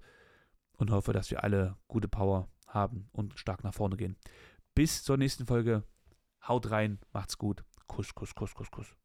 und 0.76 0.90
hoffe, 0.90 1.12
dass 1.12 1.30
wir 1.30 1.44
alle 1.44 1.76
gute 1.88 2.08
Power 2.08 2.48
haben 2.66 3.08
und 3.12 3.38
stark 3.38 3.64
nach 3.64 3.74
vorne 3.74 3.96
gehen. 3.96 4.16
Bis 4.74 5.02
zur 5.02 5.16
nächsten 5.16 5.46
Folge. 5.46 5.84
Haut 6.46 6.70
rein, 6.70 6.98
macht's 7.12 7.38
gut. 7.38 7.64
Kuss, 7.86 8.14
Kuss, 8.14 8.34
Kuss, 8.34 8.54
Kuss, 8.54 8.70
Kuss. 8.70 8.96